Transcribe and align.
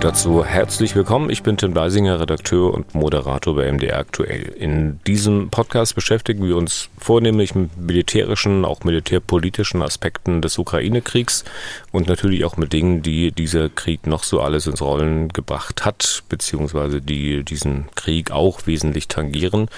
Dazu 0.00 0.42
herzlich 0.42 0.96
willkommen. 0.96 1.28
Ich 1.28 1.42
bin 1.42 1.58
Tim 1.58 1.74
Beisinger, 1.74 2.18
Redakteur 2.18 2.72
und 2.72 2.94
Moderator 2.94 3.54
bei 3.54 3.70
MDR 3.70 3.98
aktuell. 3.98 4.44
In 4.44 4.98
diesem 5.06 5.50
Podcast 5.50 5.94
beschäftigen 5.94 6.42
wir 6.42 6.56
uns 6.56 6.88
vornehmlich 6.96 7.54
mit 7.54 7.76
militärischen, 7.76 8.64
auch 8.64 8.82
militärpolitischen 8.82 9.82
Aspekten 9.82 10.40
des 10.40 10.56
Ukraine-Kriegs 10.56 11.44
und 11.92 12.08
natürlich 12.08 12.46
auch 12.46 12.56
mit 12.56 12.72
Dingen, 12.72 13.02
die 13.02 13.30
dieser 13.30 13.68
Krieg 13.68 14.06
noch 14.06 14.24
so 14.24 14.40
alles 14.40 14.66
ins 14.66 14.80
Rollen 14.80 15.28
gebracht 15.28 15.84
hat, 15.84 16.22
beziehungsweise 16.30 17.02
die 17.02 17.44
diesen 17.44 17.84
Krieg 17.94 18.30
auch 18.30 18.66
wesentlich 18.66 19.06
tangieren. 19.06 19.68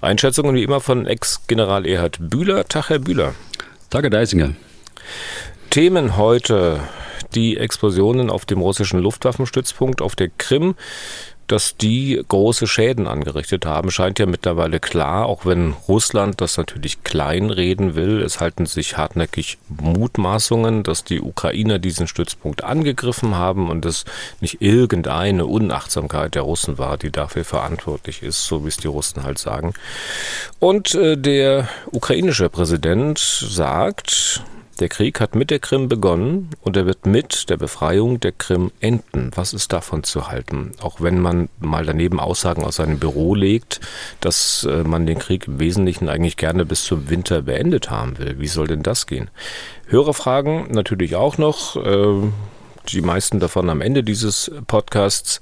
Einschätzungen 0.00 0.54
wie 0.54 0.62
immer 0.62 0.80
von 0.80 1.06
Ex-General 1.06 1.84
Erhard 1.86 2.16
Bühler. 2.18 2.64
Tag, 2.64 2.88
Herr 2.88 2.98
Bühler. 2.98 3.34
Tag, 3.90 4.04
Herr 4.04 4.10
Deisinger. 4.10 4.54
Themen 5.76 6.16
heute 6.16 6.80
die 7.34 7.58
Explosionen 7.58 8.30
auf 8.30 8.46
dem 8.46 8.62
russischen 8.62 8.98
Luftwaffenstützpunkt 8.98 10.00
auf 10.00 10.16
der 10.16 10.30
Krim, 10.30 10.74
dass 11.48 11.76
die 11.76 12.18
große 12.26 12.66
Schäden 12.66 13.06
angerichtet 13.06 13.66
haben, 13.66 13.90
scheint 13.90 14.18
ja 14.18 14.24
mittlerweile 14.24 14.80
klar, 14.80 15.26
auch 15.26 15.44
wenn 15.44 15.74
Russland 15.86 16.40
das 16.40 16.56
natürlich 16.56 17.04
kleinreden 17.04 17.94
will. 17.94 18.22
Es 18.22 18.40
halten 18.40 18.64
sich 18.64 18.96
hartnäckig 18.96 19.58
Mutmaßungen, 19.68 20.82
dass 20.82 21.04
die 21.04 21.20
Ukrainer 21.20 21.78
diesen 21.78 22.08
Stützpunkt 22.08 22.64
angegriffen 22.64 23.34
haben 23.34 23.68
und 23.68 23.84
es 23.84 24.06
nicht 24.40 24.62
irgendeine 24.62 25.44
Unachtsamkeit 25.44 26.36
der 26.36 26.42
Russen 26.42 26.78
war, 26.78 26.96
die 26.96 27.10
dafür 27.10 27.44
verantwortlich 27.44 28.22
ist, 28.22 28.46
so 28.46 28.64
wie 28.64 28.68
es 28.68 28.78
die 28.78 28.88
Russen 28.88 29.24
halt 29.24 29.38
sagen. 29.38 29.74
Und 30.58 30.94
äh, 30.94 31.18
der 31.18 31.68
ukrainische 31.92 32.48
Präsident 32.48 33.18
sagt, 33.18 34.42
der 34.80 34.88
Krieg 34.88 35.20
hat 35.20 35.34
mit 35.34 35.50
der 35.50 35.58
Krim 35.58 35.88
begonnen 35.88 36.50
und 36.60 36.76
er 36.76 36.86
wird 36.86 37.06
mit 37.06 37.48
der 37.48 37.56
Befreiung 37.56 38.20
der 38.20 38.32
Krim 38.32 38.70
enden. 38.80 39.30
Was 39.34 39.54
ist 39.54 39.72
davon 39.72 40.04
zu 40.04 40.28
halten? 40.28 40.72
Auch 40.80 41.00
wenn 41.00 41.20
man 41.20 41.48
mal 41.58 41.86
daneben 41.86 42.20
Aussagen 42.20 42.64
aus 42.64 42.76
seinem 42.76 42.98
Büro 42.98 43.34
legt, 43.34 43.80
dass 44.20 44.64
äh, 44.64 44.84
man 44.84 45.06
den 45.06 45.18
Krieg 45.18 45.46
im 45.46 45.58
Wesentlichen 45.58 46.08
eigentlich 46.08 46.36
gerne 46.36 46.66
bis 46.66 46.84
zum 46.84 47.08
Winter 47.08 47.42
beendet 47.42 47.90
haben 47.90 48.18
will. 48.18 48.38
Wie 48.38 48.48
soll 48.48 48.66
denn 48.66 48.82
das 48.82 49.06
gehen? 49.06 49.30
Hörerfragen 49.86 50.70
natürlich 50.72 51.16
auch 51.16 51.38
noch. 51.38 51.76
Äh, 51.76 52.30
die 52.88 53.02
meisten 53.02 53.40
davon 53.40 53.70
am 53.70 53.80
Ende 53.80 54.04
dieses 54.04 54.50
Podcasts. 54.66 55.40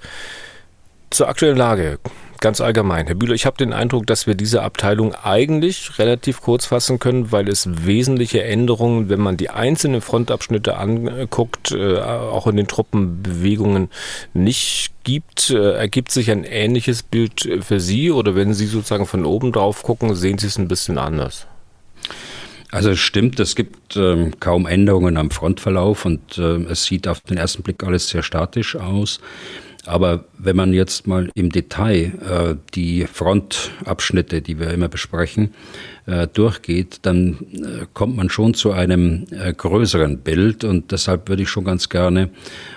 Zur 1.10 1.28
aktuellen 1.28 1.56
Lage 1.56 1.98
ganz 2.44 2.60
allgemein. 2.60 3.06
Herr 3.06 3.14
Bühler, 3.14 3.32
ich 3.32 3.46
habe 3.46 3.56
den 3.56 3.72
Eindruck, 3.72 4.06
dass 4.06 4.26
wir 4.26 4.34
diese 4.34 4.62
Abteilung 4.62 5.14
eigentlich 5.14 5.98
relativ 5.98 6.42
kurz 6.42 6.66
fassen 6.66 6.98
können, 6.98 7.32
weil 7.32 7.48
es 7.48 7.86
wesentliche 7.86 8.44
Änderungen, 8.44 9.08
wenn 9.08 9.20
man 9.20 9.38
die 9.38 9.48
einzelnen 9.48 10.02
Frontabschnitte 10.02 10.76
anguckt, 10.76 11.72
äh, 11.72 11.96
auch 11.96 12.46
in 12.46 12.56
den 12.56 12.68
Truppenbewegungen 12.68 13.88
nicht 14.34 14.92
gibt. 15.04 15.48
Äh, 15.48 15.72
ergibt 15.72 16.10
sich 16.10 16.30
ein 16.30 16.44
ähnliches 16.44 17.02
Bild 17.02 17.48
für 17.62 17.80
Sie 17.80 18.10
oder 18.10 18.36
wenn 18.36 18.52
Sie 18.52 18.66
sozusagen 18.66 19.06
von 19.06 19.24
oben 19.24 19.50
drauf 19.50 19.82
gucken, 19.82 20.14
sehen 20.14 20.36
Sie 20.36 20.48
es 20.48 20.58
ein 20.58 20.68
bisschen 20.68 20.98
anders? 20.98 21.46
Also 22.70 22.90
es 22.90 22.98
stimmt, 22.98 23.40
es 23.40 23.56
gibt 23.56 23.96
ähm, 23.96 24.32
kaum 24.38 24.66
Änderungen 24.66 25.16
am 25.16 25.30
Frontverlauf 25.30 26.04
und 26.04 26.36
äh, 26.36 26.56
es 26.64 26.84
sieht 26.84 27.08
auf 27.08 27.20
den 27.20 27.38
ersten 27.38 27.62
Blick 27.62 27.82
alles 27.82 28.10
sehr 28.10 28.22
statisch 28.22 28.76
aus. 28.76 29.20
Aber 29.86 30.24
wenn 30.38 30.56
man 30.56 30.72
jetzt 30.72 31.06
mal 31.06 31.30
im 31.34 31.50
Detail 31.50 32.12
äh, 32.20 32.56
die 32.74 33.06
Frontabschnitte, 33.06 34.40
die 34.40 34.58
wir 34.58 34.70
immer 34.70 34.88
besprechen, 34.88 35.54
äh, 36.06 36.26
durchgeht, 36.26 37.00
dann 37.02 37.38
äh, 37.52 37.86
kommt 37.92 38.16
man 38.16 38.28
schon 38.30 38.54
zu 38.54 38.72
einem 38.72 39.26
äh, 39.30 39.52
größeren 39.52 40.18
Bild. 40.18 40.64
Und 40.64 40.92
deshalb 40.92 41.28
würde 41.28 41.42
ich 41.42 41.48
schon 41.48 41.64
ganz 41.64 41.88
gerne 41.88 42.30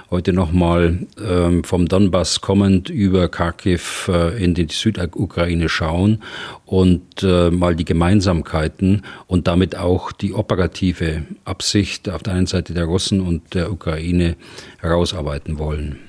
heute 0.10 0.34
nochmal 0.34 1.00
ähm, 1.22 1.64
vom 1.64 1.88
Donbass 1.88 2.42
kommend 2.42 2.90
über 2.90 3.28
Kharkiv 3.30 4.10
äh, 4.12 4.42
in 4.44 4.54
die 4.54 4.68
Südukraine 4.70 5.70
schauen 5.70 6.24
und 6.66 7.24
äh, 7.24 7.52
mal 7.52 7.76
die 7.76 7.86
Gemeinsamkeiten 7.86 9.04
und 9.28 9.48
damit 9.48 9.78
auch 9.78 10.12
die 10.12 10.34
operative 10.34 11.24
Absicht 11.46 12.10
auf 12.10 12.24
der 12.24 12.34
einen 12.34 12.48
Seite 12.48 12.74
der 12.74 12.86
Russen 12.86 13.22
und 13.22 13.54
der 13.54 13.72
Ukraine 13.72 14.36
herausarbeiten 14.80 15.60
wollen. 15.60 16.07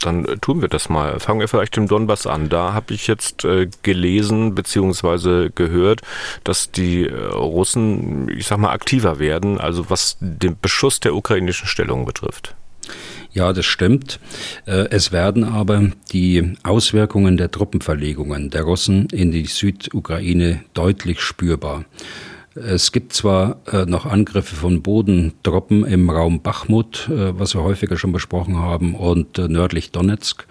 Dann 0.00 0.24
äh, 0.24 0.36
tun 0.38 0.60
wir 0.62 0.68
das 0.68 0.88
mal. 0.88 1.20
Fangen 1.20 1.40
wir 1.40 1.48
vielleicht 1.48 1.76
im 1.76 1.88
Donbass 1.88 2.26
an. 2.26 2.48
Da 2.48 2.72
habe 2.72 2.94
ich 2.94 3.06
jetzt 3.06 3.44
äh, 3.44 3.68
gelesen 3.82 4.54
bzw. 4.54 5.50
gehört, 5.54 6.02
dass 6.44 6.70
die 6.70 7.06
äh, 7.06 7.14
Russen, 7.14 8.28
ich 8.28 8.46
sag 8.46 8.58
mal, 8.58 8.70
aktiver 8.70 9.18
werden, 9.18 9.60
also 9.60 9.90
was 9.90 10.16
den 10.20 10.56
Beschuss 10.60 11.00
der 11.00 11.14
ukrainischen 11.14 11.66
Stellung 11.66 12.04
betrifft. 12.04 12.54
Ja, 13.32 13.52
das 13.52 13.66
stimmt. 13.66 14.18
Äh, 14.66 14.88
es 14.90 15.12
werden 15.12 15.44
aber 15.44 15.90
die 16.12 16.54
Auswirkungen 16.64 17.36
der 17.36 17.50
Truppenverlegungen 17.50 18.50
der 18.50 18.62
Russen 18.62 19.06
in 19.12 19.30
die 19.30 19.46
Südukraine 19.46 20.64
deutlich 20.74 21.20
spürbar. 21.20 21.84
Es 22.56 22.90
gibt 22.90 23.12
zwar 23.12 23.60
äh, 23.72 23.86
noch 23.86 24.06
Angriffe 24.06 24.56
von 24.56 24.82
Bodentruppen 24.82 25.84
im 25.84 26.10
Raum 26.10 26.42
Bachmut, 26.42 27.08
äh, 27.08 27.38
was 27.38 27.54
wir 27.54 27.62
häufiger 27.62 27.96
schon 27.96 28.10
besprochen 28.10 28.56
haben, 28.56 28.96
und 28.96 29.38
äh, 29.38 29.46
nördlich 29.46 29.92
Donetsk. 29.92 30.46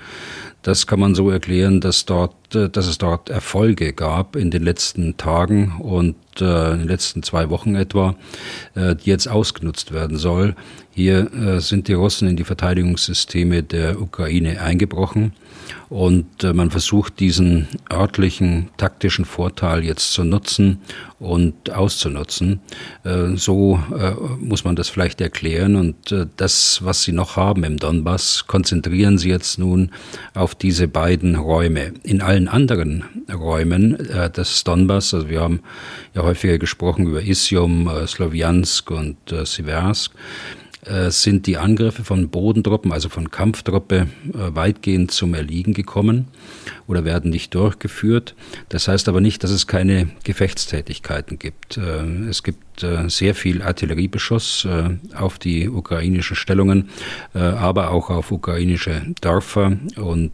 Das 0.62 0.88
kann 0.88 1.00
man 1.00 1.16
so 1.16 1.30
erklären, 1.30 1.82
dass 1.82 2.06
dort, 2.06 2.56
äh, 2.56 2.70
dass 2.70 2.88
es 2.88 2.98
dort 2.98 3.30
Erfolge 3.30 3.92
gab 3.92 4.38
in 4.38 4.50
den 4.50 4.64
letzten 4.64 5.18
Tagen 5.18 5.76
und 5.80 6.16
äh, 6.40 6.72
in 6.72 6.80
den 6.80 6.88
letzten 6.88 7.22
zwei 7.22 7.50
Wochen 7.50 7.76
etwa, 7.76 8.16
äh, 8.76 8.96
die 8.96 9.10
jetzt 9.10 9.28
ausgenutzt 9.28 9.92
werden 9.94 10.18
soll. 10.18 10.56
Hier 10.92 11.62
sind 11.62 11.88
die 11.88 11.94
Russen 11.94 12.28
in 12.28 12.36
die 12.36 12.44
Verteidigungssysteme 12.44 13.64
der 13.64 14.02
Ukraine 14.02 14.60
eingebrochen 14.60 15.31
und 15.90 16.44
äh, 16.44 16.53
man 16.53 16.70
versucht 16.70 17.20
diesen 17.20 17.68
örtlichen 17.92 18.70
taktischen 18.78 19.25
Vorteil 19.25 19.84
jetzt 19.84 20.14
zu 20.14 20.24
nutzen 20.24 20.80
und 21.20 21.72
auszunutzen. 21.72 22.59
Äh, 23.03 23.36
so 23.36 23.80
äh, 23.98 24.12
muss 24.40 24.64
man 24.64 24.75
das 24.75 24.90
vielleicht 24.90 25.19
erklären. 25.19 25.75
Und 25.75 26.16
das, 26.38 26.84
was 26.84 27.03
sie 27.03 27.12
noch 27.12 27.36
haben 27.36 27.64
im 27.64 27.78
Donbass, 27.78 28.46
konzentrieren 28.46 29.18
sie 29.18 29.30
jetzt 29.30 29.58
nun 29.58 29.92
auf 30.36 30.53
diese 30.53 30.88
beiden 30.88 31.36
Räume. 31.36 31.94
In 32.03 32.22
allen 32.22 32.48
anderen 32.48 33.03
Räumen 33.31 33.98
des 34.36 34.64
Donbass, 34.64 35.14
also 35.14 35.30
wir 35.30 35.42
haben 35.42 35.62
ja 36.14 36.24
häufiger 36.24 36.58
gesprochen 36.58 37.08
über 37.08 37.22
Isium, 37.22 37.90
Sloviansk 38.06 38.92
und 38.92 39.18
Siversk, 39.44 40.12
äh, 40.14 40.69
sind 41.09 41.45
die 41.45 41.57
Angriffe 41.57 42.03
von 42.03 42.29
Bodentruppen, 42.29 42.94
also 42.94 43.09
von 43.09 43.31
Kampftruppe, 43.31 44.07
äh, 44.28 44.56
weitgehend 44.56 45.12
zum 45.12 45.34
Erliegen 45.34 45.73
gekommen 45.73 46.28
oder 46.88 47.03
werden 47.03 47.31
nicht 47.31 47.53
durchgeführt. 47.53 48.34
Das 48.69 48.88
heißt 48.88 49.09
aber 49.09 49.19
nicht, 49.19 49.44
dass 49.44 49.51
es 49.51 49.68
keine 49.68 50.09
Gefechtstätigkeiten 50.23 51.38
gibt. 51.38 51.78
Äh, 51.78 52.29
es 52.29 52.44
gibt 52.44 52.59
sehr 53.07 53.35
viel 53.35 53.62
Artilleriebeschuss 53.62 54.66
auf 55.13 55.38
die 55.38 55.68
ukrainischen 55.68 56.38
Stellungen, 56.38 56.88
aber 57.34 57.91
auch 57.91 58.09
auf 58.09 58.31
ukrainische 58.31 59.01
Dörfer 59.19 59.78
und 59.97 60.31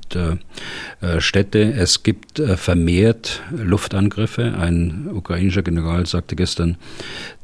Städte. 1.17 1.73
Es 1.73 2.03
gibt 2.03 2.39
vermehrt 2.39 3.41
Luftangriffe. 3.49 4.53
Ein 4.59 5.09
ukrainischer 5.11 5.63
General 5.63 6.05
sagte 6.05 6.35
gestern, 6.35 6.77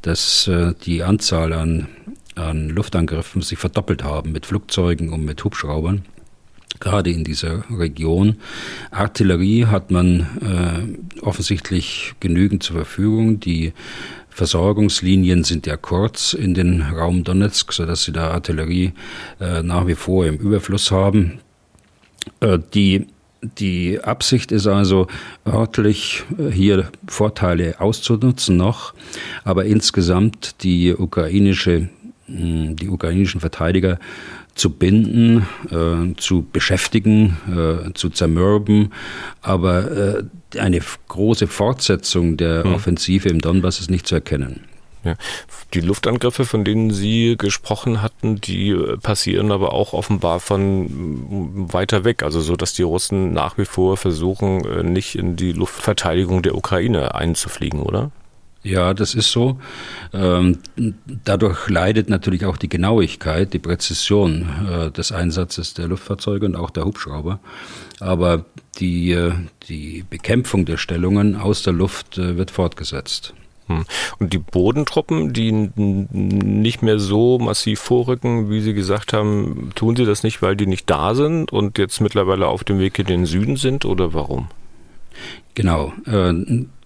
dass 0.02 0.48
die 0.84 1.02
Anzahl 1.02 1.52
an 1.52 1.88
an 2.34 2.68
Luftangriffen 2.68 3.42
sich 3.42 3.58
verdoppelt 3.58 4.04
haben 4.04 4.32
mit 4.32 4.46
Flugzeugen 4.46 5.12
und 5.12 5.24
mit 5.24 5.42
Hubschraubern 5.44 6.04
gerade 6.80 7.10
in 7.10 7.22
dieser 7.22 7.64
Region. 7.70 8.36
Artillerie 8.90 9.66
hat 9.66 9.90
man 9.90 10.20
äh, 10.40 11.20
offensichtlich 11.20 12.14
genügend 12.18 12.62
zur 12.62 12.76
Verfügung. 12.76 13.40
Die 13.40 13.72
Versorgungslinien 14.30 15.44
sind 15.44 15.66
ja 15.66 15.76
kurz 15.76 16.32
in 16.32 16.54
den 16.54 16.82
Raum 16.82 17.24
Donetsk, 17.24 17.72
sodass 17.72 18.04
sie 18.04 18.12
da 18.12 18.30
Artillerie 18.30 18.92
äh, 19.40 19.62
nach 19.62 19.86
wie 19.86 19.94
vor 19.94 20.26
im 20.26 20.36
Überfluss 20.36 20.90
haben. 20.90 21.40
Äh, 22.40 22.58
die 22.74 23.06
die 23.58 23.98
Absicht 24.00 24.52
ist 24.52 24.68
also 24.68 25.08
örtlich 25.44 26.22
äh, 26.38 26.50
hier 26.50 26.90
Vorteile 27.08 27.80
auszunutzen 27.80 28.56
noch, 28.56 28.94
aber 29.42 29.64
insgesamt 29.64 30.62
die 30.62 30.94
ukrainische 30.94 31.88
die 32.76 32.88
ukrainischen 32.88 33.40
Verteidiger 33.40 33.98
zu 34.54 34.70
binden, 34.70 35.46
äh, 35.70 36.14
zu 36.18 36.46
beschäftigen, 36.52 37.36
äh, 37.48 37.92
zu 37.94 38.10
zermürben. 38.10 38.92
Aber 39.40 39.90
äh, 39.90 40.58
eine 40.58 40.80
große 41.08 41.46
Fortsetzung 41.46 42.36
der 42.36 42.64
hm. 42.64 42.74
Offensive 42.74 43.28
im 43.28 43.40
Donbass 43.40 43.80
ist 43.80 43.90
nicht 43.90 44.06
zu 44.06 44.16
erkennen. 44.16 44.60
Ja. 45.04 45.16
Die 45.74 45.80
Luftangriffe, 45.80 46.44
von 46.44 46.64
denen 46.64 46.92
Sie 46.92 47.36
gesprochen 47.36 48.02
hatten, 48.02 48.40
die 48.40 48.76
passieren 49.02 49.50
aber 49.50 49.72
auch 49.72 49.94
offenbar 49.94 50.38
von 50.38 51.72
weiter 51.72 52.04
weg, 52.04 52.22
also 52.22 52.40
so, 52.40 52.54
dass 52.54 52.74
die 52.74 52.82
Russen 52.82 53.32
nach 53.32 53.58
wie 53.58 53.64
vor 53.64 53.96
versuchen, 53.96 54.64
äh, 54.64 54.82
nicht 54.82 55.16
in 55.16 55.34
die 55.34 55.52
Luftverteidigung 55.52 56.42
der 56.42 56.54
Ukraine 56.54 57.14
einzufliegen, 57.14 57.80
oder? 57.80 58.10
Ja, 58.64 58.94
das 58.94 59.14
ist 59.14 59.32
so. 59.32 59.58
Ähm, 60.12 60.58
dadurch 61.24 61.68
leidet 61.68 62.08
natürlich 62.08 62.44
auch 62.44 62.56
die 62.56 62.68
Genauigkeit, 62.68 63.52
die 63.52 63.58
Präzision 63.58 64.48
äh, 64.70 64.90
des 64.90 65.10
Einsatzes 65.10 65.74
der 65.74 65.88
Luftfahrzeuge 65.88 66.46
und 66.46 66.54
auch 66.54 66.70
der 66.70 66.84
Hubschrauber. 66.84 67.40
Aber 67.98 68.44
die, 68.78 69.12
äh, 69.12 69.32
die 69.68 70.04
Bekämpfung 70.08 70.64
der 70.64 70.76
Stellungen 70.76 71.34
aus 71.34 71.62
der 71.62 71.72
Luft 71.72 72.18
wird 72.18 72.52
fortgesetzt. 72.52 73.34
Hm. 73.66 73.84
Und 74.18 74.32
die 74.32 74.38
Bodentruppen, 74.38 75.32
die 75.32 75.52
nicht 75.52 76.82
mehr 76.82 76.98
so 76.98 77.38
massiv 77.38 77.80
vorrücken, 77.80 78.50
wie 78.50 78.60
Sie 78.60 78.74
gesagt 78.74 79.12
haben, 79.12 79.70
tun 79.74 79.96
sie 79.96 80.04
das 80.04 80.22
nicht, 80.22 80.42
weil 80.42 80.56
die 80.56 80.66
nicht 80.66 80.88
da 80.90 81.14
sind 81.14 81.52
und 81.52 81.78
jetzt 81.78 82.00
mittlerweile 82.00 82.46
auf 82.46 82.64
dem 82.64 82.78
Weg 82.78 82.98
in 82.98 83.06
den 83.06 83.26
Süden 83.26 83.56
sind 83.56 83.84
oder 83.84 84.14
warum? 84.14 84.48
Genau. 85.54 85.92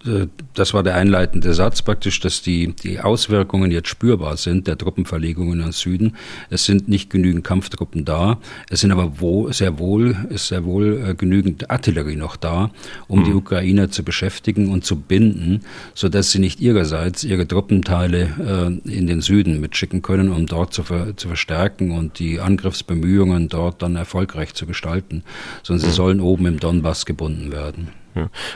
Äh, 0.07 0.27
das 0.53 0.73
war 0.73 0.83
der 0.83 0.95
einleitende 0.95 1.53
Satz 1.53 1.81
praktisch, 1.81 2.19
dass 2.19 2.41
die, 2.41 2.73
die 2.73 2.99
Auswirkungen 2.99 3.71
jetzt 3.71 3.89
spürbar 3.89 4.37
sind 4.37 4.67
der 4.67 4.77
Truppenverlegungen 4.77 5.59
nach 5.59 5.73
Süden. 5.73 6.15
Es 6.49 6.65
sind 6.65 6.87
nicht 6.87 7.09
genügend 7.09 7.43
Kampftruppen 7.43 8.05
da, 8.05 8.39
es 8.69 8.81
sind 8.81 8.91
aber 8.91 9.19
wo, 9.19 9.51
sehr 9.51 9.77
wohl, 9.77 10.15
ist 10.29 10.47
sehr 10.47 10.65
wohl 10.65 11.03
äh, 11.09 11.15
genügend 11.15 11.69
Artillerie 11.69 12.15
noch 12.15 12.35
da, 12.35 12.71
um 13.07 13.19
mhm. 13.19 13.23
die 13.25 13.33
Ukrainer 13.33 13.91
zu 13.91 14.03
beschäftigen 14.03 14.69
und 14.69 14.83
zu 14.83 14.95
binden, 14.95 15.61
so 15.93 16.09
dass 16.09 16.31
sie 16.31 16.39
nicht 16.39 16.59
ihrerseits 16.59 17.23
ihre 17.23 17.47
Truppenteile 17.47 18.81
äh, 18.85 18.89
in 18.89 19.07
den 19.07 19.21
Süden 19.21 19.59
mitschicken 19.59 20.01
können, 20.01 20.31
um 20.31 20.45
dort 20.47 20.73
zu, 20.73 20.83
ver, 20.83 21.15
zu 21.17 21.27
verstärken 21.27 21.91
und 21.91 22.19
die 22.19 22.39
Angriffsbemühungen 22.39 23.49
dort 23.49 23.81
dann 23.81 23.95
erfolgreich 23.95 24.53
zu 24.53 24.65
gestalten, 24.65 25.23
sondern 25.63 25.81
sie 25.81 25.91
mhm. 25.91 25.97
sollen 25.97 26.21
oben 26.21 26.45
im 26.47 26.59
Donbass 26.59 27.05
gebunden 27.05 27.51
werden. 27.51 27.89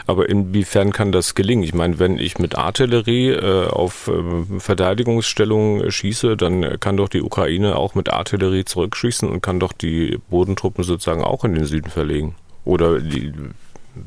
Aber 0.07 0.29
inwiefern 0.29 0.91
kann 0.91 1.11
das 1.11 1.35
gelingen? 1.35 1.63
Ich 1.63 1.73
meine, 1.73 1.99
wenn 1.99 2.17
ich 2.17 2.39
mit 2.39 2.57
Artillerie 2.57 3.29
äh, 3.29 3.67
auf 3.67 4.07
äh, 4.07 4.59
Verteidigungsstellungen 4.59 5.91
schieße, 5.91 6.37
dann 6.37 6.79
kann 6.79 6.97
doch 6.97 7.09
die 7.09 7.21
Ukraine 7.21 7.75
auch 7.75 7.95
mit 7.95 8.11
Artillerie 8.11 8.65
zurückschießen 8.65 9.29
und 9.29 9.41
kann 9.41 9.59
doch 9.59 9.73
die 9.73 10.19
Bodentruppen 10.29 10.83
sozusagen 10.83 11.23
auch 11.23 11.43
in 11.43 11.55
den 11.55 11.65
Süden 11.65 11.89
verlegen. 11.89 12.35
Oder 12.65 12.99
die, 12.99 13.33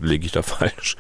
lege 0.01 0.27
ich 0.27 0.33
da 0.33 0.43
falsch? 0.43 0.97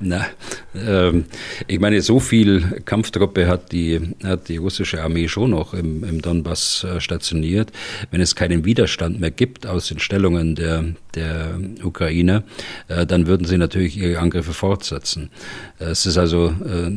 Na, 0.00 0.26
ähm, 0.74 1.26
ich 1.66 1.80
meine, 1.80 2.00
so 2.02 2.20
viel 2.20 2.82
Kampftruppe 2.84 3.46
hat 3.46 3.72
die, 3.72 4.14
hat 4.24 4.48
die 4.48 4.56
russische 4.56 5.02
Armee 5.02 5.28
schon 5.28 5.50
noch 5.50 5.74
im, 5.74 6.04
im 6.04 6.22
Donbass 6.22 6.84
äh, 6.84 7.00
stationiert. 7.00 7.72
Wenn 8.10 8.20
es 8.20 8.34
keinen 8.34 8.64
Widerstand 8.64 9.20
mehr 9.20 9.30
gibt 9.30 9.66
aus 9.66 9.88
den 9.88 9.98
Stellungen 9.98 10.54
der, 10.54 10.84
der 11.14 11.58
Ukrainer, 11.82 12.42
äh, 12.88 13.06
dann 13.06 13.26
würden 13.26 13.46
sie 13.46 13.58
natürlich 13.58 13.96
ihre 13.96 14.18
Angriffe 14.18 14.52
fortsetzen. 14.52 15.30
Äh, 15.78 15.84
es 15.86 16.06
ist 16.06 16.18
also, 16.18 16.48
äh, 16.64 16.90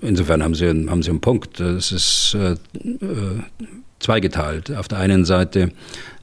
insofern 0.00 0.42
haben 0.42 0.54
sie, 0.54 0.68
haben 0.68 1.02
sie 1.02 1.10
einen 1.10 1.20
Punkt. 1.20 1.60
Es 1.60 1.92
ist 1.92 2.36
äh, 2.38 2.52
äh, 2.52 2.56
zweigeteilt. 3.98 4.70
Auf 4.70 4.88
der 4.88 4.98
einen 4.98 5.24
Seite 5.24 5.60
äh, 5.60 5.70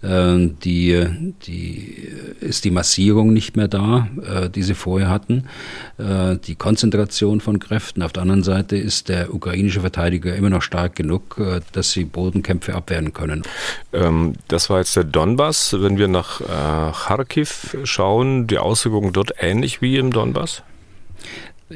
die, 0.03 1.07
die, 1.45 2.07
ist 2.39 2.65
die 2.65 2.71
Massierung 2.71 3.33
nicht 3.33 3.55
mehr 3.55 3.67
da, 3.67 4.07
äh, 4.23 4.49
die 4.49 4.63
sie 4.63 4.73
vorher 4.73 5.09
hatten, 5.09 5.45
äh, 5.97 6.37
die 6.37 6.55
Konzentration 6.55 7.39
von 7.39 7.59
Kräften. 7.59 8.01
Auf 8.01 8.11
der 8.11 8.23
anderen 8.23 8.43
Seite 8.43 8.77
ist 8.77 9.09
der 9.09 9.33
ukrainische 9.33 9.81
Verteidiger 9.81 10.35
immer 10.35 10.49
noch 10.49 10.63
stark 10.63 10.95
genug, 10.95 11.37
äh, 11.39 11.61
dass 11.71 11.91
sie 11.91 12.05
Bodenkämpfe 12.05 12.73
abwehren 12.73 13.13
können. 13.13 13.43
Ähm, 13.93 14.33
das 14.47 14.69
war 14.69 14.79
jetzt 14.79 14.95
der 14.95 15.03
Donbass. 15.03 15.75
Wenn 15.79 15.97
wir 15.97 16.07
nach 16.07 16.41
äh, 16.41 16.91
Kharkiv 16.93 17.77
schauen, 17.83 18.47
die 18.47 18.57
Auswirkungen 18.57 19.13
dort 19.13 19.33
ähnlich 19.39 19.81
wie 19.81 19.97
im 19.97 20.11
Donbass? 20.11 20.63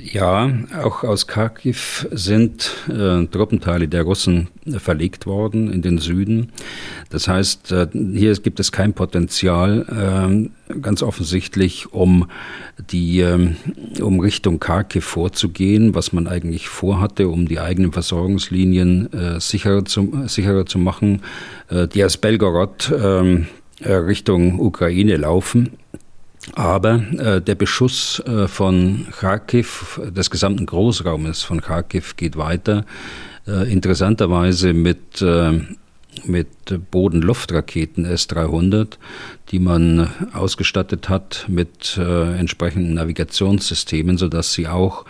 Ja, 0.02 0.52
auch 0.84 1.04
aus 1.04 1.26
Kharkiv 1.26 2.08
sind 2.12 2.72
äh, 2.90 3.26
Truppenteile 3.28 3.88
der 3.88 4.04
Russen 4.04 4.50
verlegt 4.78 5.26
worden 5.26 5.72
in 5.72 5.82
den 5.82 6.00
Süden. 6.00 6.52
Das 7.10 7.30
heißt, 7.30 7.72
äh, 7.72 7.88
hier 7.94 8.34
gibt 8.34 8.60
es 8.60 8.74
kein 8.74 8.94
Potenzial, 8.94 10.50
äh, 10.70 10.76
ganz 10.80 11.02
offensichtlich, 11.02 11.94
um 11.94 12.30
die, 12.92 13.22
äh, 13.22 13.54
um 14.02 14.20
Richtung 14.20 14.60
Kharkiv 14.60 15.06
vorzugehen, 15.06 15.96
was 15.96 16.12
man 16.12 16.28
eigentlich 16.28 16.68
vorhatte, 16.68 17.30
um 17.30 17.48
die 17.48 17.62
eigenen 17.62 17.94
Versorgungslinien 17.94 19.14
äh, 19.14 19.40
sicherer, 19.40 19.86
zu, 19.86 20.24
sicherer 20.28 20.66
zu 20.66 20.78
machen, 20.78 21.22
äh, 21.70 21.88
die 21.88 22.04
aus 22.04 22.18
Belgorod 22.18 22.94
ähm, 23.02 23.48
Richtung 23.82 24.60
Ukraine 24.60 25.18
laufen. 25.18 25.72
Aber 26.54 27.04
äh, 27.18 27.42
der 27.42 27.56
Beschuss 27.56 28.20
äh, 28.20 28.48
von 28.48 29.08
Kharkiv, 29.20 30.00
des 30.16 30.30
gesamten 30.30 30.66
Großraumes 30.66 31.44
von 31.44 31.62
Kharkiv 31.62 32.16
geht 32.16 32.38
weiter. 32.38 32.86
Äh, 33.48 33.72
interessanterweise 33.72 34.74
mit, 34.74 35.22
äh, 35.22 35.60
mit 36.24 36.48
Boden-Luft-Raketen 36.92 38.06
S-300, 38.06 38.98
die 39.50 39.60
man 39.60 40.10
ausgestattet 40.34 41.10
hat 41.10 41.46
mit 41.48 41.98
äh, 41.98 42.38
entsprechenden 42.38 42.94
Navigationssystemen, 42.94 44.18
sodass 44.18 44.54
sie 44.54 44.68
auch 44.68 45.06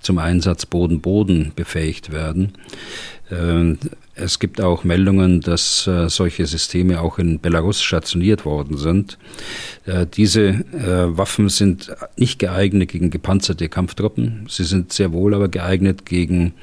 zum 0.00 0.18
Einsatz 0.18 0.66
Boden-Boden 0.66 1.52
befähigt 1.54 2.12
werden. 2.12 2.54
Es 4.20 4.38
gibt 4.38 4.60
auch 4.60 4.84
Meldungen, 4.84 5.40
dass 5.40 5.86
äh, 5.86 6.08
solche 6.08 6.46
Systeme 6.46 7.00
auch 7.00 7.18
in 7.18 7.40
Belarus 7.40 7.82
stationiert 7.82 8.44
worden 8.44 8.76
sind. 8.76 9.18
Äh, 9.86 10.06
diese 10.06 10.48
äh, 10.48 11.16
Waffen 11.16 11.48
sind 11.48 11.92
nicht 12.16 12.38
geeignet 12.38 12.90
gegen 12.90 13.10
gepanzerte 13.10 13.68
Kampftruppen. 13.68 14.46
Sie 14.48 14.64
sind 14.64 14.92
sehr 14.92 15.12
wohl 15.12 15.34
aber 15.34 15.48
geeignet 15.48 16.04
gegen 16.06 16.54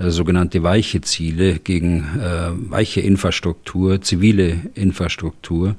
äh, 0.00 0.10
sogenannte 0.10 0.62
weiche 0.62 1.00
Ziele, 1.02 1.58
gegen 1.58 2.04
äh, 2.18 2.50
weiche 2.70 3.00
Infrastruktur, 3.00 4.00
zivile 4.00 4.56
Infrastruktur. 4.74 5.76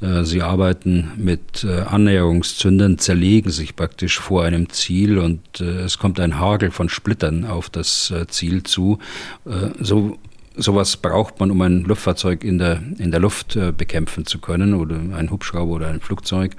Äh, 0.00 0.22
sie 0.24 0.42
arbeiten 0.42 1.10
mit 1.16 1.64
Annäherungszündern, 1.64 2.98
zerlegen 2.98 3.50
sich 3.50 3.74
praktisch 3.74 4.18
vor 4.18 4.44
einem 4.44 4.68
Ziel 4.70 5.18
und 5.18 5.60
es 5.60 5.98
kommt 5.98 6.20
ein 6.20 6.38
Hagel 6.38 6.70
von 6.70 6.88
Splittern 6.88 7.44
auf 7.44 7.68
das 7.68 8.12
Ziel 8.28 8.62
zu. 8.62 8.98
So 9.80 10.18
sowas 10.58 10.96
braucht 10.96 11.40
man, 11.40 11.50
um 11.50 11.60
ein 11.62 11.84
Luftfahrzeug 11.84 12.44
in 12.44 12.58
der, 12.58 12.82
in 12.98 13.10
der 13.10 13.20
Luft 13.20 13.56
äh, 13.56 13.72
bekämpfen 13.72 14.26
zu 14.26 14.38
können 14.38 14.74
oder 14.74 14.96
ein 14.96 15.30
Hubschrauber 15.30 15.74
oder 15.74 15.88
ein 15.88 16.00
Flugzeug. 16.00 16.52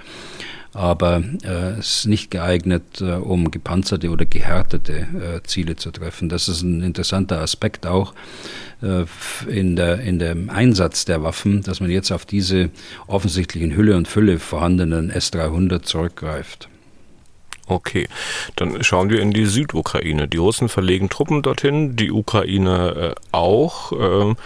Aber 0.73 1.23
äh, 1.43 1.79
es 1.79 1.99
ist 1.99 2.05
nicht 2.07 2.31
geeignet, 2.31 3.01
äh, 3.01 3.13
um 3.13 3.51
gepanzerte 3.51 4.09
oder 4.09 4.25
gehärtete 4.25 5.41
Ziele 5.43 5.75
zu 5.75 5.91
treffen. 5.91 6.29
Das 6.29 6.47
ist 6.47 6.61
ein 6.61 6.81
interessanter 6.81 7.39
Aspekt 7.41 7.85
auch 7.85 8.13
in, 8.81 9.75
der, 9.75 9.99
in 9.99 10.19
dem 10.19 10.49
Einsatz 10.49 11.03
der 11.03 11.21
Waffen, 11.21 11.63
dass 11.63 11.81
man 11.81 11.89
jetzt 11.89 12.11
auf 12.11 12.25
diese 12.25 12.69
offensichtlich 13.07 13.61
in 13.61 13.75
Hülle 13.75 13.97
und 13.97 14.07
Fülle 14.07 14.39
vorhandenen 14.39 15.09
S-300 15.09 15.81
zurückgreift. 15.81 16.69
Okay, 17.69 18.07
dann 18.55 18.83
schauen 18.83 19.11
wir 19.11 19.21
in 19.21 19.29
die 19.29 19.45
Südukraine. 19.45 20.27
Die 20.27 20.37
Russen 20.37 20.69
verlegen 20.69 21.07
Truppen 21.07 21.43
dorthin, 21.43 21.95
die 21.95 22.11
Ukraine 22.11 23.13
äh, 23.13 23.15
auch. 23.31 23.91
Ähm, 23.91 24.37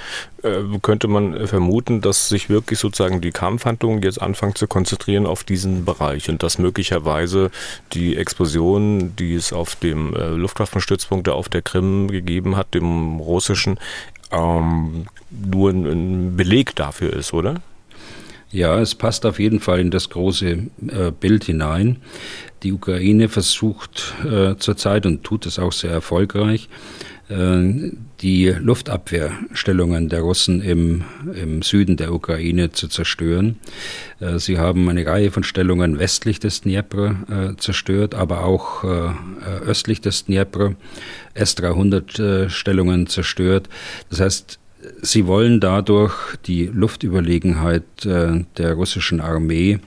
äh, 0.43 0.59
könnte 0.81 1.07
man 1.07 1.47
vermuten, 1.47 2.01
dass 2.01 2.27
sich 2.27 2.49
wirklich 2.49 2.79
sozusagen 2.79 3.21
die 3.21 3.31
Kampfhandlungen 3.31 4.01
jetzt 4.03 4.21
anfangen 4.21 4.55
zu 4.55 4.67
konzentrieren 4.67 5.25
auf 5.25 5.45
diesen 5.45 5.85
Bereich 5.85 6.27
und 6.29 6.43
dass 6.43 6.57
möglicherweise 6.57 7.49
die 7.93 8.17
Explosion, 8.17 9.15
die 9.15 9.35
es 9.35 9.53
auf 9.53 9.77
dem 9.77 10.13
äh, 10.13 10.27
Luftwaffenstützpunkt 10.31 11.29
auf 11.29 11.47
der 11.47 11.61
Krim 11.61 12.09
gegeben 12.09 12.57
hat, 12.57 12.73
dem 12.73 13.21
russischen, 13.21 13.79
ähm, 14.31 15.05
nur 15.29 15.69
ein, 15.69 15.85
ein 15.85 16.35
Beleg 16.35 16.75
dafür 16.75 17.13
ist, 17.13 17.31
oder? 17.31 17.61
Ja, 18.53 18.79
es 18.79 18.93
passt 18.93 19.25
auf 19.25 19.39
jeden 19.39 19.59
Fall 19.59 19.79
in 19.79 19.89
das 19.89 20.11
große 20.11 20.45
äh, 20.47 21.11
Bild 21.19 21.45
hinein. 21.45 21.97
Die 22.61 22.71
Ukraine 22.71 23.27
versucht 23.27 24.13
äh, 24.23 24.55
zurzeit 24.57 25.07
und 25.07 25.23
tut 25.23 25.47
es 25.47 25.57
auch 25.57 25.71
sehr 25.71 25.89
erfolgreich, 25.89 26.69
äh, 27.29 27.91
die 28.21 28.49
Luftabwehrstellungen 28.49 30.07
der 30.07 30.21
Russen 30.21 30.61
im, 30.61 31.03
im 31.33 31.63
Süden 31.63 31.97
der 31.97 32.13
Ukraine 32.13 32.71
zu 32.71 32.87
zerstören. 32.87 33.57
Äh, 34.19 34.37
sie 34.37 34.59
haben 34.59 34.87
eine 34.87 35.03
Reihe 35.03 35.31
von 35.31 35.43
Stellungen 35.43 35.97
westlich 35.97 36.39
des 36.39 36.61
Dnepr 36.61 37.15
äh, 37.31 37.57
zerstört, 37.57 38.13
aber 38.13 38.43
auch 38.43 38.83
äh, 38.83 39.13
östlich 39.65 39.99
des 39.99 40.25
Dnepr 40.25 40.75
S-300 41.33 42.49
Stellungen 42.49 43.07
zerstört. 43.07 43.67
Das 44.11 44.19
heißt, 44.19 44.59
Sie 45.05 45.27
wollen 45.27 45.59
dadurch 45.59 46.13
die 46.45 46.67
Luftüberlegenheit 46.73 48.05
äh, 48.05 48.45
der 48.57 48.73
russischen 48.73 49.19
Armee 49.19 49.79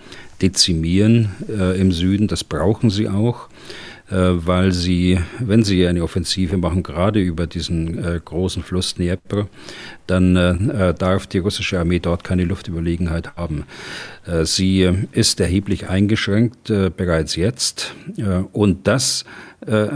dezimieren 0.43 1.31
äh, 1.49 1.81
im 1.81 1.91
Süden. 1.91 2.29
Das 2.29 2.45
brauchen 2.45 2.91
sie 2.91 3.09
auch. 3.09 3.49
weil 4.09 4.71
sie, 4.71 5.19
wenn 5.41 5.65
sie 5.65 5.85
eine 5.85 6.05
Offensive 6.05 6.57
machen, 6.59 6.85
gerade 6.85 7.21
über 7.21 7.49
diesen 7.49 8.01
großen 8.25 8.63
Fluss 8.63 8.95
Dnieper, 8.95 9.49
dann 10.07 10.95
darf 10.97 11.27
die 11.27 11.39
russische 11.39 11.81
Armee 11.81 11.99
dort 11.99 12.23
keine 12.23 12.45
Luftüberlegenheit 12.45 13.35
haben. 13.35 13.65
sie 14.45 14.89
ist 15.11 15.41
erheblich 15.41 15.89
eingeschränkt 15.89 16.73
bereits 16.97 17.35
jetzt 17.35 17.97
und 18.53 18.87
das 18.87 19.25
äh, 19.67 19.89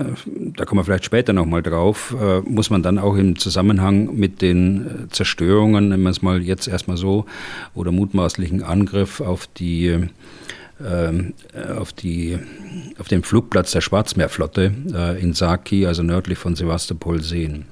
da 0.56 0.64
kommen 0.64 0.80
wir 0.80 0.84
vielleicht 0.84 1.04
später 1.04 1.32
nochmal 1.32 1.62
drauf, 1.62 2.14
äh, 2.20 2.40
muss 2.40 2.70
man 2.70 2.82
dann 2.82 2.98
auch 2.98 3.16
im 3.16 3.38
Zusammenhang 3.38 4.16
mit 4.16 4.42
den 4.42 4.86
äh, 4.86 5.08
Zerstörungen, 5.10 5.88
nennen 5.88 6.02
wir 6.02 6.10
es 6.10 6.22
mal 6.22 6.42
jetzt 6.42 6.66
erstmal 6.66 6.96
so, 6.96 7.26
oder 7.74 7.92
mutmaßlichen 7.92 8.62
Angriff 8.62 9.20
auf 9.20 9.46
die 9.46 10.08
ähm, 10.84 11.34
auf, 11.76 11.92
die, 11.92 12.38
auf 12.98 13.06
den 13.06 13.22
Flugplatz 13.22 13.72
der 13.72 13.82
Schwarzmeerflotte 13.82 14.72
in 15.20 15.34
Saki, 15.34 15.84
also 15.84 16.02
nördlich 16.02 16.38
von 16.38 16.56
Sevastopol, 16.56 17.22
sehen. 17.22 17.66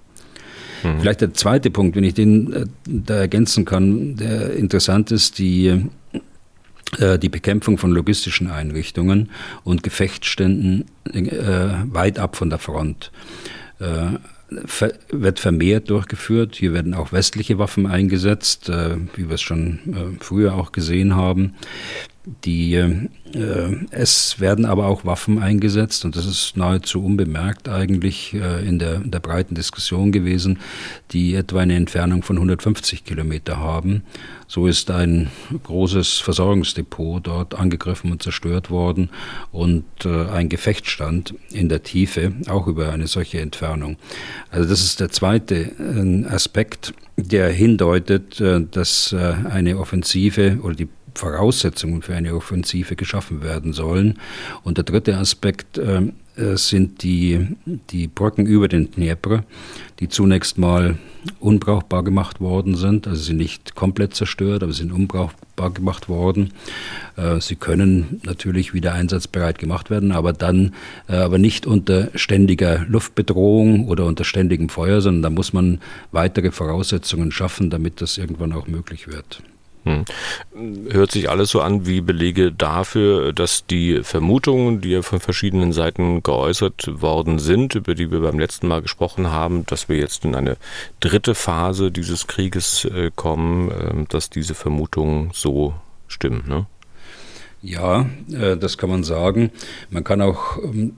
Mhm. 0.83 1.00
Vielleicht 1.00 1.21
der 1.23 1.35
zweite 1.35 1.71
Punkt, 1.71 1.97
wenn 1.97 2.05
ich 2.05 2.14
den 2.14 2.71
da 2.85 3.14
ergänzen 3.14 3.64
kann, 3.64 4.17
der 4.17 4.52
interessant 4.55 5.11
ist, 5.11 5.38
die 5.38 5.69
äh, 5.69 5.81
die 6.97 7.28
Bekämpfung 7.28 7.76
von 7.76 7.90
logistischen 7.90 8.50
Einrichtungen 8.50 9.30
und 9.62 9.83
Gefechtsständen 9.83 10.87
äh, 11.12 11.75
weit 11.92 12.18
ab 12.18 12.37
von 12.37 12.49
der 12.49 12.59
Front 12.59 13.12
äh, 13.78 14.18
wird 15.11 15.40
vermehrt 15.40 15.90
durchgeführt. 15.90 16.57
Hier 16.57 16.73
werden 16.73 16.95
auch 16.95 17.12
westliche 17.12 17.59
Waffen 17.59 17.87
eingesetzt, 17.87 18.68
äh, 18.68 18.97
wie 19.14 19.28
wir 19.28 19.35
es 19.35 19.42
schon 19.42 19.78
äh, 19.87 20.25
früher 20.25 20.54
auch 20.54 20.73
gesehen 20.73 21.14
haben. 21.14 21.54
Die, 22.45 22.75
äh, 22.75 23.77
es 23.91 24.39
werden 24.39 24.65
aber 24.65 24.87
auch 24.87 25.05
Waffen 25.05 25.39
eingesetzt 25.39 26.05
und 26.05 26.15
das 26.15 26.27
ist 26.27 26.57
nahezu 26.57 27.03
unbemerkt 27.03 27.69
eigentlich 27.69 28.35
äh, 28.35 28.67
in, 28.67 28.79
der, 28.79 28.97
in 28.97 29.11
der 29.11 29.21
breiten 29.21 29.55
Diskussion 29.55 30.13
gewesen, 30.13 30.59
die 31.13 31.35
etwa 31.35 31.61
eine 31.61 31.77
Entfernung 31.77 32.23
von 32.23 32.37
150 32.37 33.05
Kilometer 33.05 33.59
haben. 33.59 34.03
So 34.47 34.67
ist 34.67 34.91
ein 34.91 35.31
großes 35.63 36.19
Versorgungsdepot 36.19 37.27
dort 37.27 37.55
angegriffen 37.55 38.13
und 38.13 38.23
zerstört 38.23 38.71
worden 38.71 39.11
und 39.51 39.85
äh, 40.05 40.27
ein 40.29 40.49
Gefechtsstand 40.49 41.35
in 41.51 41.69
der 41.69 41.83
Tiefe, 41.83 42.33
auch 42.49 42.67
über 42.67 42.91
eine 42.91 43.07
solche 43.07 43.41
Entfernung. 43.41 43.97
Also 44.51 44.69
das 44.69 44.83
ist 44.83 45.01
der 45.01 45.11
zweite 45.11 45.55
äh, 45.57 46.25
Aspekt, 46.27 46.95
der 47.17 47.51
hindeutet, 47.51 48.41
äh, 48.41 48.61
dass 48.71 49.13
äh, 49.13 49.35
eine 49.51 49.79
Offensive 49.79 50.59
oder 50.63 50.75
die 50.75 50.89
Voraussetzungen 51.19 52.03
für 52.03 52.15
eine 52.15 52.35
Offensive 52.35 52.97
geschaffen 52.97 53.43
werden 53.43 53.73
sollen. 53.73 54.19
Und 54.63 54.79
der 54.79 54.85
dritte 54.85 55.17
Aspekt 55.17 55.79
äh, 55.79 56.13
sind 56.57 57.03
die, 57.03 57.49
die 57.91 58.07
Brücken 58.07 58.47
über 58.47 58.69
den 58.69 58.91
Dnieper, 58.93 59.43
die 59.99 60.09
zunächst 60.09 60.57
mal 60.57 60.97
unbrauchbar 61.41 62.05
gemacht 62.05 62.41
worden 62.41 62.77
sind. 62.77 63.09
Also 63.09 63.21
sie 63.21 63.27
sind 63.29 63.39
nicht 63.39 63.75
komplett 63.75 64.15
zerstört, 64.15 64.63
aber 64.63 64.73
sie 64.73 64.83
sind 64.83 64.93
unbrauchbar 64.93 65.71
gemacht 65.71 66.09
worden. 66.09 66.53
Äh, 67.17 67.41
sie 67.41 67.57
können 67.57 68.21
natürlich 68.25 68.73
wieder 68.73 68.93
einsatzbereit 68.93 69.59
gemacht 69.59 69.91
werden, 69.91 70.13
aber 70.13 70.33
dann 70.33 70.75
äh, 71.09 71.17
aber 71.17 71.39
nicht 71.39 71.67
unter 71.67 72.11
ständiger 72.15 72.87
Luftbedrohung 72.89 73.89
oder 73.89 74.07
unter 74.07 74.23
ständigem 74.23 74.69
Feuer, 74.69 75.01
sondern 75.01 75.23
da 75.23 75.31
muss 75.31 75.53
man 75.53 75.81
weitere 76.13 76.53
Voraussetzungen 76.53 77.33
schaffen, 77.33 77.71
damit 77.71 78.01
das 78.01 78.17
irgendwann 78.19 78.53
auch 78.53 78.69
möglich 78.69 79.09
wird. 79.09 79.43
Hm. 79.88 80.90
Hört 80.90 81.11
sich 81.11 81.30
alles 81.30 81.50
so 81.50 81.61
an 81.61 81.87
wie 81.87 82.00
Belege 82.00 82.52
dafür, 82.52 83.33
dass 83.33 83.66
die 83.66 84.02
Vermutungen, 84.02 84.80
die 84.80 84.90
ja 84.90 85.02
von 85.02 85.21
verschiedenen 85.21 85.73
Seiten 85.73 86.23
geäußert 86.23 87.00
worden 87.00 87.38
sind, 87.38 87.75
über 87.75 87.95
die 87.95 88.11
wir 88.11 88.21
beim 88.21 88.38
letzten 88.38 88.68
Mal 88.68 88.83
gesprochen 88.83 89.30
haben, 89.30 89.64
dass 89.66 89.88
wir 89.88 89.97
jetzt 89.97 90.25
in 90.25 90.35
eine 90.35 90.57
dritte 91.00 91.35
Phase 91.35 91.90
dieses 91.90 92.26
Krieges 92.26 92.85
äh, 92.85 93.11
kommen, 93.14 93.71
ähm, 93.71 94.07
dass 94.09 94.30
diese 94.30 94.54
Vermutungen 94.54 95.30
so 95.33 95.75
stimmen. 96.09 96.45
Ne? 96.47 96.66
Ja, 97.61 98.09
äh, 98.33 98.57
das 98.57 98.79
kann 98.79 98.88
man 98.88 99.03
sagen. 99.03 99.50
Man 99.91 100.05
kann 100.05 100.23
auch 100.23 100.59
ähm, 100.62 100.93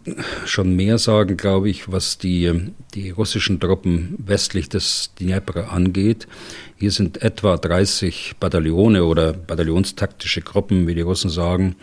schon 0.44 0.76
mehr 0.76 0.98
sagen, 0.98 1.38
glaube 1.38 1.70
ich, 1.70 1.90
was 1.90 2.18
die, 2.18 2.72
die 2.94 3.10
russischen 3.10 3.58
Truppen 3.60 4.14
westlich 4.18 4.68
des 4.68 5.12
Dnieper 5.18 5.72
angeht. 5.72 6.28
Hier 6.76 6.90
sind 6.90 7.22
etwa 7.22 7.56
30 7.56 8.34
Bataillone 8.40 9.04
oder 9.04 9.32
bataillonstaktische 9.32 10.42
Gruppen, 10.42 10.86
wie 10.86 10.94
die 10.94 11.00
Russen 11.00 11.30
sagen, 11.30 11.76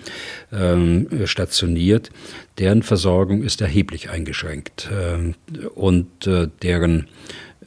ähm, 0.52 1.08
stationiert. 1.26 2.12
Deren 2.60 2.84
Versorgung 2.84 3.42
ist 3.42 3.62
erheblich 3.62 4.12
eingeschränkt 4.12 4.90
ähm, 4.92 5.36
und 5.74 6.28
äh, 6.28 6.50
deren 6.62 7.08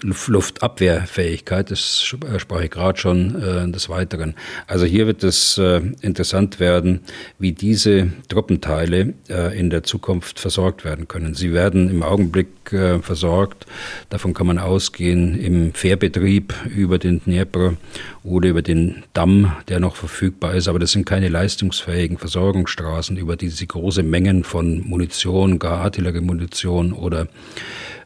Luftabwehrfähigkeit, 0.03 1.71
das 1.71 2.03
sprach 2.03 2.61
ich 2.61 2.71
gerade 2.71 2.99
schon 2.99 3.41
äh, 3.43 3.71
des 3.71 3.89
Weiteren. 3.89 4.35
Also 4.67 4.85
hier 4.85 5.07
wird 5.07 5.23
es 5.25 5.59
äh, 5.59 5.81
interessant 6.01 6.61
werden, 6.61 7.01
wie 7.39 7.53
diese 7.53 8.11
Truppenteile 8.29 9.15
äh, 9.29 9.59
in 9.59 9.71
der 9.71 9.83
Zukunft 9.83 10.41
versorgt 10.41 10.85
werden 10.85 11.09
können. 11.09 11.35
Sie 11.35 11.53
werden 11.53 11.91
im 11.91 12.03
Augenblick 12.03 12.73
äh, 12.73 13.01
versorgt, 13.01 13.67
davon 14.09 14.35
kann 14.35 14.47
man 14.47 14.59
ausgehen, 14.59 15.39
im 15.39 15.75
Fährbetrieb 15.75 16.55
über 16.75 16.99
den 16.99 17.21
Dnieper 17.23 17.75
oder 18.23 18.49
über 18.49 18.63
den 18.63 19.05
Damm, 19.13 19.53
der 19.69 19.81
noch 19.81 19.97
verfügbar 19.97 20.55
ist, 20.55 20.69
aber 20.69 20.79
das 20.79 20.93
sind 20.93 21.07
keine 21.07 21.29
leistungsfähigen 21.29 22.19
Versorgungsstraßen, 22.19 23.17
über 23.17 23.37
die 23.37 23.49
sie 23.49 23.67
große 23.67 24.03
Mengen 24.03 24.45
von 24.45 24.87
Munition, 24.87 25.59
gar 25.59 25.81
Artilleriemunition 25.81 26.93
oder 26.93 27.29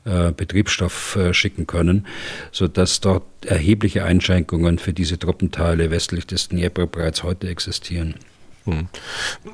äh, 0.04 0.32
Betriebsstoff 0.32 1.16
äh, 1.16 1.34
schicken 1.34 1.66
können, 1.66 2.06
sodass 2.52 3.00
dort 3.00 3.24
erhebliche 3.44 4.04
Einschränkungen 4.04 4.78
für 4.78 4.92
diese 4.92 5.18
Truppenteile 5.18 5.90
westlich 5.90 6.26
des 6.26 6.48
Dnieper 6.48 6.86
bereits 6.86 7.22
heute 7.22 7.48
existieren. 7.48 8.14
Hm. 8.64 8.88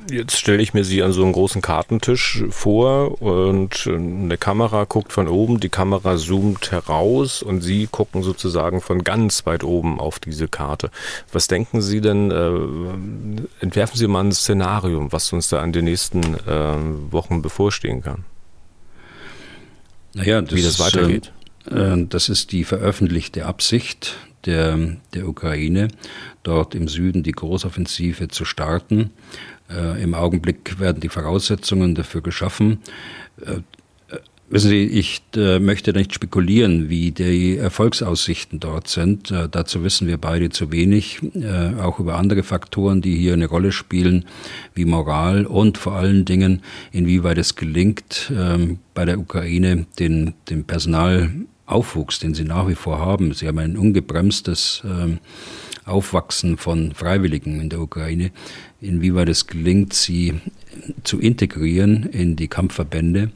Jetzt 0.09 0.38
stelle 0.38 0.62
ich 0.62 0.73
mir 0.73 0.85
Sie 0.85 1.02
an 1.02 1.12
so 1.12 1.25
einen 1.25 1.33
großen 1.33 1.62
Kartentisch 1.62 2.45
vor 2.50 3.21
und 3.21 3.88
eine 3.88 4.38
Kamera 4.38 4.85
guckt 4.85 5.12
von 5.12 5.26
oben, 5.26 5.59
die 5.59 5.69
Kamera 5.69 6.16
zoomt 6.16 6.71
heraus 6.71 7.42
und 7.42 7.61
Sie 7.61 7.88
gucken 7.88 8.23
sozusagen 8.23 8.80
von 8.80 9.02
ganz 9.02 9.47
weit 9.47 9.64
oben 9.64 9.99
auf 9.99 10.21
diese 10.21 10.47
Karte. 10.47 10.90
Was 11.33 11.49
denken 11.49 11.83
Sie 11.83 12.00
denn, 12.00 12.30
äh, 12.30 13.64
entwerfen 13.64 13.97
Sie 13.97 14.07
mal 14.07 14.25
ein 14.25 14.33
Szenario, 14.33 15.11
was 15.11 15.33
uns 15.33 15.49
da 15.49 15.61
an 15.61 15.73
den 15.73 15.87
nächsten 15.87 16.35
äh, 16.47 17.12
Wochen 17.12 17.42
bevorstehen 17.42 18.02
kann? 18.02 18.25
Naja, 20.14 20.43
das 20.43 20.55
wie 20.55 20.62
das 20.62 20.79
weitergeht. 20.79 21.33
Äh, 21.71 22.05
das 22.09 22.29
ist 22.29 22.52
die 22.52 22.64
veröffentlichte 22.64 23.47
Absicht 23.47 24.17
der, 24.47 24.97
der 25.14 25.29
Ukraine, 25.29 25.88
dort 26.43 26.75
im 26.75 26.88
Süden 26.88 27.23
die 27.23 27.33
Großoffensive 27.33 28.29
zu 28.29 28.45
starten. 28.45 29.11
Äh, 29.69 30.02
Im 30.02 30.14
Augenblick 30.14 30.81
werden 30.81 31.00
die 31.00 31.09
Voraussetzungen 31.09 31.95
dafür 31.95 32.23
geschaffen. 32.23 32.81
Äh, 33.45 33.61
Wissen 34.52 34.71
Sie, 34.71 34.83
ich 34.83 35.23
äh, 35.37 35.61
möchte 35.61 35.92
nicht 35.92 36.12
spekulieren, 36.12 36.88
wie 36.88 37.12
die 37.12 37.57
Erfolgsaussichten 37.57 38.59
dort 38.59 38.88
sind. 38.88 39.30
Äh, 39.30 39.49
dazu 39.49 39.85
wissen 39.85 40.09
wir 40.09 40.19
beide 40.19 40.50
zu 40.50 40.73
wenig. 40.73 41.21
Äh, 41.37 41.80
auch 41.80 42.00
über 42.00 42.16
andere 42.16 42.42
Faktoren, 42.42 43.00
die 43.00 43.14
hier 43.14 43.35
eine 43.35 43.47
Rolle 43.47 43.71
spielen, 43.71 44.25
wie 44.75 44.87
Moral 44.87 45.47
und 45.47 45.78
vor 45.78 45.92
allen 45.92 46.25
Dingen, 46.25 46.62
inwieweit 46.90 47.38
es 47.38 47.54
gelingt, 47.54 48.33
ähm, 48.37 48.80
bei 48.92 49.04
der 49.04 49.21
Ukraine 49.21 49.87
den, 50.00 50.35
den 50.49 50.64
Personalaufwuchs, 50.64 52.19
den 52.19 52.35
sie 52.35 52.42
nach 52.42 52.66
wie 52.66 52.75
vor 52.75 52.99
haben. 52.99 53.33
Sie 53.33 53.47
haben 53.47 53.59
ein 53.61 53.76
ungebremstes 53.76 54.83
ähm, 54.85 55.21
Aufwachsen 55.85 56.57
von 56.57 56.92
Freiwilligen 56.92 57.61
in 57.61 57.69
der 57.69 57.80
Ukraine, 57.80 58.33
inwieweit 58.80 59.28
es 59.28 59.47
gelingt, 59.47 59.92
sie 59.92 60.40
zu 61.05 61.19
integrieren 61.19 62.05
in 62.05 62.37
die 62.37 62.49
Kampfverbände. 62.49 63.31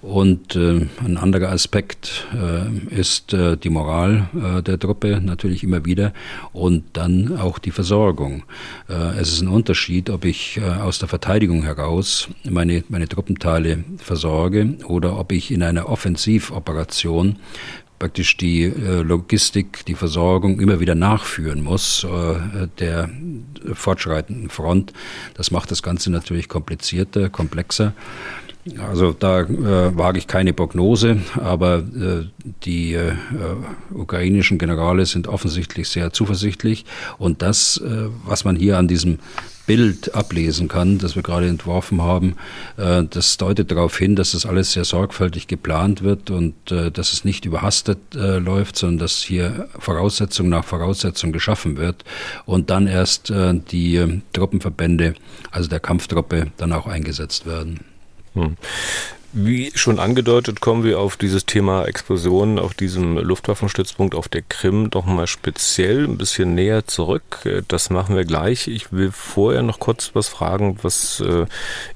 Und 0.00 0.56
äh, 0.56 0.86
ein 1.04 1.16
anderer 1.16 1.50
Aspekt 1.50 2.26
äh, 2.34 2.94
ist 2.94 3.32
äh, 3.32 3.56
die 3.56 3.70
Moral 3.70 4.28
äh, 4.34 4.62
der 4.62 4.78
Truppe 4.78 5.20
natürlich 5.22 5.62
immer 5.62 5.84
wieder 5.84 6.12
und 6.52 6.84
dann 6.94 7.38
auch 7.38 7.60
die 7.60 7.70
Versorgung. 7.70 8.42
Äh, 8.88 9.20
es 9.20 9.32
ist 9.32 9.42
ein 9.42 9.48
Unterschied, 9.48 10.10
ob 10.10 10.24
ich 10.24 10.58
äh, 10.58 10.62
aus 10.62 10.98
der 10.98 11.08
Verteidigung 11.08 11.62
heraus 11.62 12.28
meine, 12.42 12.82
meine 12.88 13.06
Truppenteile 13.06 13.84
versorge 13.98 14.74
oder 14.88 15.18
ob 15.18 15.30
ich 15.30 15.52
in 15.52 15.62
einer 15.62 15.88
Offensivoperation 15.88 17.36
praktisch 18.02 18.36
die 18.36 18.64
äh, 18.64 19.02
Logistik, 19.02 19.84
die 19.86 19.94
Versorgung 19.94 20.58
immer 20.58 20.80
wieder 20.80 20.96
nachführen 20.96 21.62
muss, 21.62 22.02
äh, 22.02 22.66
der 22.80 23.08
fortschreitenden 23.74 24.50
Front. 24.50 24.92
Das 25.34 25.52
macht 25.52 25.70
das 25.70 25.84
Ganze 25.84 26.10
natürlich 26.10 26.48
komplizierter, 26.48 27.30
komplexer. 27.30 27.92
Also 28.78 29.12
da 29.12 29.40
äh, 29.40 29.96
wage 29.96 30.18
ich 30.18 30.28
keine 30.28 30.52
Prognose, 30.52 31.18
aber 31.34 31.78
äh, 31.78 32.26
die 32.64 32.94
äh, 32.94 33.14
ukrainischen 33.92 34.58
Generale 34.58 35.04
sind 35.04 35.26
offensichtlich 35.26 35.88
sehr 35.88 36.12
zuversichtlich. 36.12 36.84
Und 37.18 37.42
das, 37.42 37.78
äh, 37.78 38.08
was 38.24 38.44
man 38.44 38.54
hier 38.54 38.78
an 38.78 38.86
diesem 38.86 39.18
Bild 39.66 40.14
ablesen 40.14 40.68
kann, 40.68 40.98
das 40.98 41.16
wir 41.16 41.24
gerade 41.24 41.48
entworfen 41.48 42.02
haben, 42.02 42.36
äh, 42.76 43.02
das 43.02 43.36
deutet 43.36 43.72
darauf 43.72 43.98
hin, 43.98 44.14
dass 44.14 44.30
das 44.30 44.46
alles 44.46 44.72
sehr 44.72 44.84
sorgfältig 44.84 45.48
geplant 45.48 46.02
wird 46.02 46.30
und 46.30 46.70
äh, 46.70 46.92
dass 46.92 47.12
es 47.12 47.24
nicht 47.24 47.44
überhastet 47.44 47.98
äh, 48.14 48.38
läuft, 48.38 48.76
sondern 48.76 48.98
dass 48.98 49.18
hier 49.22 49.68
Voraussetzung 49.76 50.48
nach 50.48 50.64
Voraussetzung 50.64 51.32
geschaffen 51.32 51.78
wird 51.78 52.04
und 52.46 52.70
dann 52.70 52.86
erst 52.86 53.30
äh, 53.30 53.54
die 53.54 54.22
Truppenverbände, 54.32 55.14
also 55.50 55.68
der 55.68 55.80
Kampftruppe, 55.80 56.52
dann 56.58 56.72
auch 56.72 56.86
eingesetzt 56.86 57.44
werden. 57.44 57.91
Mm. 58.34 58.56
Wie 59.34 59.72
schon 59.74 59.98
angedeutet, 59.98 60.60
kommen 60.60 60.84
wir 60.84 61.00
auf 61.00 61.16
dieses 61.16 61.46
Thema 61.46 61.86
Explosionen 61.86 62.58
auf 62.58 62.74
diesem 62.74 63.16
Luftwaffenstützpunkt 63.16 64.14
auf 64.14 64.28
der 64.28 64.42
Krim 64.42 64.90
doch 64.90 65.06
mal 65.06 65.26
speziell 65.26 66.04
ein 66.04 66.18
bisschen 66.18 66.54
näher 66.54 66.86
zurück. 66.86 67.48
Das 67.68 67.88
machen 67.88 68.14
wir 68.14 68.26
gleich. 68.26 68.68
Ich 68.68 68.92
will 68.92 69.10
vorher 69.10 69.62
noch 69.62 69.80
kurz 69.80 70.10
was 70.12 70.28
fragen, 70.28 70.76
was 70.82 71.20
äh, 71.20 71.46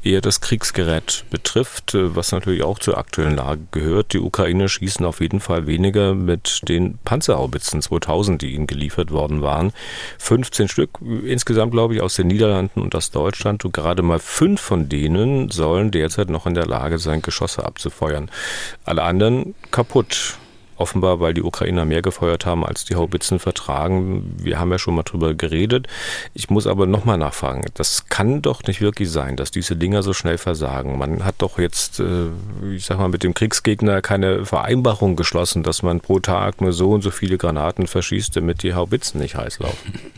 eher 0.02 0.22
das 0.22 0.40
Kriegsgerät 0.40 1.26
betrifft, 1.28 1.94
äh, 1.94 2.16
was 2.16 2.32
natürlich 2.32 2.62
auch 2.62 2.78
zur 2.78 2.96
aktuellen 2.96 3.36
Lage 3.36 3.60
gehört. 3.70 4.14
Die 4.14 4.18
Ukraine 4.18 4.70
schießen 4.70 5.04
auf 5.04 5.20
jeden 5.20 5.40
Fall 5.40 5.66
weniger 5.66 6.14
mit 6.14 6.66
den 6.70 6.96
Panzerhaubitzen 7.04 7.82
2000, 7.82 8.40
die 8.40 8.54
ihnen 8.54 8.66
geliefert 8.66 9.10
worden 9.10 9.42
waren. 9.42 9.74
15 10.16 10.68
Stück 10.68 10.88
insgesamt, 11.26 11.72
glaube 11.72 11.96
ich, 11.96 12.00
aus 12.00 12.16
den 12.16 12.28
Niederlanden 12.28 12.80
und 12.80 12.94
aus 12.94 13.10
Deutschland. 13.10 13.66
Und 13.66 13.74
gerade 13.74 14.02
mal 14.02 14.20
fünf 14.20 14.62
von 14.62 14.88
denen 14.88 15.50
sollen 15.50 15.90
derzeit 15.90 16.30
noch 16.30 16.46
in 16.46 16.54
der 16.54 16.66
Lage 16.66 16.98
sein, 16.98 17.20
Geschosse 17.26 17.64
abzufeuern. 17.64 18.30
Alle 18.84 19.02
anderen 19.02 19.54
kaputt. 19.70 20.38
Offenbar, 20.78 21.20
weil 21.20 21.32
die 21.32 21.42
Ukrainer 21.42 21.86
mehr 21.86 22.02
gefeuert 22.02 22.44
haben, 22.44 22.62
als 22.62 22.84
die 22.84 22.96
Haubitzen 22.96 23.38
vertragen. 23.38 24.36
Wir 24.38 24.60
haben 24.60 24.70
ja 24.70 24.78
schon 24.78 24.94
mal 24.94 25.04
drüber 25.04 25.32
geredet. 25.32 25.86
Ich 26.34 26.50
muss 26.50 26.66
aber 26.66 26.84
nochmal 26.84 27.16
nachfragen. 27.16 27.64
Das 27.72 28.10
kann 28.10 28.42
doch 28.42 28.62
nicht 28.64 28.82
wirklich 28.82 29.10
sein, 29.10 29.36
dass 29.36 29.50
diese 29.50 29.74
Dinger 29.74 30.02
so 30.02 30.12
schnell 30.12 30.36
versagen. 30.36 30.98
Man 30.98 31.24
hat 31.24 31.36
doch 31.38 31.58
jetzt, 31.58 31.98
äh, 32.00 32.26
ich 32.74 32.84
sag 32.84 32.98
mal, 32.98 33.08
mit 33.08 33.22
dem 33.22 33.32
Kriegsgegner 33.32 34.02
keine 34.02 34.44
Vereinbarung 34.44 35.16
geschlossen, 35.16 35.62
dass 35.62 35.82
man 35.82 36.00
pro 36.00 36.20
Tag 36.20 36.60
nur 36.60 36.74
so 36.74 36.90
und 36.90 37.00
so 37.00 37.10
viele 37.10 37.38
Granaten 37.38 37.86
verschießt, 37.86 38.36
damit 38.36 38.62
die 38.62 38.74
Haubitzen 38.74 39.18
nicht 39.18 39.34
heiß 39.34 39.60
laufen. 39.60 39.94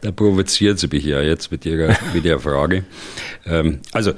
Da 0.00 0.12
provozieren 0.12 0.76
Sie 0.76 0.86
mich 0.86 1.04
ja 1.04 1.20
jetzt 1.20 1.50
mit 1.50 1.66
Ihrer, 1.66 1.96
mit 2.14 2.24
der 2.24 2.38
Frage. 2.38 2.84
Ähm, 3.46 3.80
also 3.92 4.12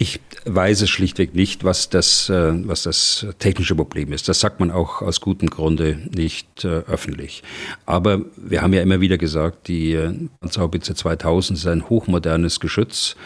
ich 0.00 0.20
weiß 0.44 0.82
es 0.82 0.90
schlichtweg 0.90 1.34
nicht, 1.34 1.64
was 1.64 1.90
das, 1.90 2.30
äh, 2.30 2.52
was 2.66 2.84
das 2.84 3.26
technische 3.40 3.74
Problem 3.74 4.12
ist. 4.12 4.28
Das 4.28 4.38
sagt 4.38 4.60
man 4.60 4.70
auch 4.70 5.02
aus 5.02 5.20
gutem 5.20 5.50
Grunde 5.50 5.98
nicht 6.14 6.64
äh, 6.64 6.82
öffentlich. 6.88 7.42
Aber 7.84 8.20
wir 8.36 8.62
haben 8.62 8.72
ja 8.72 8.82
immer 8.82 9.00
wieder 9.00 9.18
gesagt, 9.18 9.66
die 9.66 9.94
äh, 9.94 10.14
Panzerhaubitze 10.40 10.94
2000 10.94 11.58
ist 11.58 11.66
ein 11.66 11.88
hochmodernes 11.88 12.60
Geschütz, 12.60 13.16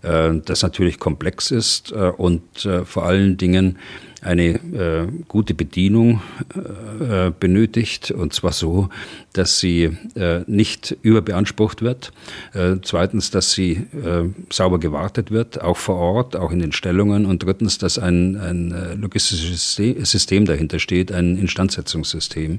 das 0.00 0.62
natürlich 0.62 1.00
komplex 1.00 1.50
ist 1.50 1.90
und 1.90 2.68
vor 2.84 3.04
allen 3.04 3.36
Dingen 3.36 3.78
eine 4.22 4.54
äh, 4.54 5.06
gute 5.28 5.54
Bedienung 5.54 6.20
äh, 6.54 7.30
benötigt, 7.38 8.10
und 8.10 8.32
zwar 8.32 8.52
so, 8.52 8.88
dass 9.32 9.60
sie 9.60 9.96
äh, 10.14 10.40
nicht 10.46 10.96
überbeansprucht 11.02 11.82
wird. 11.82 12.12
Äh, 12.52 12.76
zweitens, 12.82 13.30
dass 13.30 13.52
sie 13.52 13.72
äh, 13.72 14.28
sauber 14.50 14.80
gewartet 14.80 15.30
wird, 15.30 15.60
auch 15.60 15.76
vor 15.76 15.96
Ort, 15.96 16.36
auch 16.36 16.50
in 16.50 16.58
den 16.58 16.72
Stellungen. 16.72 17.26
Und 17.26 17.42
drittens, 17.44 17.78
dass 17.78 17.98
ein, 17.98 18.36
ein 18.36 18.72
äh, 18.72 18.94
logistisches 18.94 19.76
System 20.10 20.44
dahinter 20.46 20.78
steht, 20.78 21.12
ein 21.12 21.36
Instandsetzungssystem. 21.36 22.58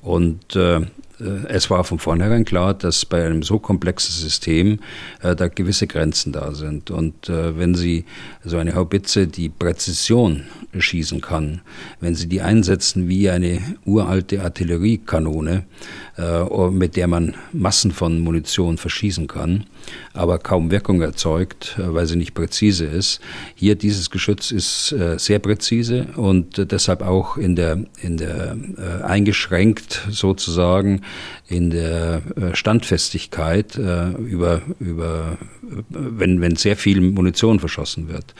Und 0.00 0.56
äh, 0.56 0.80
es 1.48 1.68
war 1.70 1.84
von 1.84 1.98
vornherein 1.98 2.44
klar, 2.44 2.74
dass 2.74 3.04
bei 3.04 3.24
einem 3.24 3.42
so 3.42 3.58
komplexen 3.58 4.12
System 4.14 4.78
äh, 5.22 5.34
da 5.34 5.48
gewisse 5.48 5.86
Grenzen 5.86 6.32
da 6.32 6.54
sind. 6.54 6.90
Und 6.90 7.28
äh, 7.28 7.58
wenn 7.58 7.74
Sie 7.74 8.04
so 8.44 8.56
eine 8.56 8.74
Haubitze 8.74 9.26
die 9.26 9.48
Präzision 9.48 10.44
schießen 10.76 11.20
kann, 11.20 11.60
wenn 12.00 12.14
Sie 12.14 12.28
die 12.28 12.40
einsetzen 12.40 13.08
wie 13.08 13.30
eine 13.30 13.60
uralte 13.84 14.42
Artilleriekanone, 14.42 15.64
äh, 16.18 16.70
mit 16.70 16.96
der 16.96 17.06
man 17.06 17.34
Massen 17.52 17.92
von 17.92 18.18
Munition 18.18 18.76
verschießen 18.76 19.28
kann, 19.28 19.66
aber 20.14 20.40
kaum 20.40 20.72
Wirkung 20.72 21.00
erzeugt, 21.00 21.76
äh, 21.78 21.94
weil 21.94 22.06
sie 22.06 22.16
nicht 22.16 22.34
präzise 22.34 22.86
ist. 22.86 23.20
Hier 23.54 23.76
dieses 23.76 24.10
Geschütz 24.10 24.50
ist 24.50 24.90
äh, 24.90 25.16
sehr 25.16 25.38
präzise 25.38 26.08
und 26.16 26.72
deshalb 26.72 27.02
auch 27.02 27.36
in 27.36 27.54
der, 27.54 27.84
in 28.02 28.16
der 28.16 28.56
eingeschränkt 29.04 30.08
sozusagen 30.10 31.02
in 31.48 31.70
der 31.70 32.22
Standfestigkeit 32.52 33.76
über, 33.76 34.62
über 34.78 35.38
wenn, 35.88 36.40
wenn 36.40 36.56
sehr 36.56 36.76
viel 36.76 37.00
Munition 37.00 37.60
verschossen 37.60 38.08
wird. 38.08 38.34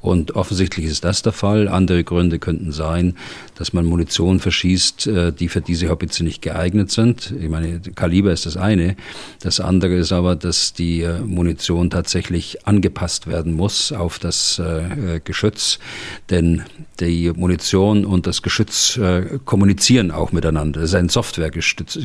Und 0.00 0.34
offensichtlich 0.34 0.86
ist 0.86 1.04
das 1.04 1.22
der 1.22 1.32
Fall. 1.32 1.68
Andere 1.68 2.04
Gründe 2.04 2.38
könnten 2.38 2.72
sein, 2.72 3.16
dass 3.54 3.72
man 3.72 3.84
Munition 3.84 4.40
verschießt, 4.40 5.10
die 5.38 5.48
für 5.48 5.60
diese 5.60 5.88
Haubitze 5.88 6.24
nicht 6.24 6.42
geeignet 6.42 6.90
sind. 6.90 7.34
Ich 7.38 7.48
meine, 7.48 7.80
Kaliber 7.94 8.32
ist 8.32 8.46
das 8.46 8.56
eine. 8.56 8.96
Das 9.40 9.60
andere 9.60 9.94
ist 9.96 10.12
aber, 10.12 10.36
dass 10.36 10.72
die 10.72 11.02
äh, 11.02 11.20
Munition 11.20 11.90
tatsächlich 11.90 12.66
angepasst 12.66 13.26
werden 13.26 13.54
muss 13.54 13.92
auf 13.92 14.18
das 14.18 14.58
äh, 14.58 15.20
Geschütz, 15.22 15.78
denn 16.30 16.62
die 17.00 17.32
Munition 17.34 18.04
und 18.04 18.26
das 18.26 18.42
Geschütz 18.42 18.96
äh, 18.96 19.38
kommunizieren 19.44 20.10
auch 20.10 20.32
miteinander. 20.32 20.80
Das 20.80 20.90
ist 20.90 20.96
ein 20.96 21.08
softwaregestütztes 21.08 22.02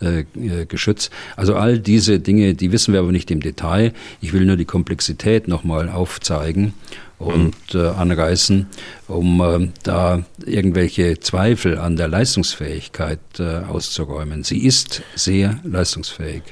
äh, 0.00 0.20
äh, 0.20 0.66
Geschütz. 0.66 1.10
Also 1.36 1.56
all 1.56 1.78
diese 1.78 2.20
Dinge, 2.20 2.54
die 2.54 2.72
wissen 2.72 2.92
wir 2.92 3.00
aber 3.00 3.12
nicht 3.12 3.30
im 3.30 3.40
Detail. 3.40 3.92
Ich 4.20 4.32
will 4.32 4.44
nur 4.44 4.56
die 4.56 4.64
Komplexität 4.64 5.48
nochmal 5.48 5.88
aufzeigen 5.88 6.74
und 7.18 7.74
äh, 7.74 7.86
anreißen, 7.86 8.66
um 9.08 9.40
äh, 9.40 9.68
da 9.82 10.24
irgendwelche 10.44 11.18
Zweifel 11.20 11.78
an 11.78 11.96
der 11.96 12.08
Leistungsfähigkeit 12.08 13.20
äh, 13.38 13.58
auszuräumen. 13.68 14.44
Sie 14.44 14.64
ist 14.64 15.02
sehr 15.14 15.60
leistungsfähig. 15.64 16.42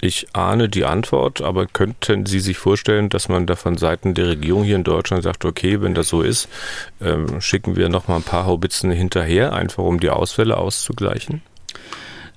Ich 0.00 0.26
ahne 0.32 0.68
die 0.68 0.84
Antwort, 0.84 1.42
aber 1.42 1.66
könnten 1.66 2.26
Sie 2.26 2.40
sich 2.40 2.56
vorstellen, 2.56 3.08
dass 3.08 3.28
man 3.28 3.46
da 3.46 3.56
von 3.56 3.76
Seiten 3.76 4.14
der 4.14 4.28
Regierung 4.28 4.64
hier 4.64 4.76
in 4.76 4.84
Deutschland 4.84 5.22
sagt, 5.22 5.44
okay, 5.44 5.80
wenn 5.80 5.94
das 5.94 6.08
so 6.08 6.22
ist, 6.22 6.48
ähm, 7.00 7.40
schicken 7.40 7.76
wir 7.76 7.88
noch 7.88 8.08
mal 8.08 8.16
ein 8.16 8.22
paar 8.22 8.46
Haubitzen 8.46 8.90
hinterher, 8.90 9.52
einfach 9.52 9.84
um 9.84 10.00
die 10.00 10.10
Ausfälle 10.10 10.56
auszugleichen? 10.56 11.42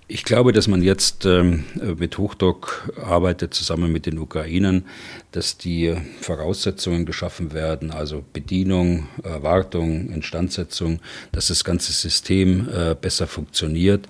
Ich 0.07 0.23
glaube, 0.23 0.51
dass 0.51 0.67
man 0.67 0.83
jetzt 0.83 1.25
ähm, 1.25 1.63
mit 1.97 2.19
Hochdruck 2.19 2.93
arbeitet, 3.03 3.55
zusammen 3.55 3.91
mit 3.91 4.05
den 4.05 4.19
Ukrainern, 4.19 4.85
dass 5.31 5.57
die 5.57 5.95
Voraussetzungen 6.21 7.07
geschaffen 7.07 7.53
werden, 7.53 7.89
also 7.89 8.23
Bedienung, 8.31 9.07
Wartung, 9.23 10.11
Instandsetzung, 10.11 10.99
dass 11.31 11.47
das 11.47 11.63
ganze 11.63 11.91
System 11.91 12.69
äh, 12.69 12.93
besser 12.93 13.25
funktioniert. 13.25 14.07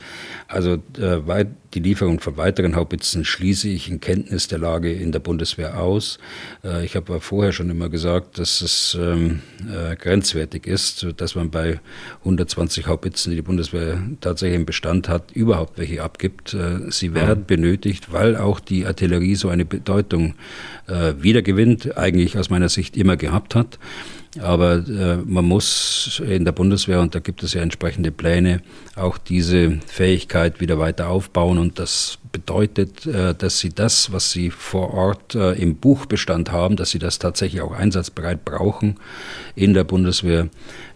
Also 0.49 0.73
äh, 0.97 1.25
die 1.75 1.81
Lieferung 1.81 2.21
von 2.21 2.37
weiteren 2.37 2.75
Haubitzen 2.75 3.25
schließe 3.25 3.67
ich 3.67 3.89
in 3.89 3.99
Kenntnis 3.99 4.47
der 4.47 4.59
Lage 4.59 4.93
in 4.93 5.11
der 5.11 5.19
Bundeswehr 5.19 5.79
aus. 5.79 6.19
Äh, 6.63 6.85
ich 6.85 6.95
habe 6.95 7.19
vorher 7.19 7.51
schon 7.51 7.69
immer 7.69 7.89
gesagt, 7.89 8.39
dass 8.39 8.61
es 8.61 8.97
ähm, 8.99 9.41
äh, 9.69 9.95
grenzwertig 9.97 10.67
ist, 10.67 11.05
dass 11.17 11.35
man 11.35 11.51
bei 11.51 11.81
120 12.19 12.87
Haubitzen, 12.87 13.31
die 13.31 13.35
die 13.35 13.41
Bundeswehr 13.41 14.01
tatsächlich 14.21 14.55
im 14.55 14.65
Bestand 14.65 15.09
hat, 15.09 15.33
überhaupt 15.33 15.77
welche 15.77 16.01
abgibt. 16.01 16.53
Äh, 16.53 16.89
sie 16.91 17.13
werden 17.13 17.45
benötigt, 17.45 18.13
weil 18.13 18.37
auch 18.37 18.61
die 18.61 18.85
Artillerie 18.85 19.35
so 19.35 19.49
eine 19.49 19.65
Bedeutung 19.65 20.35
wiedergewinnt, 20.87 21.97
eigentlich 21.97 22.37
aus 22.37 22.51
meiner 22.51 22.69
Sicht 22.69 22.95
immer 22.95 23.17
gehabt 23.17 23.55
hat. 23.55 23.79
Aber 24.41 24.75
äh, 24.87 25.17
man 25.17 25.45
muss 25.45 26.21
in 26.25 26.45
der 26.45 26.51
Bundeswehr, 26.51 26.99
und 27.01 27.15
da 27.15 27.19
gibt 27.19 27.43
es 27.43 27.53
ja 27.53 27.61
entsprechende 27.61 28.11
Pläne, 28.11 28.61
auch 28.95 29.17
diese 29.17 29.79
Fähigkeit 29.87 30.59
wieder 30.59 30.79
weiter 30.79 31.09
aufbauen. 31.09 31.57
Und 31.57 31.79
das 31.79 32.17
bedeutet, 32.31 33.05
äh, 33.05 33.33
dass 33.33 33.59
sie 33.59 33.69
das, 33.69 34.11
was 34.11 34.31
sie 34.31 34.51
vor 34.51 34.93
Ort 34.93 35.35
äh, 35.35 35.53
im 35.53 35.75
Buchbestand 35.75 36.51
haben, 36.51 36.75
dass 36.75 36.91
sie 36.91 36.99
das 36.99 37.19
tatsächlich 37.19 37.61
auch 37.61 37.73
einsatzbereit 37.73 38.43
brauchen 38.43 38.97
in 39.55 39.73
der 39.73 39.83
Bundeswehr, 39.83 40.49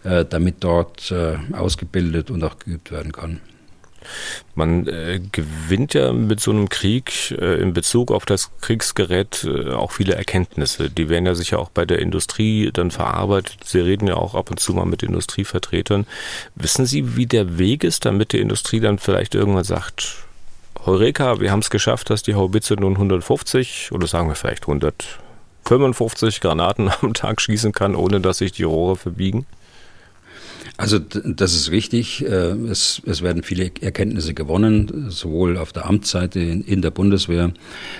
äh, 0.04 0.24
damit 0.24 0.56
dort 0.60 1.10
äh, 1.10 1.36
ausgebildet 1.52 2.30
und 2.30 2.44
auch 2.44 2.58
geübt 2.58 2.90
werden 2.90 3.12
kann. 3.12 3.40
Man 4.54 4.86
äh, 4.86 5.20
gewinnt 5.32 5.94
ja 5.94 6.12
mit 6.12 6.40
so 6.40 6.50
einem 6.50 6.68
Krieg 6.68 7.30
äh, 7.32 7.60
in 7.60 7.72
Bezug 7.72 8.10
auf 8.10 8.26
das 8.26 8.50
Kriegsgerät 8.60 9.44
äh, 9.44 9.72
auch 9.72 9.92
viele 9.92 10.14
Erkenntnisse. 10.14 10.90
Die 10.90 11.08
werden 11.08 11.26
ja 11.26 11.34
sicher 11.34 11.58
auch 11.58 11.70
bei 11.70 11.84
der 11.84 11.98
Industrie 11.98 12.70
dann 12.72 12.90
verarbeitet. 12.90 13.58
Sie 13.64 13.80
reden 13.80 14.06
ja 14.06 14.16
auch 14.16 14.34
ab 14.34 14.50
und 14.50 14.60
zu 14.60 14.72
mal 14.72 14.86
mit 14.86 15.02
Industrievertretern. 15.02 16.06
Wissen 16.54 16.86
Sie, 16.86 17.16
wie 17.16 17.26
der 17.26 17.58
Weg 17.58 17.84
ist, 17.84 18.04
damit 18.04 18.32
die 18.32 18.40
Industrie 18.40 18.80
dann 18.80 18.98
vielleicht 18.98 19.34
irgendwann 19.34 19.64
sagt, 19.64 20.16
Heureka, 20.86 21.40
wir 21.40 21.50
haben 21.50 21.60
es 21.60 21.70
geschafft, 21.70 22.10
dass 22.10 22.22
die 22.22 22.34
Haubitze 22.34 22.74
nun 22.74 22.94
150 22.94 23.92
oder 23.92 24.06
sagen 24.06 24.28
wir 24.28 24.34
vielleicht 24.34 24.62
100 24.62 25.20
55 25.66 26.40
Granaten 26.40 26.90
am 27.00 27.14
Tag 27.14 27.40
schießen 27.40 27.72
kann, 27.72 27.94
ohne 27.94 28.20
dass 28.20 28.38
sich 28.38 28.52
die 28.52 28.64
Rohre 28.64 28.96
verbiegen? 28.96 29.46
Also 30.80 30.98
das 30.98 31.54
ist 31.54 31.70
richtig. 31.70 32.24
Äh, 32.24 32.52
es, 32.70 33.02
es, 33.04 33.20
werden 33.20 33.42
viele 33.42 33.70
Erkenntnisse 33.82 34.32
gewonnen, 34.32 35.10
sowohl 35.10 35.58
auf 35.58 35.74
der 35.74 35.84
Amtsseite 35.84 36.40
in, 36.40 36.62
in, 36.62 36.80
der 36.80 36.90
Bundeswehr 36.90 37.52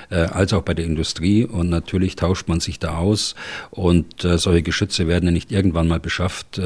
äh, 0.09 0.21
als 0.21 0.55
auch 0.55 0.63
bei 0.63 0.73
der 0.73 0.87
Industrie. 0.87 1.45
Und 1.45 1.69
natürlich 1.69 2.17
tauscht 2.17 2.49
man 2.49 2.61
sich 2.61 2.79
da 2.79 2.97
aus. 2.97 3.35
Und 3.71 4.25
äh, 4.25 4.39
solche 4.39 4.63
Geschütze 4.63 5.07
werden 5.07 5.27
ja 5.27 5.31
nicht 5.31 5.53
irgendwann 5.53 5.89
mal 5.89 6.01
beschafft, 6.01 6.59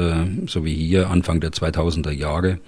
so 0.47 0.63
wie 0.63 0.73
hier 0.73 1.09
Anfang 1.09 1.41
der 1.41 1.51
2000er 1.51 2.11
Jahre, 2.11 2.59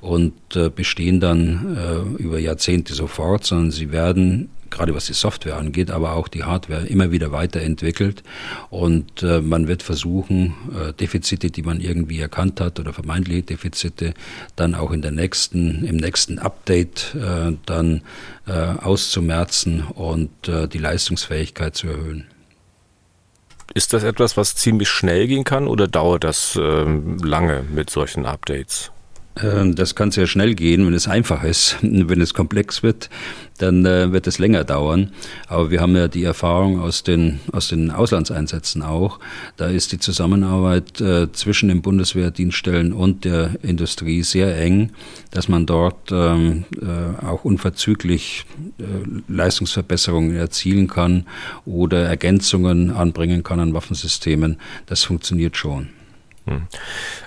und 0.00 0.32
bestehen 0.74 1.20
dann 1.20 2.16
über 2.18 2.38
Jahrzehnte 2.38 2.94
sofort, 2.94 3.44
sondern 3.44 3.70
sie 3.70 3.92
werden 3.92 4.48
gerade 4.76 4.94
was 4.94 5.06
die 5.06 5.14
Software 5.14 5.56
angeht, 5.56 5.90
aber 5.90 6.12
auch 6.12 6.28
die 6.28 6.44
Hardware 6.44 6.86
immer 6.86 7.10
wieder 7.10 7.32
weiterentwickelt. 7.32 8.22
Und 8.70 9.22
äh, 9.22 9.40
man 9.40 9.68
wird 9.68 9.82
versuchen, 9.82 10.54
äh, 10.72 10.92
Defizite, 10.92 11.50
die 11.50 11.62
man 11.62 11.80
irgendwie 11.80 12.20
erkannt 12.20 12.60
hat 12.60 12.78
oder 12.78 12.92
vermeintliche 12.92 13.42
Defizite, 13.42 14.14
dann 14.54 14.74
auch 14.74 14.90
in 14.90 15.02
der 15.02 15.12
nächsten, 15.12 15.84
im 15.84 15.96
nächsten 15.96 16.38
Update 16.38 17.14
äh, 17.14 17.52
dann 17.64 18.02
äh, 18.46 18.52
auszumerzen 18.52 19.82
und 19.82 20.48
äh, 20.48 20.68
die 20.68 20.78
Leistungsfähigkeit 20.78 21.74
zu 21.74 21.88
erhöhen. 21.88 22.26
Ist 23.74 23.92
das 23.92 24.04
etwas, 24.04 24.36
was 24.36 24.54
ziemlich 24.54 24.88
schnell 24.88 25.26
gehen 25.26 25.44
kann 25.44 25.66
oder 25.66 25.88
dauert 25.88 26.24
das 26.24 26.58
ähm, 26.60 27.18
lange 27.18 27.64
mit 27.70 27.90
solchen 27.90 28.24
Updates? 28.24 28.90
Ähm, 29.42 29.74
das 29.74 29.94
kann 29.94 30.10
sehr 30.10 30.26
schnell 30.26 30.54
gehen, 30.54 30.86
wenn 30.86 30.94
es 30.94 31.08
einfach 31.08 31.44
ist. 31.44 31.76
Wenn 31.82 32.20
es 32.20 32.34
komplex 32.34 32.82
wird, 32.82 33.10
dann 33.58 33.84
äh, 33.84 34.12
wird 34.12 34.26
es 34.26 34.38
länger 34.38 34.64
dauern. 34.64 35.12
Aber 35.48 35.70
wir 35.70 35.80
haben 35.80 35.96
ja 35.96 36.08
die 36.08 36.24
Erfahrung 36.24 36.80
aus 36.80 37.02
den, 37.02 37.40
aus 37.52 37.68
den 37.68 37.90
Auslandseinsätzen 37.90 38.82
auch. 38.82 39.18
Da 39.56 39.66
ist 39.66 39.92
die 39.92 39.98
Zusammenarbeit 39.98 41.00
äh, 41.00 41.30
zwischen 41.32 41.68
den 41.68 41.82
Bundeswehrdienststellen 41.82 42.92
und 42.92 43.24
der 43.24 43.56
Industrie 43.62 44.22
sehr 44.22 44.58
eng, 44.58 44.92
dass 45.30 45.48
man 45.48 45.66
dort 45.66 46.10
ähm, 46.10 46.64
äh, 46.80 47.24
auch 47.24 47.44
unverzüglich 47.44 48.46
Leistungsverbesserungen 49.28 50.36
erzielen 50.36 50.88
kann 50.88 51.26
oder 51.64 52.04
Ergänzungen 52.04 52.90
anbringen 52.90 53.42
kann 53.42 53.60
an 53.60 53.74
Waffensystemen. 53.74 54.58
Das 54.86 55.04
funktioniert 55.04 55.56
schon. 55.56 55.88
Hm. 56.46 56.68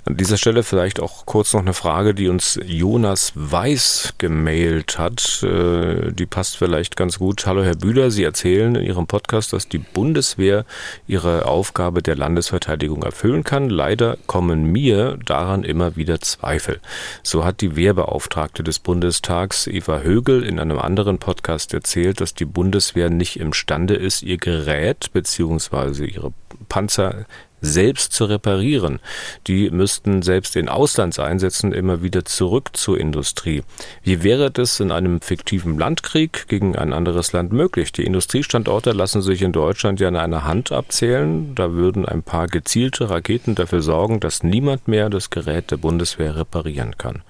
An 0.06 0.16
dieser 0.16 0.38
Stelle 0.38 0.64
vielleicht 0.64 1.02
auch 1.02 1.26
kurz 1.26 1.54
noch 1.54 1.60
eine 1.60 1.74
Frage, 1.74 2.14
die 2.14 2.30
uns 2.30 2.58
Jonas 2.66 3.34
Weiß 3.36 4.14
gemailt 4.18 4.98
hat. 4.98 5.44
Äh, 5.44 6.14
die 6.14 6.26
passt 6.26 6.56
vielleicht 6.56 6.96
ganz 6.96 7.20
gut. 7.20 7.46
Hallo 7.46 7.62
Herr 7.62 7.76
Bühler, 7.76 8.12
Sie 8.12 8.24
erzählen 8.24 8.76
in 8.76 8.86
Ihrem 8.86 9.08
Podcast, 9.08 9.52
dass 9.52 9.68
die 9.68 9.78
Bundeswehr 9.78 10.66
ihre 11.06 11.46
Aufgabe 11.46 12.02
der 12.02 12.16
Landesverteidigung 12.16 13.04
erfüllen 13.04 13.44
kann. 13.44 13.70
Leider 13.70 14.18
kommen 14.26 14.64
mir 14.72 15.18
daran 15.26 15.64
immer 15.64 15.98
wieder 15.98 16.22
Zweifel. 16.22 16.80
So 17.22 17.44
hat 17.44 17.60
die 17.60 17.76
Wehrbeauftragte 17.76 18.64
des 18.64 18.80
Bundestags 18.80 19.68
Eva 19.68 20.00
Högel 20.00 20.44
in 20.44 20.60
einem 20.60 20.80
anderen 20.80 21.18
Podcast 21.18 21.74
erzählt, 21.74 22.22
dass 22.22 22.36
die 22.36 22.46
Bundeswehr 22.46 23.10
nicht 23.10 23.38
imstande 23.38 23.96
ist, 23.96 24.24
ihr 24.24 24.38
Gerät 24.38 25.12
bzw. 25.12 26.06
ihre 26.06 26.32
Panzer 26.70 27.26
selbst 27.62 28.14
zu 28.14 28.26
reparieren. 28.26 29.00
Die 29.48 29.70
müssten 29.70 30.22
selbst 30.22 30.56
in 30.56 30.70
Auslandseinsätzen 30.70 31.74
immer 31.74 32.02
wieder 32.02 32.26
zurück 32.26 32.72
zur 32.74 33.00
Industrie. 33.00 33.64
Wie 34.04 34.24
wäre 34.24 34.52
das 34.52 34.80
in 34.80 34.92
einem 34.92 35.22
fiktiven 35.22 35.78
Landkrieg 35.78 36.48
gegen 36.48 36.76
ein 36.76 36.94
anderes 36.94 37.32
Land 37.32 37.52
möglich? 37.52 37.92
Die 37.92 38.06
Industriestandorte 38.06 38.92
lassen 38.92 39.22
sich 39.22 39.42
in 39.42 39.52
Deutschland 39.52 40.00
ja 40.00 40.08
in 40.08 40.16
einer 40.16 40.44
Hand 40.44 40.72
abzählen. 40.72 41.56
Da 41.56 41.74
würden 41.74 42.06
ein 42.06 42.24
paar 42.24 42.48
gezielte 42.48 43.10
Raketen 43.10 43.56
dafür 43.56 43.82
sorgen, 43.82 44.20
dass 44.20 44.44
niemand 44.44 44.88
mehr 44.88 45.10
das 45.10 45.30
Gerät 45.30 45.72
der 45.72 45.78
Bundeswehr 45.78 46.36
reparieren 46.36 46.98
kann. 46.98 47.24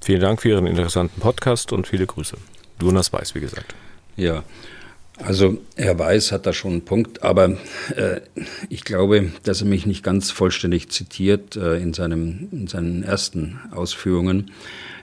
Vielen 0.00 0.20
Dank 0.20 0.42
für 0.42 0.50
Ihren 0.50 0.66
interessanten 0.66 1.20
Podcast 1.20 1.72
und 1.72 1.86
viele 1.86 2.06
Grüße. 2.06 2.36
Jonas 2.80 3.12
Weiß, 3.12 3.34
wie 3.34 3.40
gesagt. 3.40 3.74
Ja, 4.16 4.42
also 5.18 5.58
Herr 5.76 5.98
Weiß 5.98 6.32
hat 6.32 6.46
da 6.46 6.52
schon 6.52 6.72
einen 6.72 6.84
Punkt, 6.84 7.22
aber 7.22 7.56
äh, 7.96 8.20
ich 8.68 8.84
glaube, 8.84 9.32
dass 9.42 9.60
er 9.60 9.66
mich 9.66 9.86
nicht 9.86 10.02
ganz 10.02 10.30
vollständig 10.30 10.90
zitiert 10.90 11.56
äh, 11.56 11.78
in, 11.78 11.92
seinem, 11.92 12.48
in 12.52 12.66
seinen 12.66 13.02
ersten 13.02 13.58
Ausführungen. 13.72 14.50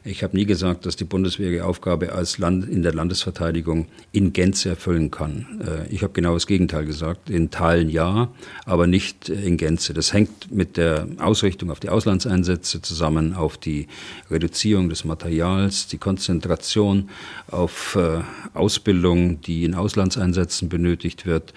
Ich 0.07 0.21
habe 0.21 0.37
nie 0.37 0.45
gesagt, 0.45 0.85
dass 0.85 0.95
die 0.95 1.03
Bundeswehr 1.03 1.49
ihre 1.49 1.65
Aufgabe 1.65 2.13
als 2.13 2.37
Land 2.37 2.69
in 2.69 2.83
der 2.83 2.93
Landesverteidigung 2.93 3.87
in 4.11 4.33
Gänze 4.33 4.69
erfüllen 4.69 5.09
kann. 5.09 5.47
Äh, 5.65 5.91
ich 5.91 6.03
habe 6.03 6.13
genau 6.13 6.35
das 6.35 6.45
Gegenteil 6.45 6.85
gesagt. 6.85 7.31
In 7.31 7.49
Teilen 7.49 7.89
ja, 7.89 8.29
aber 8.65 8.85
nicht 8.85 9.29
in 9.29 9.57
Gänze. 9.57 9.95
Das 9.95 10.13
hängt 10.13 10.51
mit 10.51 10.77
der 10.77 11.07
Ausrichtung 11.17 11.71
auf 11.71 11.79
die 11.79 11.89
Auslandseinsätze 11.89 12.83
zusammen, 12.83 13.33
auf 13.33 13.57
die 13.57 13.87
Reduzierung 14.29 14.89
des 14.89 15.05
Materials, 15.05 15.87
die 15.87 15.97
Konzentration 15.97 17.09
auf 17.49 17.95
äh, 17.95 18.21
Ausbildung, 18.53 19.41
die 19.41 19.65
in 19.65 19.73
Auslandseinsätzen 20.05 20.69
benötigt 20.69 21.25
wird 21.25 21.53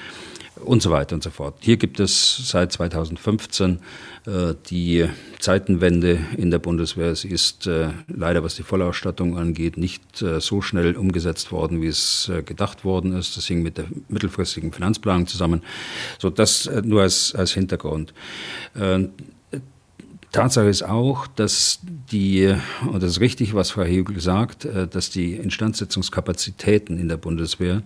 und 0.64 0.82
so 0.82 0.90
weiter 0.90 1.14
und 1.14 1.22
so 1.22 1.30
fort. 1.30 1.54
Hier 1.60 1.76
gibt 1.76 2.00
es 2.00 2.48
seit 2.48 2.72
2015 2.72 3.78
äh, 4.26 4.54
die 4.68 5.08
Zeitenwende 5.38 6.18
in 6.36 6.50
der 6.50 6.58
Bundeswehr. 6.58 7.14
Sie 7.14 7.28
ist 7.28 7.68
äh, 7.68 7.90
leider, 8.08 8.42
was 8.42 8.56
die 8.56 8.64
Vollausstattung 8.64 9.38
angeht, 9.38 9.76
nicht 9.76 10.20
äh, 10.20 10.40
so 10.40 10.60
schnell 10.60 10.96
umgesetzt 10.96 11.52
worden, 11.52 11.80
wie 11.80 11.86
es 11.86 12.28
äh, 12.28 12.42
gedacht 12.42 12.84
worden 12.84 13.12
ist. 13.12 13.36
Das 13.36 13.46
hing 13.46 13.62
mit 13.62 13.78
der 13.78 13.84
mittelfristigen 14.08 14.72
Finanzplanung 14.72 15.28
zusammen. 15.28 15.62
So, 16.18 16.28
das 16.28 16.66
äh, 16.66 16.82
nur 16.84 17.02
als, 17.02 17.34
als 17.36 17.52
Hintergrund. 17.52 18.12
Äh, 20.38 20.42
Tatsache 20.42 20.68
ist 20.68 20.82
auch, 20.82 21.26
dass 21.26 21.80
die, 22.10 22.54
und 22.86 23.02
das 23.02 23.12
ist 23.12 23.20
richtig, 23.20 23.54
was 23.54 23.70
Frau 23.72 23.82
Hegel 23.82 24.20
sagt, 24.20 24.68
dass 24.90 25.10
die 25.10 25.34
Instandsetzungskapazitäten 25.34 26.98
in 26.98 27.08
der 27.08 27.16
Bundeswehr 27.16 27.82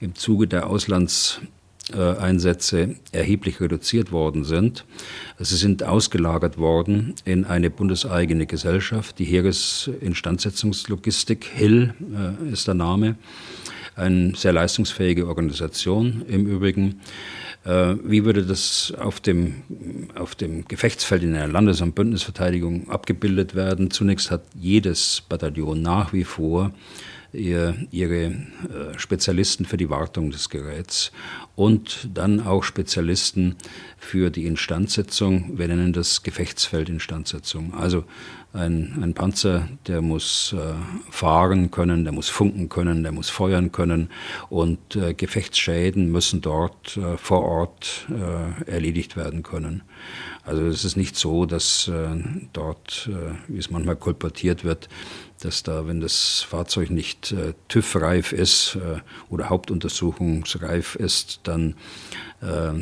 im 0.00 0.14
Zuge 0.14 0.46
der 0.46 0.66
Auslands 0.66 1.40
äh, 1.92 2.14
erheblich 3.12 3.60
reduziert 3.60 4.12
worden 4.12 4.44
sind. 4.44 4.84
Sie 5.38 5.56
sind 5.56 5.82
ausgelagert 5.82 6.58
worden 6.58 7.14
in 7.24 7.44
eine 7.44 7.70
bundeseigene 7.70 8.46
Gesellschaft, 8.46 9.18
die 9.18 9.24
Heeresinstandsetzungslogistik, 9.24 11.50
HIL 11.54 11.94
äh, 12.14 12.34
ist 12.52 12.68
der 12.68 12.74
Name, 12.74 13.16
eine 13.96 14.36
sehr 14.36 14.52
leistungsfähige 14.52 15.26
Organisation 15.26 16.22
im 16.28 16.46
Übrigen. 16.46 17.00
Äh, 17.64 17.94
wie 18.02 18.24
würde 18.24 18.44
das 18.44 18.92
auf 18.98 19.20
dem, 19.20 19.62
auf 20.14 20.34
dem 20.34 20.66
Gefechtsfeld 20.66 21.22
in 21.22 21.32
der 21.32 21.48
Landes- 21.48 21.80
und 21.80 21.94
Bündnisverteidigung 21.94 22.90
abgebildet 22.90 23.54
werden? 23.54 23.90
Zunächst 23.90 24.30
hat 24.30 24.42
jedes 24.54 25.22
Bataillon 25.28 25.80
nach 25.80 26.12
wie 26.12 26.24
vor 26.24 26.72
ihr, 27.32 27.76
ihre 27.90 28.24
äh, 28.24 28.32
Spezialisten 28.96 29.64
für 29.64 29.76
die 29.76 29.90
Wartung 29.90 30.30
des 30.30 30.50
Geräts 30.50 31.12
und 31.54 32.08
dann 32.12 32.40
auch 32.40 32.62
Spezialisten 32.62 33.56
für 33.96 34.30
die 34.30 34.46
Instandsetzung. 34.46 35.58
Wir 35.58 35.68
nennen 35.68 35.92
das 35.92 36.22
Gefechtsfeld 36.22 36.88
Instandsetzung. 36.88 37.74
Also 37.74 38.04
ein, 38.52 38.98
ein 39.02 39.14
Panzer, 39.14 39.68
der 39.86 40.02
muss 40.02 40.54
äh, 40.56 40.74
fahren 41.10 41.70
können, 41.70 42.04
der 42.04 42.12
muss 42.12 42.28
funken 42.28 42.68
können, 42.68 43.02
der 43.02 43.12
muss 43.12 43.30
feuern 43.30 43.72
können 43.72 44.10
und 44.50 44.96
äh, 44.96 45.14
Gefechtsschäden 45.14 46.12
müssen 46.12 46.40
dort 46.40 46.96
äh, 46.96 47.16
vor 47.16 47.44
Ort 47.44 48.06
äh, 48.10 48.70
erledigt 48.70 49.16
werden 49.16 49.42
können. 49.42 49.82
Also 50.44 50.66
es 50.66 50.84
ist 50.84 50.96
nicht 50.96 51.16
so, 51.16 51.46
dass 51.46 51.88
äh, 51.88 52.16
dort, 52.52 53.08
äh, 53.10 53.34
wie 53.48 53.58
es 53.58 53.70
manchmal 53.70 53.96
kolportiert 53.96 54.64
wird, 54.64 54.88
dass 55.44 55.62
da, 55.62 55.86
wenn 55.86 56.00
das 56.00 56.44
Fahrzeug 56.48 56.90
nicht 56.90 57.32
äh, 57.32 57.54
TÜV-reif 57.68 58.32
ist 58.32 58.76
äh, 58.76 59.00
oder 59.30 59.48
Hauptuntersuchungsreif 59.48 60.94
ist, 60.96 61.40
dann 61.44 61.74
äh, 62.42 62.72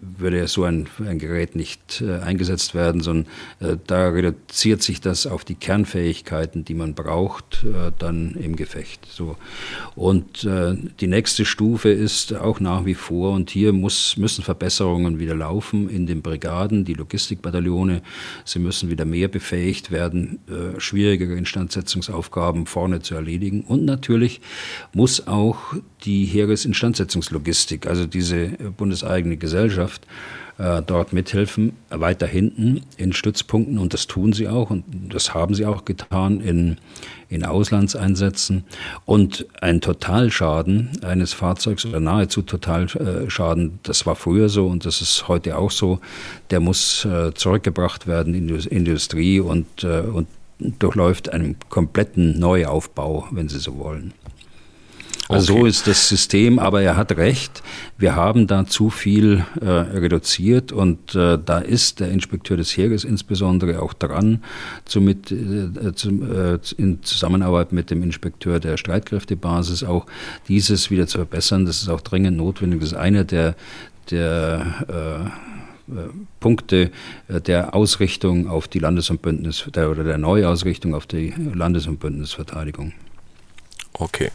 würde 0.00 0.46
so 0.48 0.64
ein, 0.64 0.86
ein 0.98 1.18
Gerät 1.18 1.56
nicht 1.56 2.02
äh, 2.02 2.18
eingesetzt 2.18 2.74
werden, 2.74 3.00
sondern 3.00 3.32
äh, 3.60 3.76
da 3.86 4.10
reduziert 4.10 4.82
sich 4.82 5.00
das 5.00 5.26
auf 5.26 5.46
die 5.46 5.54
Kernfähigkeiten, 5.54 6.66
die 6.66 6.74
man 6.74 6.94
braucht, 6.94 7.64
äh, 7.64 7.90
dann 7.98 8.34
im 8.34 8.54
Gefecht. 8.56 9.06
So. 9.10 9.36
Und 9.94 10.46
die 11.00 11.06
nächste 11.06 11.44
Stufe 11.44 11.88
ist 11.88 12.34
auch 12.34 12.60
nach 12.60 12.84
wie 12.84 12.94
vor, 12.94 13.32
und 13.32 13.50
hier 13.50 13.72
muss, 13.72 14.16
müssen 14.16 14.44
Verbesserungen 14.44 15.18
wieder 15.18 15.34
laufen 15.34 15.88
in 15.88 16.06
den 16.06 16.22
Brigaden, 16.22 16.84
die 16.84 16.94
Logistikbataillone, 16.94 18.02
sie 18.44 18.58
müssen 18.58 18.90
wieder 18.90 19.04
mehr 19.04 19.28
befähigt 19.28 19.90
werden, 19.90 20.38
schwierigere 20.78 21.36
Instandsetzungsaufgaben 21.98 22.66
vorne 22.66 23.00
zu 23.00 23.14
erledigen. 23.14 23.62
Und 23.62 23.84
natürlich 23.84 24.40
muss 24.92 25.26
auch 25.26 25.58
die 26.04 26.24
Heeresinstandsetzungslogistik, 26.24 27.86
also 27.86 28.06
diese 28.06 28.48
Bundes 28.48 28.76
bundeseigene 28.76 29.36
Gesellschaft 29.36 30.06
äh, 30.58 30.82
dort 30.84 31.12
mithelfen, 31.12 31.74
weiter 31.88 32.26
hinten 32.26 32.82
in 32.96 33.12
Stützpunkten. 33.12 33.78
Und 33.78 33.94
das 33.94 34.06
tun 34.06 34.32
sie 34.32 34.48
auch. 34.48 34.70
Und 34.70 34.84
das 35.12 35.34
haben 35.34 35.54
sie 35.54 35.66
auch 35.66 35.84
getan 35.84 36.40
in, 36.40 36.78
in 37.28 37.44
Auslandseinsätzen. 37.44 38.64
Und 39.04 39.46
ein 39.60 39.80
Totalschaden 39.80 40.90
eines 41.02 41.32
Fahrzeugs 41.32 41.84
oder 41.84 42.00
nahezu 42.00 42.42
Totalschaden, 42.42 43.78
das 43.82 44.06
war 44.06 44.16
früher 44.16 44.48
so 44.48 44.66
und 44.66 44.84
das 44.84 45.00
ist 45.00 45.28
heute 45.28 45.56
auch 45.56 45.70
so, 45.70 46.00
der 46.50 46.60
muss 46.60 47.04
äh, 47.04 47.32
zurückgebracht 47.34 48.06
werden 48.06 48.34
in 48.34 48.48
die 48.48 48.68
Industrie 48.68 49.40
und, 49.40 49.84
äh, 49.84 50.00
und 50.00 50.26
durchläuft 50.58 51.32
einen 51.32 51.56
kompletten 51.68 52.38
Neuaufbau, 52.38 53.28
wenn 53.30 53.48
Sie 53.48 53.58
so 53.58 53.78
wollen. 53.78 54.12
Also 55.28 55.52
okay. 55.52 55.60
so 55.60 55.66
ist 55.66 55.86
das 55.86 56.08
System, 56.08 56.58
aber 56.58 56.80
er 56.80 56.96
hat 56.96 57.12
recht. 57.12 57.62
Wir 57.98 58.16
haben 58.16 58.46
da 58.46 58.64
zu 58.64 58.88
viel 58.88 59.44
äh, 59.60 59.66
reduziert 59.68 60.72
und 60.72 61.14
äh, 61.14 61.38
da 61.44 61.58
ist 61.58 62.00
der 62.00 62.10
Inspekteur 62.10 62.56
des 62.56 62.74
Heeres 62.76 63.04
insbesondere 63.04 63.82
auch 63.82 63.92
dran, 63.92 64.42
zu 64.86 65.02
mit, 65.02 65.30
äh, 65.30 65.94
zu, 65.94 66.08
äh, 66.22 66.58
in 66.78 67.02
Zusammenarbeit 67.02 67.72
mit 67.72 67.90
dem 67.90 68.02
Inspekteur 68.02 68.58
der 68.58 68.78
Streitkräftebasis 68.78 69.84
auch 69.84 70.06
dieses 70.48 70.90
wieder 70.90 71.06
zu 71.06 71.18
verbessern. 71.18 71.66
Das 71.66 71.82
ist 71.82 71.90
auch 71.90 72.00
dringend 72.00 72.38
notwendig. 72.38 72.80
Das 72.80 72.92
ist 72.92 72.98
einer 72.98 73.24
der, 73.24 73.54
der 74.10 74.86
äh, 74.88 74.92
äh, 74.92 75.30
Punkte 76.40 76.90
der 77.28 77.74
Ausrichtung 77.74 78.48
auf 78.48 78.68
die 78.68 78.78
Landes- 78.78 79.10
und 79.10 79.22
Bündnis 79.22 79.68
der, 79.74 79.90
oder 79.90 80.04
der 80.04 80.18
Neuausrichtung 80.18 80.94
auf 80.94 81.06
die 81.06 81.32
Landes- 81.54 81.86
und 81.86 82.00
Bündnisverteidigung. 82.00 82.92
Okay, 84.00 84.30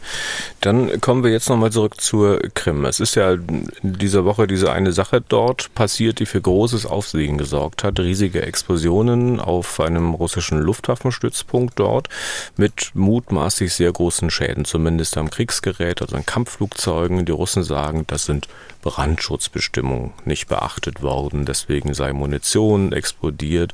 dann 0.60 1.00
kommen 1.00 1.24
wir 1.24 1.30
jetzt 1.30 1.48
nochmal 1.48 1.72
zurück 1.72 1.98
zur 1.98 2.38
Krim. 2.52 2.84
Es 2.84 3.00
ist 3.00 3.14
ja 3.14 3.32
in 3.32 3.70
dieser 3.82 4.26
Woche 4.26 4.46
diese 4.46 4.70
eine 4.70 4.92
Sache 4.92 5.22
dort 5.26 5.74
passiert, 5.74 6.18
die 6.18 6.26
für 6.26 6.40
großes 6.40 6.84
Aufsehen 6.84 7.38
gesorgt 7.38 7.82
hat. 7.82 7.98
Riesige 7.98 8.42
Explosionen 8.42 9.40
auf 9.40 9.80
einem 9.80 10.12
russischen 10.12 10.58
Luftwaffenstützpunkt 10.58 11.78
dort 11.78 12.10
mit 12.58 12.90
mutmaßlich 12.92 13.72
sehr 13.72 13.90
großen 13.90 14.28
Schäden, 14.28 14.66
zumindest 14.66 15.16
am 15.16 15.30
Kriegsgerät, 15.30 16.02
also 16.02 16.14
an 16.14 16.26
Kampfflugzeugen. 16.26 17.24
Die 17.24 17.32
Russen 17.32 17.62
sagen, 17.62 18.04
das 18.06 18.26
sind 18.26 18.48
Brandschutzbestimmungen 18.84 20.12
nicht 20.26 20.46
beachtet 20.46 21.00
worden, 21.00 21.46
deswegen 21.46 21.94
sei 21.94 22.12
Munition 22.12 22.92
explodiert. 22.92 23.72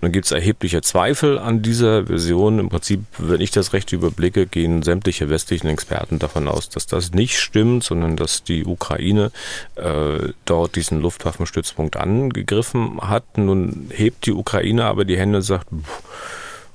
Nun 0.00 0.12
gibt 0.12 0.26
es 0.26 0.30
erhebliche 0.30 0.82
Zweifel 0.82 1.38
an 1.38 1.62
dieser 1.62 2.06
Version. 2.06 2.60
Im 2.60 2.68
Prinzip, 2.68 3.00
wenn 3.18 3.40
ich 3.40 3.50
das 3.50 3.72
recht 3.72 3.92
überblicke, 3.92 4.46
gehen 4.46 4.84
sämtliche 4.84 5.28
westlichen 5.28 5.66
Experten 5.66 6.20
davon 6.20 6.46
aus, 6.46 6.68
dass 6.68 6.86
das 6.86 7.10
nicht 7.10 7.38
stimmt, 7.38 7.82
sondern 7.82 8.16
dass 8.16 8.44
die 8.44 8.64
Ukraine 8.64 9.32
äh, 9.74 10.32
dort 10.44 10.76
diesen 10.76 11.00
Luftwaffenstützpunkt 11.00 11.96
angegriffen 11.96 13.00
hat. 13.00 13.38
Nun 13.38 13.90
hebt 13.90 14.26
die 14.26 14.32
Ukraine 14.32 14.84
aber 14.84 15.04
die 15.04 15.18
Hände 15.18 15.38
und 15.38 15.42
sagt, 15.42 15.66
pff, 15.70 16.02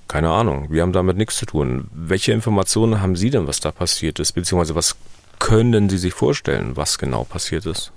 keine 0.09 0.29
Ahnung, 0.29 0.67
wir 0.69 0.81
haben 0.81 0.91
damit 0.91 1.15
nichts 1.15 1.37
zu 1.37 1.45
tun. 1.45 1.87
Welche 1.93 2.33
Informationen 2.33 2.99
haben 3.01 3.15
Sie 3.15 3.29
denn, 3.29 3.47
was 3.47 3.61
da 3.61 3.71
passiert 3.71 4.19
ist, 4.19 4.33
beziehungsweise 4.33 4.75
was 4.75 4.97
können 5.41 5.89
Sie 5.89 5.97
sich 5.97 6.13
vorstellen, 6.13 6.77
was 6.77 6.99
genau 6.99 7.23
passiert 7.23 7.65
ist? 7.65 7.91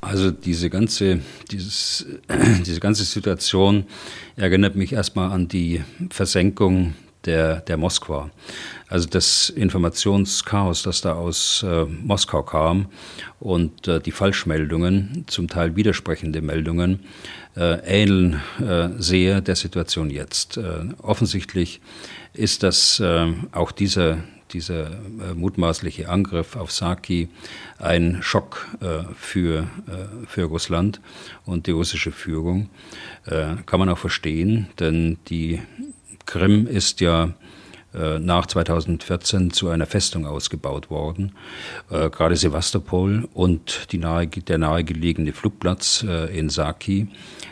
Also 0.00 0.32
diese 0.32 0.68
ganze, 0.68 1.20
dieses, 1.50 2.04
diese 2.66 2.80
ganze 2.80 3.04
Situation 3.04 3.86
erinnert 4.34 4.74
mich 4.74 4.92
erstmal 4.92 5.30
an 5.30 5.46
die 5.48 5.84
Versenkung 6.10 6.94
der, 7.24 7.60
der 7.60 7.76
Moskwa. 7.76 8.30
Also 8.88 9.08
das 9.08 9.50
Informationschaos, 9.50 10.82
das 10.82 11.00
da 11.00 11.14
aus 11.14 11.64
äh, 11.66 11.84
Moskau 11.84 12.42
kam 12.42 12.86
und 13.38 13.86
äh, 13.86 14.00
die 14.00 14.12
Falschmeldungen, 14.12 15.24
zum 15.28 15.48
Teil 15.48 15.76
widersprechende 15.76 16.42
Meldungen, 16.42 17.00
äh, 17.56 17.78
ähneln 18.02 18.42
äh, 18.60 18.88
sehr 18.98 19.40
der 19.40 19.56
Situation 19.56 20.10
jetzt. 20.10 20.56
Äh, 20.56 20.86
offensichtlich 21.02 21.80
ist 22.32 22.64
das 22.64 23.00
äh, 23.00 23.32
auch 23.52 23.72
dieser 23.72 24.18
dieser 24.52 24.90
äh, 24.90 25.34
mutmaßliche 25.34 26.08
Angriff 26.08 26.56
auf 26.56 26.70
Saki 26.72 27.28
ein 27.78 28.18
Schock 28.22 28.66
äh, 28.80 29.04
für, 29.14 29.60
äh, 29.60 30.26
für 30.26 30.44
Russland 30.44 31.00
und 31.44 31.66
die 31.66 31.72
russische 31.72 32.12
Führung. 32.12 32.68
Äh, 33.26 33.56
kann 33.66 33.80
man 33.80 33.88
auch 33.88 33.98
verstehen, 33.98 34.68
denn 34.78 35.18
die 35.28 35.60
Krim 36.26 36.66
ist 36.66 37.00
ja 37.00 37.34
äh, 37.94 38.18
nach 38.18 38.46
2014 38.46 39.52
zu 39.52 39.68
einer 39.68 39.86
Festung 39.86 40.26
ausgebaut 40.26 40.90
worden. 40.90 41.32
Äh, 41.90 42.10
gerade 42.10 42.36
Sevastopol 42.36 43.28
und 43.32 43.88
nahe, 43.92 44.26
der 44.26 44.58
nahegelegene 44.58 45.32
Flugplatz 45.32 46.04
in 46.32 46.50
Saki 46.50 47.08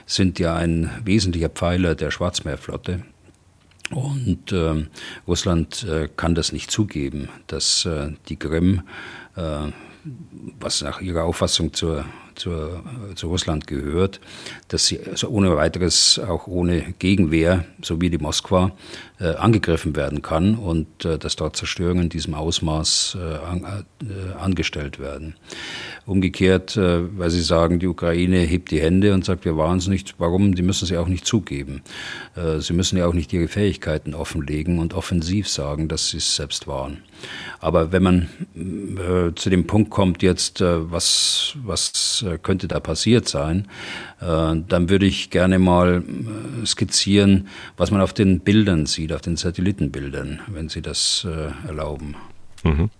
sind 0.06 0.38
ja 0.38 0.54
ein 0.54 0.90
wesentlicher 1.04 1.48
Pfeiler 1.48 1.94
der 1.94 2.10
Schwarzmeerflotte. 2.10 3.02
Und 3.94 4.52
äh, 4.52 4.86
Russland 5.26 5.84
äh, 5.84 6.08
kann 6.16 6.34
das 6.34 6.52
nicht 6.52 6.70
zugeben, 6.70 7.28
dass 7.46 7.84
äh, 7.84 8.12
die 8.28 8.36
Krim, 8.36 8.82
äh, 9.36 9.70
was 10.58 10.82
nach 10.82 11.00
ihrer 11.00 11.24
Auffassung 11.24 11.72
zur 11.72 12.04
zur, 12.34 12.82
zu 13.14 13.28
Russland 13.28 13.66
gehört, 13.66 14.20
dass 14.68 14.86
sie 14.86 15.00
also 15.00 15.28
ohne 15.28 15.56
weiteres, 15.56 16.18
auch 16.18 16.46
ohne 16.46 16.94
Gegenwehr, 16.98 17.64
so 17.82 18.00
wie 18.00 18.10
die 18.10 18.18
Moskwa, 18.18 18.72
äh, 19.24 19.36
angegriffen 19.36 19.96
werden 19.96 20.20
kann 20.20 20.54
und 20.54 21.06
äh, 21.06 21.18
dass 21.18 21.36
dort 21.36 21.56
Zerstörungen 21.56 22.04
in 22.04 22.08
diesem 22.10 22.34
Ausmaß 22.34 23.16
äh, 23.18 23.46
an, 23.46 23.84
äh, 24.02 24.34
angestellt 24.38 24.98
werden. 24.98 25.34
Umgekehrt, 26.04 26.76
äh, 26.76 27.18
weil 27.18 27.30
Sie 27.30 27.40
sagen, 27.40 27.78
die 27.78 27.86
Ukraine 27.86 28.40
hebt 28.40 28.70
die 28.70 28.82
Hände 28.82 29.14
und 29.14 29.24
sagt, 29.24 29.46
wir 29.46 29.56
waren 29.56 29.78
es 29.78 29.88
nicht. 29.88 30.16
Warum? 30.18 30.54
Die 30.54 30.62
müssen 30.62 30.84
sie 30.84 30.98
auch 30.98 31.08
nicht 31.08 31.26
zugeben. 31.26 31.80
Äh, 32.36 32.60
sie 32.60 32.74
müssen 32.74 32.98
ja 32.98 33.06
auch 33.06 33.14
nicht 33.14 33.32
ihre 33.32 33.48
Fähigkeiten 33.48 34.12
offenlegen 34.12 34.78
und 34.78 34.92
offensiv 34.92 35.48
sagen, 35.48 35.88
dass 35.88 36.10
sie 36.10 36.18
es 36.18 36.36
selbst 36.36 36.66
waren. 36.66 36.98
Aber 37.60 37.92
wenn 37.92 38.02
man 38.02 38.28
zu 39.36 39.48
dem 39.48 39.66
Punkt 39.66 39.88
kommt 39.88 40.22
jetzt, 40.22 40.60
was, 40.60 41.54
was 41.64 42.22
könnte 42.42 42.68
da 42.68 42.80
passiert 42.80 43.28
sein, 43.28 43.66
dann 44.20 44.90
würde 44.90 45.06
ich 45.06 45.30
gerne 45.30 45.58
mal 45.58 46.02
skizzieren, 46.66 47.48
was 47.78 47.90
man 47.90 48.02
auf 48.02 48.12
den 48.12 48.40
Bildern 48.40 48.84
sieht, 48.84 49.12
auf 49.14 49.22
den 49.22 49.36
Satellitenbildern, 49.36 50.40
wenn 50.48 50.68
Sie 50.68 50.82
das 50.82 51.26
äh, 51.28 51.68
erlauben. 51.68 52.16
Mhm. 52.62 52.90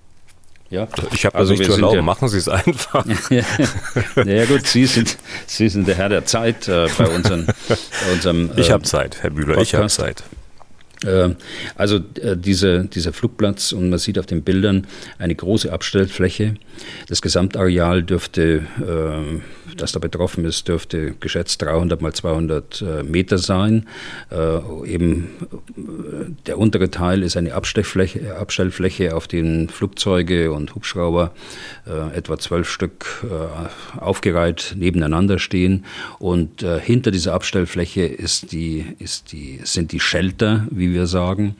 Ja, 0.70 0.88
ich 1.12 1.24
habe 1.26 1.36
also 1.36 1.52
nicht 1.52 1.64
zu 1.64 1.72
erlauben, 1.72 1.96
ja, 1.96 2.02
machen 2.02 2.28
Sie 2.28 2.38
es 2.38 2.48
einfach. 2.48 3.06
ja, 3.30 4.44
gut, 4.46 4.66
Sie 4.66 4.86
sind, 4.86 5.16
Sie 5.46 5.68
sind 5.68 5.86
der 5.86 5.94
Herr 5.94 6.08
der 6.08 6.24
Zeit 6.24 6.68
äh, 6.68 6.88
bei, 6.98 7.06
unseren, 7.08 7.46
bei 7.68 8.12
unserem. 8.12 8.50
Äh, 8.50 8.60
ich 8.60 8.70
habe 8.70 8.82
Zeit, 8.82 9.22
Herr 9.22 9.30
Bühler, 9.30 9.54
Podcast. 9.54 9.68
ich 9.68 9.74
habe 9.74 9.88
Zeit. 9.88 10.24
Äh, 11.04 11.34
also 11.76 11.96
äh, 12.20 12.36
diese, 12.36 12.84
dieser 12.86 13.12
Flugplatz 13.12 13.72
und 13.72 13.90
man 13.90 13.98
sieht 13.98 14.18
auf 14.18 14.26
den 14.26 14.42
Bildern 14.42 14.86
eine 15.18 15.34
große 15.34 15.72
Abstellfläche. 15.72 16.54
Das 17.08 17.22
Gesamtareal 17.22 18.02
dürfte, 18.02 18.62
äh, 18.80 19.63
das 19.76 19.92
da 19.92 19.98
betroffen 19.98 20.44
ist, 20.44 20.68
dürfte 20.68 21.14
geschätzt 21.20 21.62
300 21.62 22.00
mal 22.00 22.12
200 22.12 23.04
Meter 23.04 23.38
sein. 23.38 23.86
Eben 24.84 25.28
der 26.46 26.58
untere 26.58 26.90
Teil 26.90 27.22
ist 27.22 27.36
eine 27.36 27.54
Abstellfläche, 27.54 28.36
Abstellfläche, 28.36 29.14
auf 29.14 29.28
denen 29.28 29.68
Flugzeuge 29.68 30.52
und 30.52 30.74
Hubschrauber 30.74 31.32
etwa 32.14 32.38
zwölf 32.38 32.68
Stück 32.68 33.24
aufgereiht 33.98 34.74
nebeneinander 34.76 35.38
stehen. 35.38 35.84
Und 36.18 36.64
hinter 36.82 37.10
dieser 37.10 37.34
Abstellfläche 37.34 38.02
ist 38.02 38.52
die, 38.52 38.84
ist 38.98 39.32
die, 39.32 39.60
sind 39.64 39.92
die 39.92 40.00
Shelter, 40.00 40.66
wie 40.70 40.92
wir 40.92 41.06
sagen. 41.06 41.56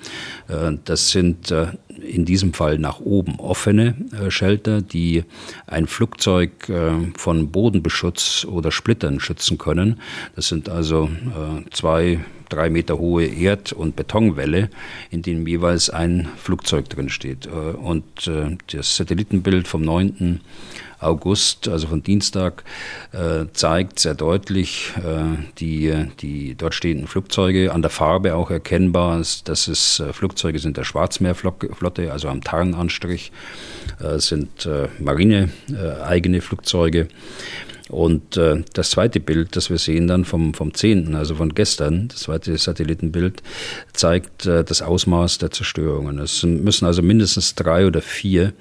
Äh, 0.49 0.73
das 0.85 1.11
sind 1.11 1.51
äh, 1.51 1.69
in 2.07 2.25
diesem 2.25 2.53
Fall 2.53 2.79
nach 2.79 3.01
oben 3.01 3.39
offene 3.39 3.95
äh, 4.13 4.31
Shelter, 4.31 4.83
die 4.83 5.25
ein 5.67 5.87
Flugzeug 5.87 6.53
von 7.17 7.51
Bodenbeschutz 8.05 8.45
oder 8.45 8.71
Splittern 8.71 9.21
schützen 9.21 9.59
können. 9.59 10.01
Das 10.37 10.49
sind 10.49 10.69
also 10.69 11.11
zwei, 11.71 12.21
drei 12.49 12.71
Meter 12.71 12.99
hohe 12.99 13.27
Erd- 13.27 13.73
und 13.73 13.97
Betonwälle, 13.97 14.71
in 15.11 15.23
denen 15.23 15.47
jeweils 15.47 15.91
ein 15.91 16.29
Flugzeug 16.37 16.89
drin 16.89 17.09
steht. 17.09 17.47
Und 17.47 18.31
das 18.73 18.97
Satellitenbild 18.97 19.67
vom 19.67 19.83
9. 19.83 20.41
August, 21.05 21.69
also 21.69 21.87
von 21.87 22.03
Dienstag, 22.03 22.65
äh, 23.13 23.47
zeigt 23.53 23.99
sehr 23.99 24.15
deutlich 24.15 24.93
äh, 24.97 25.37
die, 25.59 25.93
die 26.21 26.55
dort 26.55 26.75
stehenden 26.75 27.07
Flugzeuge, 27.07 27.73
an 27.73 27.83
der 27.83 27.91
Farbe 27.91 28.35
auch 28.35 28.51
erkennbar, 28.51 29.19
dass 29.19 29.69
es 29.69 30.01
äh, 30.01 30.13
Flugzeuge 30.13 30.59
sind 30.59 30.77
der 30.77 30.85
Schwarzmeerflotte, 30.85 32.11
also 32.11 32.29
am 32.29 32.43
Tarnanstrich, 32.43 33.33
äh, 34.01 34.19
sind 34.19 34.67
äh, 34.67 34.89
Marine 34.99 35.51
äh, 35.71 36.03
eigene 36.03 36.41
Flugzeuge. 36.41 37.09
Und 37.91 38.39
äh, 38.39 38.63
das 38.73 38.91
zweite 38.91 39.21
Bild, 39.21 39.57
das 39.57 39.69
wir 39.69 39.77
sehen 39.77 40.07
dann 40.07 40.25
vom, 40.25 40.55
vom 40.55 40.73
10., 40.73 41.15
also 41.15 41.35
von 41.35 41.55
gestern, 41.55 42.09
das 42.09 42.21
zweite 42.21 42.57
Satellitenbild, 42.57 43.43
zeigt 43.93 44.47
äh, 44.47 44.65
das 44.65 44.81
Ausmaß 44.81 45.37
der 45.37 45.51
Zerstörungen. 45.51 46.19
Es 46.19 46.43
müssen 46.45 46.87
also 46.87 47.03
mindestens 47.03 47.55
drei 47.55 47.87
oder 47.87 48.01
vier 48.01 48.55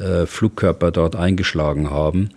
äh, 0.00 0.26
Flugkörper 0.26 0.90
dort 0.90 1.14
eingeschlagen 1.14 1.88
haben, 1.88 2.30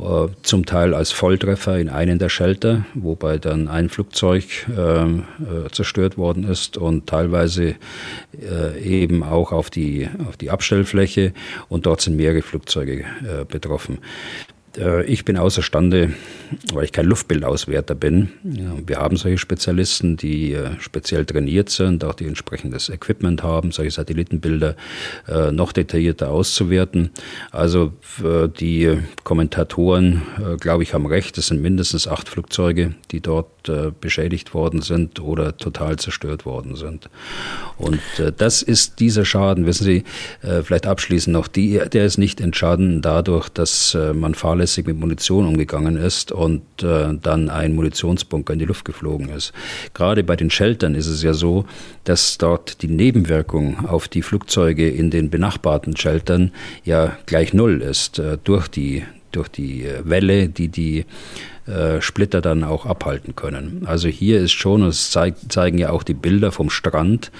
äh, 0.00 0.26
zum 0.42 0.66
Teil 0.66 0.94
als 0.94 1.12
Volltreffer 1.12 1.78
in 1.78 1.88
einen 1.88 2.18
der 2.18 2.28
Shelter, 2.28 2.84
wobei 2.94 3.38
dann 3.38 3.68
ein 3.68 3.88
Flugzeug 3.88 4.66
ähm, 4.76 5.22
äh, 5.38 5.70
zerstört 5.70 6.18
worden 6.18 6.42
ist 6.42 6.76
und 6.76 7.06
teilweise 7.06 7.76
äh, 8.32 8.80
eben 8.82 9.22
auch 9.22 9.52
auf 9.52 9.70
die, 9.70 10.08
auf 10.26 10.36
die 10.36 10.50
Abstellfläche 10.50 11.32
und 11.68 11.86
dort 11.86 12.00
sind 12.00 12.16
mehrere 12.16 12.42
Flugzeuge 12.42 13.04
betroffen. 13.48 13.98
Äh, 14.78 15.04
ich 15.04 15.24
bin 15.24 15.36
außerstande, 15.36 16.12
weil 16.72 16.84
ich 16.84 16.92
kein 16.92 17.06
Luftbildauswerter 17.06 17.94
bin. 17.94 18.30
Wir 18.42 18.98
haben 18.98 19.16
solche 19.16 19.38
Spezialisten, 19.38 20.16
die 20.16 20.52
äh, 20.52 20.70
speziell 20.78 21.24
trainiert 21.24 21.70
sind, 21.70 22.04
auch 22.04 22.14
die 22.14 22.26
entsprechendes 22.26 22.88
Equipment 22.88 23.42
haben, 23.42 23.72
solche 23.72 23.90
Satellitenbilder 23.90 24.76
äh, 25.28 25.52
noch 25.52 25.72
detaillierter 25.72 26.30
auszuwerten. 26.30 27.10
Also 27.50 27.92
die 28.60 28.98
Kommentatoren, 29.24 30.22
glaube 30.60 30.82
ich, 30.82 30.94
haben 30.94 31.06
recht. 31.06 31.36
Es 31.38 31.48
sind 31.48 31.60
mindestens 31.60 32.06
acht 32.06 32.28
Flugzeuge, 32.28 32.94
die 33.10 33.20
dort 33.20 33.48
beschädigt 34.00 34.54
worden 34.54 34.82
sind 34.82 35.20
oder 35.20 35.56
total 35.56 35.96
zerstört 35.96 36.44
worden 36.44 36.76
sind. 36.76 37.08
Und 37.78 38.00
das 38.36 38.62
ist 38.62 39.00
dieser 39.00 39.24
Schaden, 39.24 39.66
wissen 39.66 39.84
Sie, 39.84 40.04
vielleicht 40.62 40.86
abschließend 40.86 41.32
noch, 41.32 41.48
die, 41.48 41.80
der 41.92 42.04
ist 42.04 42.18
nicht 42.18 42.40
entscheidend 42.40 43.04
dadurch, 43.04 43.48
dass 43.48 43.96
man 44.14 44.34
fahrlässig 44.34 44.63
fahrlässig 44.64 44.86
mit 44.86 44.98
Munition 44.98 45.46
umgegangen 45.46 45.96
ist 45.96 46.32
und 46.32 46.62
äh, 46.82 47.14
dann 47.20 47.50
ein 47.50 47.74
Munitionsbunker 47.74 48.54
in 48.54 48.58
die 48.58 48.64
Luft 48.64 48.84
geflogen 48.84 49.28
ist. 49.28 49.52
Gerade 49.92 50.24
bei 50.24 50.36
den 50.36 50.50
Sheltern 50.50 50.94
ist 50.94 51.06
es 51.06 51.22
ja 51.22 51.34
so, 51.34 51.66
dass 52.04 52.38
dort 52.38 52.80
die 52.80 52.88
Nebenwirkung 52.88 53.86
auf 53.86 54.08
die 54.08 54.22
Flugzeuge 54.22 54.88
in 54.88 55.10
den 55.10 55.28
benachbarten 55.28 55.96
Sheltern 55.96 56.50
ja 56.84 57.16
gleich 57.26 57.52
null 57.52 57.82
ist 57.82 58.18
äh, 58.18 58.38
durch 58.42 58.68
die 58.68 59.04
durch 59.32 59.48
die 59.48 59.84
äh, 59.84 60.00
Welle, 60.04 60.48
die 60.48 60.68
die 60.68 61.04
äh, 61.66 62.00
Splitter 62.00 62.40
dann 62.40 62.62
auch 62.64 62.86
abhalten 62.86 63.34
können. 63.34 63.84
Also 63.86 64.08
hier 64.08 64.40
ist 64.40 64.52
schon, 64.52 64.82
es 64.82 65.10
zeig, 65.10 65.36
zeigen 65.48 65.78
ja 65.78 65.90
auch 65.90 66.02
die 66.02 66.14
Bilder 66.14 66.52
vom 66.52 66.70
Strand, 66.70 67.30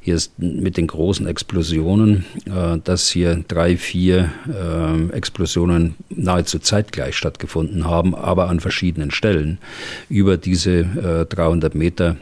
hier 0.00 0.14
ist 0.14 0.38
mit 0.38 0.76
den 0.76 0.86
großen 0.86 1.26
Explosionen, 1.26 2.24
äh, 2.46 2.78
dass 2.82 3.08
hier 3.10 3.44
drei, 3.46 3.76
vier 3.76 4.30
äh, 4.48 5.10
Explosionen 5.12 5.94
nahezu 6.08 6.58
zeitgleich 6.58 7.16
stattgefunden 7.16 7.86
haben, 7.86 8.14
aber 8.14 8.48
an 8.48 8.60
verschiedenen 8.60 9.10
Stellen 9.10 9.58
über 10.08 10.36
diese 10.36 11.26
300 11.28 11.74
Meter 11.74 12.16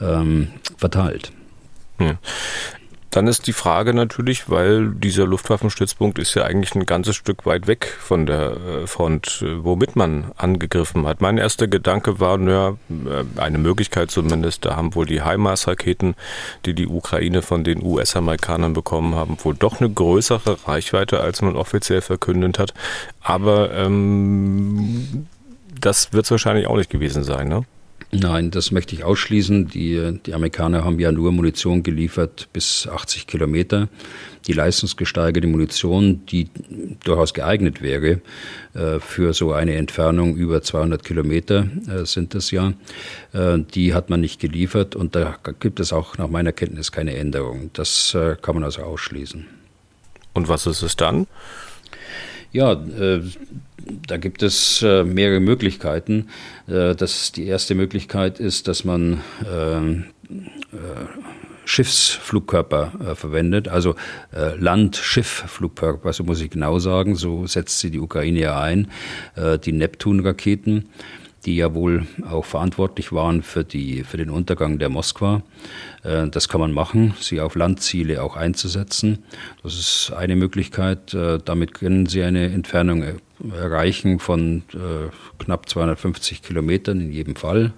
ähm, 0.00 0.48
verteilt. 0.76 1.32
Ja. 2.00 2.18
Dann 3.10 3.26
ist 3.26 3.46
die 3.46 3.54
Frage 3.54 3.94
natürlich, 3.94 4.50
weil 4.50 4.90
dieser 4.90 5.26
Luftwaffenstützpunkt 5.26 6.18
ist 6.18 6.34
ja 6.34 6.44
eigentlich 6.44 6.74
ein 6.74 6.84
ganzes 6.84 7.16
Stück 7.16 7.46
weit 7.46 7.66
weg 7.66 7.86
von 7.86 8.26
der 8.26 8.56
äh, 8.56 8.86
Front, 8.86 9.42
äh, 9.42 9.64
womit 9.64 9.96
man 9.96 10.32
angegriffen 10.36 11.06
hat. 11.06 11.22
Mein 11.22 11.38
erster 11.38 11.68
Gedanke 11.68 12.20
war, 12.20 12.36
naja, 12.36 12.76
äh, 12.90 13.40
eine 13.40 13.56
Möglichkeit 13.56 14.10
zumindest, 14.10 14.66
da 14.66 14.76
haben 14.76 14.94
wohl 14.94 15.06
die 15.06 15.22
HIMARS-Raketen, 15.22 16.16
die 16.66 16.74
die 16.74 16.86
Ukraine 16.86 17.40
von 17.40 17.64
den 17.64 17.82
US-Amerikanern 17.82 18.74
bekommen 18.74 19.14
haben, 19.14 19.38
wohl 19.42 19.54
doch 19.54 19.80
eine 19.80 19.88
größere 19.88 20.68
Reichweite, 20.68 21.20
als 21.20 21.40
man 21.40 21.56
offiziell 21.56 22.02
verkündet 22.02 22.58
hat. 22.58 22.74
Aber 23.22 23.72
ähm, 23.72 25.26
das 25.80 26.12
wird 26.12 26.26
es 26.26 26.30
wahrscheinlich 26.30 26.66
auch 26.66 26.76
nicht 26.76 26.90
gewesen 26.90 27.24
sein, 27.24 27.48
ne? 27.48 27.64
Nein, 28.10 28.50
das 28.50 28.70
möchte 28.70 28.94
ich 28.94 29.04
ausschließen. 29.04 29.68
Die, 29.68 30.18
die 30.24 30.32
Amerikaner 30.32 30.82
haben 30.82 30.98
ja 30.98 31.12
nur 31.12 31.30
Munition 31.30 31.82
geliefert 31.82 32.48
bis 32.54 32.88
80 32.88 33.26
Kilometer. 33.26 33.88
Die 34.46 34.54
leistungsgesteigerte 34.54 35.46
Munition, 35.46 36.24
die 36.24 36.48
durchaus 37.04 37.34
geeignet 37.34 37.82
wäre 37.82 38.22
äh, 38.72 38.98
für 38.98 39.34
so 39.34 39.52
eine 39.52 39.74
Entfernung 39.74 40.36
über 40.36 40.62
200 40.62 41.04
Kilometer, 41.04 41.68
äh, 41.86 42.06
sind 42.06 42.34
das 42.34 42.50
ja, 42.50 42.72
äh, 43.34 43.58
die 43.74 43.92
hat 43.92 44.08
man 44.08 44.22
nicht 44.22 44.40
geliefert 44.40 44.96
und 44.96 45.14
da 45.14 45.36
gibt 45.60 45.78
es 45.78 45.92
auch 45.92 46.16
nach 46.16 46.28
meiner 46.28 46.52
Kenntnis 46.52 46.90
keine 46.92 47.14
Änderung. 47.14 47.70
Das 47.74 48.16
kann 48.40 48.54
man 48.54 48.64
also 48.64 48.82
ausschließen. 48.82 49.46
Und 50.32 50.48
was 50.48 50.66
ist 50.66 50.80
es 50.82 50.96
dann? 50.96 51.26
Ja, 52.52 52.72
äh, 52.72 53.22
da 54.06 54.16
gibt 54.16 54.42
es 54.42 54.82
äh, 54.82 55.04
mehrere 55.04 55.40
Möglichkeiten. 55.40 56.28
Äh, 56.66 56.94
das, 56.94 57.32
die 57.32 57.46
erste 57.46 57.74
Möglichkeit 57.74 58.40
ist, 58.40 58.68
dass 58.68 58.84
man 58.84 59.20
ähm, 59.50 60.04
Schiffsflugkörper 61.64 63.14
verwendet, 63.14 63.68
also 63.68 63.94
Land-Schiff-Flugkörper, 64.32 66.12
so 66.12 66.24
muss 66.24 66.40
ich 66.40 66.50
genau 66.50 66.78
sagen, 66.78 67.14
so 67.14 67.46
setzt 67.46 67.78
sie 67.78 67.90
die 67.90 67.98
Ukraine 67.98 68.40
ja 68.40 68.60
ein, 68.60 68.88
die 69.64 69.72
Neptun-Raketen 69.72 70.88
die 71.48 71.56
ja 71.56 71.74
wohl 71.74 72.06
auch 72.30 72.44
verantwortlich 72.44 73.10
waren 73.10 73.42
für, 73.42 73.64
die, 73.64 74.04
für 74.04 74.18
den 74.18 74.28
Untergang 74.28 74.78
der 74.78 74.90
Moskwa. 74.90 75.42
Äh, 76.02 76.28
das 76.28 76.50
kann 76.50 76.60
man 76.60 76.72
machen, 76.72 77.14
sie 77.18 77.40
auf 77.40 77.54
Landziele 77.54 78.22
auch 78.22 78.36
einzusetzen. 78.36 79.24
Das 79.62 79.78
ist 79.78 80.12
eine 80.14 80.36
Möglichkeit. 80.36 81.14
Äh, 81.14 81.38
damit 81.42 81.72
können 81.72 82.04
Sie 82.04 82.22
eine 82.22 82.52
Entfernung 82.52 83.02
erreichen 83.58 84.18
von 84.18 84.62
äh, 84.74 85.42
knapp 85.42 85.70
250 85.70 86.42
Kilometern 86.42 87.00
in 87.00 87.12
jedem 87.12 87.34
Fall. 87.34 87.72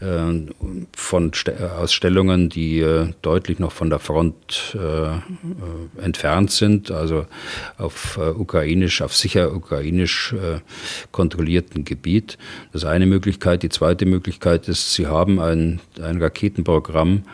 Äh, 0.00 0.52
von 0.96 1.30
Ausstellungen, 1.78 2.48
die 2.48 2.80
äh, 2.80 3.12
deutlich 3.22 3.58
noch 3.58 3.72
von 3.72 3.90
der 3.90 4.00
Front 4.00 4.76
äh, 4.76 6.02
entfernt 6.02 6.50
sind, 6.50 6.90
also 6.90 7.26
auf 7.78 8.18
ukrainisch, 8.18 9.02
auf 9.02 9.14
sicher 9.14 9.54
ukrainisch 9.54 10.34
kontrollierten 11.12 11.84
Gebiet. 11.84 12.38
Das 12.72 12.82
ist 12.82 12.88
eine 12.88 13.06
Möglichkeit. 13.06 13.62
Die 13.62 13.68
zweite 13.68 14.06
Möglichkeit 14.06 14.68
ist, 14.68 14.94
Sie 14.94 15.06
haben 15.06 15.40
ein, 15.40 15.80
ein 16.00 16.20
Raketenprogramm, 16.20 17.24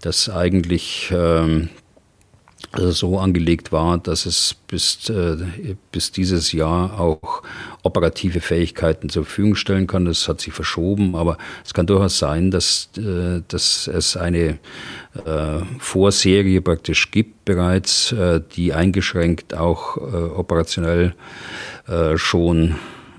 das 0.00 0.28
eigentlich 0.28 1.12
ähm, 1.14 1.68
so 2.76 3.18
angelegt 3.18 3.72
war, 3.72 3.98
dass 3.98 4.26
es 4.26 4.54
bis, 4.68 5.08
äh, 5.08 5.36
bis 5.90 6.12
dieses 6.12 6.52
Jahr 6.52 7.00
auch 7.00 7.42
operative 7.82 8.40
Fähigkeiten 8.40 9.08
zur 9.08 9.24
Verfügung 9.24 9.56
stellen 9.56 9.86
kann. 9.86 10.04
Das 10.04 10.28
hat 10.28 10.40
sich 10.40 10.52
verschoben, 10.52 11.16
aber 11.16 11.36
es 11.64 11.74
kann 11.74 11.86
durchaus 11.86 12.18
sein, 12.18 12.50
dass, 12.50 12.90
äh, 12.96 13.42
dass 13.48 13.88
es 13.88 14.16
eine 14.16 14.58
äh, 15.24 15.60
Vorserie 15.78 16.60
praktisch 16.60 17.10
gibt 17.10 17.44
bereits, 17.44 18.12
äh, 18.12 18.40
die 18.54 18.72
eingeschränkt 18.72 19.54
auch 19.54 19.96
äh, 19.96 20.00
operationell 20.00 21.14
äh, 21.88 22.16
schon 22.16 22.76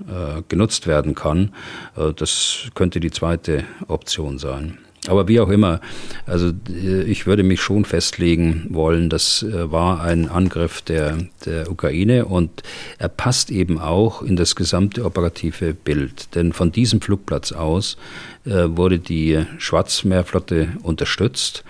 äh, 0.08 0.42
genutzt 0.48 0.86
werden 0.86 1.14
kann. 1.14 1.52
Äh, 1.96 2.14
das 2.14 2.68
könnte 2.74 3.00
die 3.00 3.10
zweite 3.10 3.64
Option 3.88 4.38
sein. 4.38 4.78
Aber 5.08 5.26
wie 5.26 5.40
auch 5.40 5.48
immer, 5.48 5.80
also 6.26 6.52
äh, 6.68 7.02
ich 7.02 7.26
würde 7.26 7.42
mich 7.42 7.60
schon 7.60 7.84
festlegen 7.84 8.66
wollen, 8.70 9.10
das 9.10 9.42
äh, 9.42 9.72
war 9.72 10.00
ein 10.00 10.28
Angriff 10.28 10.80
der, 10.80 11.18
der 11.44 11.70
Ukraine 11.70 12.26
und 12.26 12.62
er 12.98 13.08
passt 13.08 13.50
eben 13.50 13.80
auch 13.80 14.22
in 14.22 14.36
das 14.36 14.54
gesamte 14.54 15.04
operative 15.04 15.74
Bild. 15.74 16.34
Denn 16.36 16.52
von 16.52 16.70
diesem 16.70 17.00
Flugplatz 17.00 17.50
aus 17.50 17.96
äh, 18.44 18.50
wurde 18.68 19.00
die 19.00 19.44
Schwarzmeerflotte 19.58 20.68
unterstützt. 20.84 21.64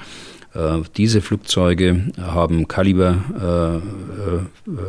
Äh, 0.55 0.81
diese 0.97 1.21
Flugzeuge 1.21 2.05
haben 2.21 2.69
Kaliber 2.69 3.17
äh, 3.41 3.77
äh, 3.77 4.41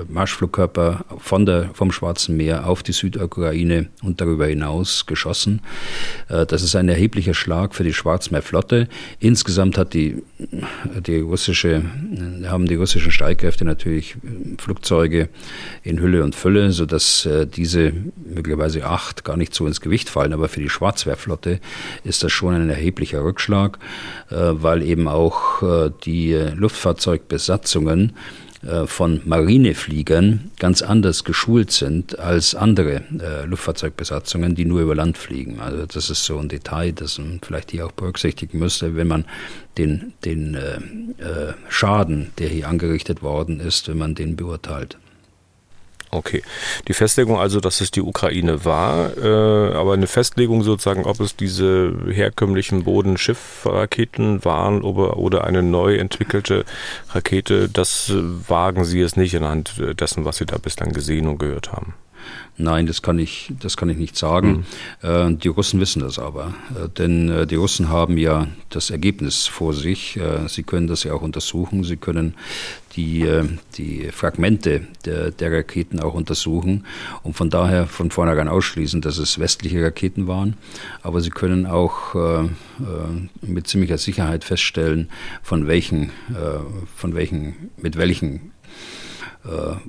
Marschflugkörper 0.10 1.06
von 1.18 1.46
der, 1.46 1.70
vom 1.74 1.92
Schwarzen 1.92 2.36
Meer 2.36 2.68
auf 2.68 2.84
die 2.84 2.92
Südukraine 2.92 3.88
und 4.02 4.20
darüber 4.20 4.48
hinaus 4.48 5.06
geschossen. 5.06 5.62
das 6.28 6.62
ist 6.62 6.76
ein 6.76 6.90
erheblicher 6.90 7.34
Schlag 7.34 7.76
für 7.76 7.84
die 7.84 7.94
Schwarzmeerflotte. 7.94 8.88
Insgesamt 9.20 9.78
hat 9.78 9.94
die, 9.94 10.24
die 11.06 11.20
russische, 11.20 11.84
haben 12.46 12.68
die 12.68 12.76
russischen 12.76 13.12
Streitkräfte 13.12 13.66
natürlich 13.66 14.16
Flugzeuge 14.58 15.30
in 15.84 16.00
Hülle 16.00 16.24
und 16.24 16.36
Fülle, 16.36 16.72
sodass 16.72 17.28
diese 17.56 17.94
möglicherweise 18.34 18.86
acht 18.86 19.24
gar 19.24 19.38
nicht 19.38 19.54
so 19.54 19.68
ins 19.68 19.82
Gewicht 19.82 20.10
fallen. 20.10 20.34
Aber 20.34 20.50
für 20.50 20.62
die 20.62 20.70
Schwarzmeerflotte 20.70 21.60
ist 22.04 22.24
das 22.24 22.32
schon 22.32 22.54
ein 22.54 22.70
erheblicher 22.70 23.24
Rückschlag, 23.24 23.80
weil 24.30 24.84
eben 24.84 25.08
auch 25.08 25.53
äh, 25.62 25.92
die 26.06 26.34
Luftfahrzeugbesatzungen 26.34 28.14
äh, 28.66 28.88
von 28.88 29.22
Marinefliegern 29.26 30.52
ganz 30.58 30.82
anders 30.82 31.24
geschult 31.24 31.72
sind 31.72 32.18
als 32.20 32.56
andere 32.56 33.04
äh, 33.20 33.46
Luftfahrzeugbesatzungen, 33.46 34.56
die 34.56 34.66
nur 34.66 34.82
über 34.82 34.96
Land 34.96 35.18
fliegen. 35.18 35.60
Also 35.60 35.86
das 35.86 36.10
ist 36.10 36.24
so 36.24 36.40
ein 36.40 36.50
Detail, 36.50 36.94
das 36.94 37.18
man 37.18 37.40
vielleicht 37.42 37.72
hier 37.72 37.86
auch 37.86 37.92
berücksichtigen 37.92 38.60
müsste, 38.60 38.96
wenn 38.96 39.08
man 39.08 39.26
den, 39.78 40.14
den 40.24 40.56
Schaden, 41.68 42.30
der 42.38 42.48
hier 42.48 42.68
angerichtet 42.68 43.24
worden 43.24 43.60
ist, 43.60 43.88
wenn 43.88 43.98
man 43.98 44.14
den 44.14 44.36
beurteilt. 44.36 44.98
Okay. 46.14 46.44
Die 46.88 46.94
Festlegung 46.94 47.40
also, 47.40 47.60
dass 47.60 47.82
es 47.82 47.90
die 47.90 48.02
Ukraine 48.02 48.66
war, 48.66 49.18
äh, 49.18 49.74
aber 49.74 49.94
eine 49.94 50.06
Festlegung 50.06 50.62
sozusagen, 50.62 51.06
ob 51.06 51.20
es 51.20 51.36
diese 51.36 51.92
herkömmlichen 52.08 52.84
Bodenschiffraketen 52.84 54.46
waren 54.46 54.84
oder, 54.84 55.18
oder 55.18 55.44
eine 55.44 55.64
neu 55.64 55.96
entwickelte 55.96 56.66
Rakete, 57.10 57.68
das 57.68 58.12
wagen 58.48 58.86
Sie 58.86 59.02
es 59.02 59.16
nicht 59.16 59.36
anhand 59.36 59.82
dessen, 60.00 60.24
was 60.24 60.38
Sie 60.38 60.46
da 60.46 60.58
bislang 60.60 60.94
gesehen 60.94 61.28
und 61.28 61.40
gehört 61.40 61.72
haben. 61.72 61.96
Nein, 62.58 62.86
das 62.86 63.02
kann 63.02 63.18
ich, 63.20 63.52
das 63.60 63.78
kann 63.78 63.90
ich 63.90 63.98
nicht 63.98 64.16
sagen. 64.16 64.66
Mhm. 65.02 65.40
die 65.40 65.48
Russen 65.48 65.80
wissen 65.80 66.02
das 66.02 66.20
aber, 66.20 66.54
denn 66.98 67.48
die 67.48 67.56
Russen 67.56 67.90
haben 67.90 68.18
ja 68.18 68.48
das 68.70 68.90
Ergebnis 68.90 69.48
vor 69.48 69.74
sich. 69.74 70.20
sie 70.48 70.64
können 70.64 70.88
das 70.88 71.04
ja 71.04 71.14
auch 71.14 71.22
untersuchen. 71.22 71.84
Sie 71.84 71.98
können 71.98 72.36
die, 72.96 73.28
die 73.76 74.10
Fragmente 74.12 74.82
der, 75.06 75.32
der 75.32 75.52
Raketen 75.52 76.00
auch 76.00 76.14
untersuchen 76.14 76.86
und 77.24 77.36
von 77.36 77.50
daher 77.50 77.88
von 77.88 78.12
vornherein 78.12 78.48
ausschließen, 78.48 79.02
dass 79.02 79.18
es 79.18 79.40
westliche 79.40 79.84
Raketen 79.84 80.28
waren. 80.28 80.56
Aber 81.02 81.22
sie 81.22 81.32
können 81.32 81.66
auch 81.66 82.16
äh, 82.16 82.50
mit 83.42 83.68
ziemlicher 83.68 83.98
Sicherheit 83.98 84.44
feststellen, 84.44 85.10
von 85.42 85.68
welchen, 85.68 86.10
äh, 86.30 86.60
von 86.96 87.16
welchen, 87.16 87.72
mit 87.78 87.98
welchen 87.98 88.36
äh, 88.36 88.40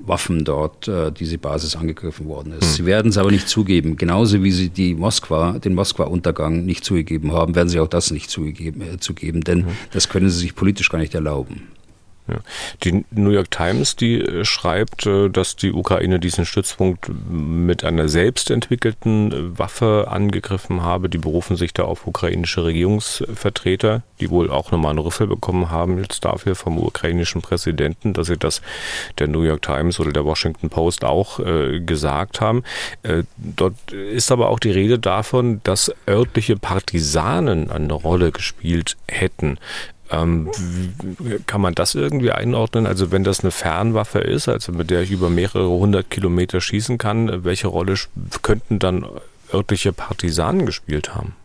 Waffen 0.05 0.43
dort 0.43 0.87
äh, 0.87 1.11
diese 1.11 1.37
Basis 1.37 1.75
angegriffen 1.75 2.27
worden 2.27 2.53
ist. 2.53 2.71
Mhm. 2.71 2.73
Sie 2.73 2.85
werden 2.85 3.09
es 3.09 3.17
aber 3.17 3.31
nicht 3.31 3.47
zugeben. 3.47 3.95
Genauso 3.95 4.43
wie 4.43 4.51
sie 4.51 4.69
die 4.69 4.93
Moskwa, 4.93 5.53
den 5.59 5.75
Moskwa-Untergang 5.75 6.65
nicht 6.65 6.83
zugegeben 6.83 7.31
haben, 7.31 7.55
werden 7.55 7.69
sie 7.69 7.79
auch 7.79 7.87
das 7.87 8.11
nicht 8.11 8.29
zugeben, 8.29 8.81
äh, 8.81 8.99
zugeben 8.99 9.41
denn 9.41 9.59
mhm. 9.59 9.67
das 9.91 10.09
können 10.09 10.29
sie 10.29 10.39
sich 10.39 10.55
politisch 10.55 10.89
gar 10.89 10.99
nicht 10.99 11.15
erlauben. 11.15 11.67
Die 12.83 13.05
New 13.11 13.29
York 13.29 13.51
Times, 13.51 13.95
die 13.95 14.19
äh, 14.19 14.45
schreibt, 14.45 15.05
äh, 15.05 15.29
dass 15.29 15.55
die 15.55 15.71
Ukraine 15.71 16.19
diesen 16.19 16.45
Stützpunkt 16.45 17.09
mit 17.29 17.83
einer 17.83 18.07
selbst 18.07 18.49
entwickelten 18.49 19.31
äh, 19.31 19.59
Waffe 19.59 20.07
angegriffen 20.09 20.81
habe. 20.81 21.07
Die 21.09 21.19
berufen 21.19 21.55
sich 21.55 21.73
da 21.73 21.83
auf 21.83 22.07
ukrainische 22.07 22.63
Regierungsvertreter, 22.63 24.01
die 24.19 24.29
wohl 24.31 24.49
auch 24.49 24.71
nochmal 24.71 24.91
einen 24.91 24.99
Rüffel 24.99 25.27
bekommen 25.27 25.69
haben 25.69 25.99
jetzt 26.01 26.25
dafür 26.25 26.55
vom 26.55 26.79
ukrainischen 26.79 27.41
Präsidenten, 27.41 28.13
dass 28.13 28.27
sie 28.27 28.37
das 28.37 28.61
der 29.19 29.27
New 29.27 29.43
York 29.43 29.61
Times 29.61 29.99
oder 29.99 30.11
der 30.11 30.25
Washington 30.25 30.69
Post 30.69 31.03
auch 31.03 31.39
äh, 31.39 31.79
gesagt 31.79 32.41
haben. 32.41 32.63
Äh, 33.03 33.23
dort 33.37 33.91
ist 33.91 34.31
aber 34.31 34.49
auch 34.49 34.59
die 34.59 34.71
Rede 34.71 34.97
davon, 34.97 35.61
dass 35.63 35.93
örtliche 36.07 36.55
Partisanen 36.55 37.69
eine 37.69 37.93
Rolle 37.93 38.31
gespielt 38.31 38.97
hätten. 39.07 39.59
Ähm, 40.11 40.51
kann 41.47 41.61
man 41.61 41.73
das 41.73 41.95
irgendwie 41.95 42.31
einordnen? 42.31 42.85
Also 42.85 43.11
wenn 43.11 43.23
das 43.23 43.41
eine 43.41 43.51
Fernwaffe 43.51 44.19
ist, 44.19 44.47
also 44.47 44.71
mit 44.71 44.89
der 44.91 45.01
ich 45.01 45.11
über 45.11 45.29
mehrere 45.29 45.69
hundert 45.69 46.09
Kilometer 46.11 46.61
schießen 46.61 46.97
kann, 46.97 47.43
welche 47.43 47.67
Rolle 47.67 47.95
könnten 48.41 48.79
dann 48.79 49.05
örtliche 49.51 49.93
Partisanen 49.93 50.65
gespielt 50.65 51.15
haben? 51.15 51.35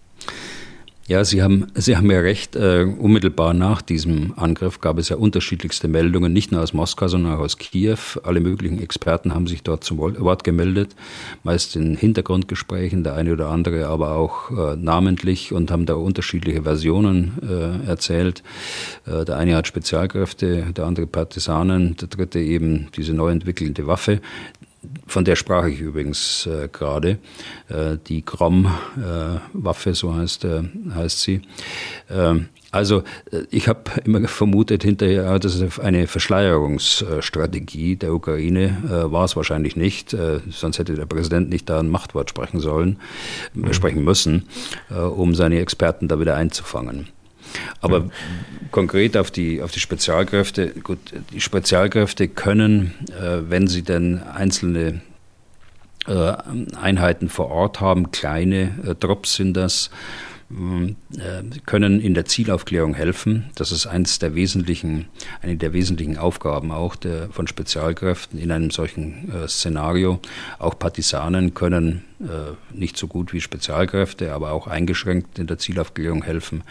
Ja, 1.10 1.24
Sie 1.24 1.42
haben, 1.42 1.66
Sie 1.74 1.96
haben 1.96 2.08
ja 2.08 2.20
recht. 2.20 2.54
Äh, 2.54 2.84
unmittelbar 2.84 3.52
nach 3.52 3.82
diesem 3.82 4.32
Angriff 4.36 4.80
gab 4.80 4.96
es 4.96 5.08
ja 5.08 5.16
unterschiedlichste 5.16 5.88
Meldungen, 5.88 6.32
nicht 6.32 6.52
nur 6.52 6.62
aus 6.62 6.72
Moskau, 6.72 7.08
sondern 7.08 7.34
auch 7.34 7.40
aus 7.40 7.58
Kiew. 7.58 7.98
Alle 8.22 8.38
möglichen 8.38 8.80
Experten 8.80 9.34
haben 9.34 9.48
sich 9.48 9.64
dort 9.64 9.82
zum 9.82 9.98
Wort 9.98 10.44
gemeldet, 10.44 10.94
meist 11.42 11.74
in 11.74 11.96
Hintergrundgesprächen, 11.96 13.02
der 13.02 13.14
eine 13.14 13.32
oder 13.32 13.48
andere 13.48 13.88
aber 13.88 14.12
auch 14.12 14.52
äh, 14.52 14.76
namentlich 14.76 15.52
und 15.52 15.72
haben 15.72 15.84
da 15.84 15.94
unterschiedliche 15.94 16.62
Versionen 16.62 17.32
äh, 17.42 17.88
erzählt. 17.88 18.44
Äh, 19.04 19.24
der 19.24 19.36
eine 19.36 19.56
hat 19.56 19.66
Spezialkräfte, 19.66 20.66
der 20.76 20.84
andere 20.86 21.08
Partisanen, 21.08 21.96
der 21.96 22.06
dritte 22.06 22.38
eben 22.38 22.86
diese 22.96 23.14
neu 23.14 23.30
entwickelte 23.30 23.88
Waffe 23.88 24.20
von 25.06 25.24
der 25.24 25.36
sprach 25.36 25.66
ich 25.66 25.80
übrigens 25.80 26.46
äh, 26.46 26.68
gerade, 26.68 27.18
äh, 27.68 27.98
die 28.06 28.24
Grom-Waffe, 28.24 29.90
äh, 29.90 29.94
so 29.94 30.14
heißt, 30.14 30.44
äh, 30.44 30.62
heißt 30.94 31.20
sie. 31.20 31.42
Ähm, 32.08 32.48
also 32.70 33.02
äh, 33.30 33.42
ich 33.50 33.68
habe 33.68 33.82
immer 34.04 34.26
vermutet 34.26 34.82
hinterher, 34.82 35.38
das 35.38 35.56
ist 35.56 35.80
eine 35.80 36.06
Verschleierungsstrategie 36.06 37.96
der 37.96 38.14
Ukraine. 38.14 38.78
Äh, 38.86 39.12
war 39.12 39.24
es 39.24 39.36
wahrscheinlich 39.36 39.76
nicht, 39.76 40.16
sonst 40.50 40.78
hätte 40.78 40.94
der 40.94 41.06
Präsident 41.06 41.50
nicht 41.50 41.68
da 41.68 41.80
ein 41.80 41.88
Machtwort 41.88 42.30
sprechen 42.30 42.60
sollen, 42.60 42.98
mhm. 43.54 43.72
sprechen 43.72 44.04
müssen, 44.04 44.48
um 44.88 45.34
seine 45.34 45.60
Experten 45.60 46.08
da 46.08 46.20
wieder 46.20 46.36
einzufangen. 46.36 47.08
Aber 47.80 47.98
ja. 47.98 48.10
konkret 48.70 49.16
auf 49.16 49.30
die, 49.30 49.62
auf 49.62 49.70
die 49.70 49.80
Spezialkräfte, 49.80 50.68
gut, 50.82 50.98
die 51.32 51.40
Spezialkräfte 51.40 52.28
können, 52.28 52.94
äh, 53.08 53.40
wenn 53.48 53.66
sie 53.66 53.82
denn 53.82 54.22
einzelne 54.22 55.00
äh, 56.06 56.34
Einheiten 56.80 57.28
vor 57.28 57.50
Ort 57.50 57.80
haben, 57.80 58.10
kleine 58.10 58.74
äh, 58.86 58.94
Drops 58.94 59.34
sind 59.34 59.54
das, 59.54 59.90
äh, 60.50 61.60
können 61.66 62.00
in 62.00 62.14
der 62.14 62.24
Zielaufklärung 62.24 62.94
helfen. 62.94 63.50
Das 63.54 63.70
ist 63.70 63.86
eins 63.86 64.18
der 64.18 64.34
wesentlichen, 64.34 65.06
eine 65.42 65.56
der 65.56 65.72
wesentlichen 65.72 66.18
Aufgaben 66.18 66.72
auch 66.72 66.96
der, 66.96 67.28
von 67.30 67.46
Spezialkräften 67.46 68.38
in 68.38 68.50
einem 68.50 68.70
solchen 68.70 69.32
äh, 69.32 69.46
Szenario. 69.46 70.20
Auch 70.58 70.78
Partisanen 70.78 71.54
können 71.54 72.04
nicht 72.72 72.98
so 72.98 73.06
gut 73.06 73.32
wie 73.32 73.40
Spezialkräfte, 73.40 74.34
aber 74.34 74.52
auch 74.52 74.66
eingeschränkt 74.66 75.38
in 75.38 75.46
der 75.46 75.58
Zielaufklärung 75.58 76.22
helfen. 76.22 76.62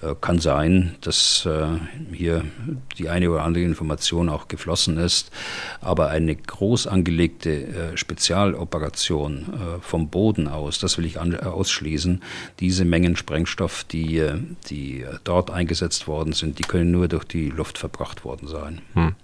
Äh, 0.00 0.14
kann 0.20 0.38
sein, 0.38 0.94
dass 1.02 1.46
äh, 1.46 1.66
hier 2.12 2.44
die 2.98 3.10
eine 3.10 3.30
oder 3.30 3.42
andere 3.42 3.64
Information 3.64 4.28
auch 4.28 4.48
geflossen 4.48 4.96
ist, 4.96 5.30
aber 5.80 6.08
eine 6.08 6.34
groß 6.34 6.86
angelegte 6.86 7.92
Spezialoperation 7.94 9.46
vom 9.80 10.08
Boden 10.08 10.48
aus, 10.48 10.78
das 10.78 10.96
will 10.98 11.04
ich 11.04 11.18
ausschließen. 11.18 12.22
Diese 12.60 12.84
Mengen 12.84 13.16
Sprengstoff, 13.16 13.84
die, 13.84 14.22
die 14.68 15.04
dort 15.24 15.50
eingesetzt 15.50 16.06
worden 16.06 16.32
sind, 16.32 16.58
die 16.58 16.62
können 16.62 16.90
nur 16.90 17.08
durch 17.08 17.24
die 17.24 17.50
Luft 17.50 17.78
verbracht 17.78 18.24
worden 18.24 18.48
sein. 18.48 18.80
Hm. 18.94 19.14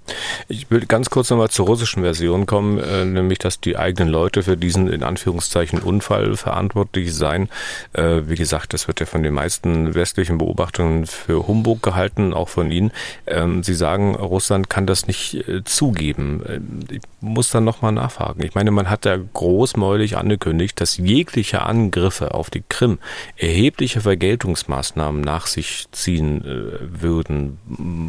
Ich 0.48 0.70
will 0.70 0.86
ganz 0.86 1.10
kurz 1.10 1.30
nochmal 1.30 1.50
zur 1.50 1.66
russischen 1.66 2.02
Version 2.02 2.46
kommen, 2.46 2.76
nämlich 3.12 3.38
dass 3.38 3.60
die 3.60 3.76
eigenen 3.76 4.10
Leute 4.10 4.42
für 4.42 4.56
diesen 4.56 4.88
in 4.88 5.02
Anführungszeichen 5.02 5.69
solchen 5.70 5.86
Unfall 5.86 6.36
verantwortlich 6.36 7.14
sein. 7.14 7.48
Äh, 7.92 8.22
wie 8.26 8.34
gesagt, 8.34 8.72
das 8.72 8.88
wird 8.88 9.00
ja 9.00 9.06
von 9.06 9.22
den 9.22 9.34
meisten 9.34 9.94
westlichen 9.94 10.38
Beobachtungen 10.38 11.06
für 11.06 11.46
Humbug 11.46 11.82
gehalten, 11.82 12.32
auch 12.32 12.48
von 12.48 12.70
Ihnen. 12.70 12.92
Ähm, 13.26 13.62
Sie 13.62 13.74
sagen, 13.74 14.14
Russland 14.14 14.68
kann 14.70 14.86
das 14.86 15.06
nicht 15.06 15.48
äh, 15.48 15.64
zugeben. 15.64 16.42
Äh, 16.46 16.94
ich 16.94 17.00
muss 17.20 17.50
dann 17.50 17.64
nochmal 17.64 17.92
nachfragen. 17.92 18.42
Ich 18.44 18.54
meine, 18.54 18.70
man 18.70 18.90
hat 18.90 19.04
ja 19.04 19.16
großmäulig 19.16 20.16
angekündigt, 20.16 20.80
dass 20.80 20.96
jegliche 20.96 21.62
Angriffe 21.62 22.34
auf 22.34 22.50
die 22.50 22.62
Krim 22.68 22.98
erhebliche 23.36 24.00
Vergeltungsmaßnahmen 24.00 25.20
nach 25.20 25.46
sich 25.46 25.86
ziehen 25.92 26.44
äh, 26.44 27.02
würden. 27.02 27.58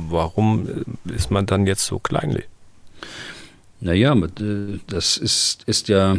Warum 0.09 0.67
ist 1.05 1.31
man 1.31 1.45
dann 1.45 1.67
jetzt 1.67 1.85
so 1.85 1.99
kleinlich? 1.99 2.50
Naja, 3.83 4.13
äh, 4.13 4.77
das 4.85 5.17
ist, 5.17 5.63
ist 5.65 5.87
ja, 5.87 6.13
äh, 6.13 6.17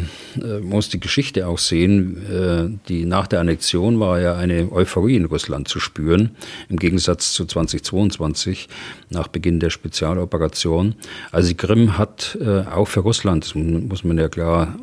man 0.59 0.63
muss 0.67 0.89
die 0.89 0.99
Geschichte 0.99 1.47
auch 1.47 1.57
sehen. 1.57 2.17
Äh, 2.29 2.77
die, 2.89 3.05
nach 3.05 3.25
der 3.25 3.39
Annexion 3.39 4.01
war 4.01 4.19
ja 4.19 4.35
eine 4.35 4.69
Euphorie 4.69 5.15
in 5.15 5.25
Russland 5.25 5.69
zu 5.69 5.79
spüren, 5.79 6.31
im 6.67 6.77
Gegensatz 6.77 7.33
zu 7.33 7.45
2022, 7.45 8.67
nach 9.09 9.29
Beginn 9.29 9.61
der 9.61 9.69
Spezialoperation. 9.69 10.95
Also 11.31 11.47
die 11.47 11.55
Krim 11.55 11.97
hat 11.97 12.37
auch 12.71 12.87
für 12.87 12.99
Russland, 12.99 13.55
muss 13.55 14.03
man 14.03 14.17
ja 14.17 14.27
klar 14.27 14.77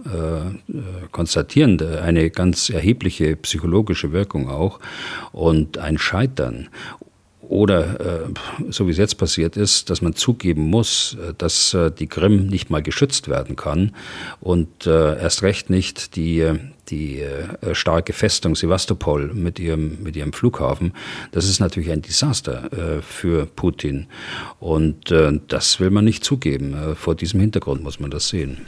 konstatieren, 1.10 1.80
eine 1.80 2.30
ganz 2.30 2.70
erhebliche 2.70 3.36
psychologische 3.36 4.12
Wirkung 4.12 4.48
auch 4.48 4.80
und 5.32 5.78
ein 5.78 5.98
Scheitern 5.98 6.68
oder, 7.50 8.00
äh, 8.00 8.70
so 8.70 8.86
wie 8.86 8.92
es 8.92 8.96
jetzt 8.96 9.18
passiert 9.18 9.56
ist, 9.56 9.90
dass 9.90 10.02
man 10.02 10.14
zugeben 10.14 10.62
muss, 10.62 11.16
äh, 11.20 11.34
dass 11.36 11.74
äh, 11.74 11.90
die 11.90 12.06
Krim 12.06 12.46
nicht 12.46 12.70
mal 12.70 12.80
geschützt 12.80 13.28
werden 13.28 13.56
kann 13.56 13.92
und 14.40 14.86
erst 14.86 15.42
recht 15.42 15.68
nicht 15.68 16.16
die, 16.16 16.46
die 16.88 17.22
starke 17.72 18.12
Festung 18.12 18.54
Sevastopol 18.54 19.32
mit 19.34 19.58
ihrem, 19.58 20.02
mit 20.02 20.16
ihrem 20.16 20.32
Flughafen. 20.32 20.92
Das 21.32 21.48
ist 21.48 21.60
natürlich 21.60 21.90
ein 21.90 22.02
Desaster 22.02 23.02
für 23.02 23.46
Putin. 23.46 24.06
Und 24.58 25.12
das 25.48 25.80
will 25.80 25.90
man 25.90 26.04
nicht 26.04 26.24
zugeben. 26.24 26.94
Vor 26.94 27.14
diesem 27.14 27.40
Hintergrund 27.40 27.82
muss 27.82 28.00
man 28.00 28.10
das 28.10 28.28
sehen. 28.28 28.66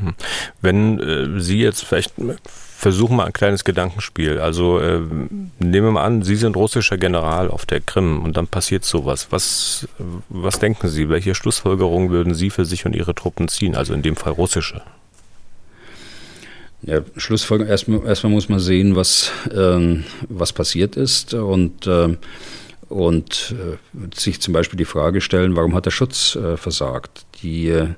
Hm. 0.00 0.14
Wenn 0.60 1.40
Sie 1.40 1.58
jetzt 1.58 1.84
vielleicht 1.84 2.14
versuchen 2.76 3.16
mal 3.16 3.24
ein 3.24 3.32
kleines 3.32 3.64
Gedankenspiel. 3.64 4.38
Also 4.38 4.78
äh, 4.78 4.98
nehmen 4.98 5.86
wir 5.86 5.90
mal 5.92 6.04
an, 6.04 6.22
Sie 6.22 6.36
sind 6.36 6.56
russischer 6.56 6.98
General 6.98 7.48
auf 7.48 7.66
der 7.66 7.80
Krim 7.80 8.22
und 8.22 8.36
dann 8.36 8.46
passiert 8.46 8.84
sowas. 8.84 9.28
Was, 9.30 9.88
was 10.28 10.58
denken 10.58 10.88
Sie? 10.88 11.08
Welche 11.08 11.34
Schlussfolgerungen 11.34 12.10
würden 12.10 12.34
Sie 12.34 12.50
für 12.50 12.64
sich 12.64 12.84
und 12.84 12.94
Ihre 12.94 13.14
Truppen 13.14 13.48
ziehen? 13.48 13.74
Also 13.74 13.94
in 13.94 14.02
dem 14.02 14.16
Fall 14.16 14.32
russische. 14.32 14.82
Ja, 16.82 17.00
Schlussfolgerung, 17.16 17.70
erstmal, 17.70 18.04
erstmal 18.06 18.32
muss 18.32 18.50
man 18.50 18.60
sehen, 18.60 18.94
was, 18.96 19.30
ähm, 19.54 20.04
was 20.28 20.52
passiert 20.52 20.96
ist 20.96 21.32
und, 21.32 21.86
äh, 21.86 22.16
und 22.90 23.54
äh, 23.58 24.20
sich 24.20 24.42
zum 24.42 24.52
Beispiel 24.52 24.76
die 24.76 24.84
Frage 24.84 25.22
stellen, 25.22 25.56
warum 25.56 25.74
hat 25.74 25.86
der 25.86 25.90
Schutz 25.90 26.36
äh, 26.36 26.58
versagt? 26.58 27.24
Die 27.42 27.68
äh, 27.68 27.88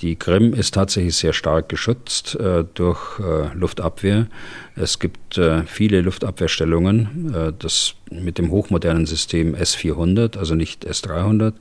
die 0.00 0.16
Krim 0.16 0.54
ist 0.54 0.74
tatsächlich 0.74 1.16
sehr 1.16 1.32
stark 1.32 1.68
geschützt 1.68 2.34
äh, 2.36 2.64
durch 2.74 3.20
äh, 3.20 3.54
Luftabwehr. 3.54 4.28
Es 4.74 4.98
gibt 4.98 5.36
äh, 5.36 5.62
viele 5.64 6.00
Luftabwehrstellungen. 6.00 7.34
Äh, 7.34 7.52
das 7.58 7.94
mit 8.10 8.38
dem 8.38 8.50
hochmodernen 8.50 9.06
System 9.06 9.54
S400, 9.54 10.38
also 10.38 10.54
nicht 10.54 10.86
S300, 10.86 11.52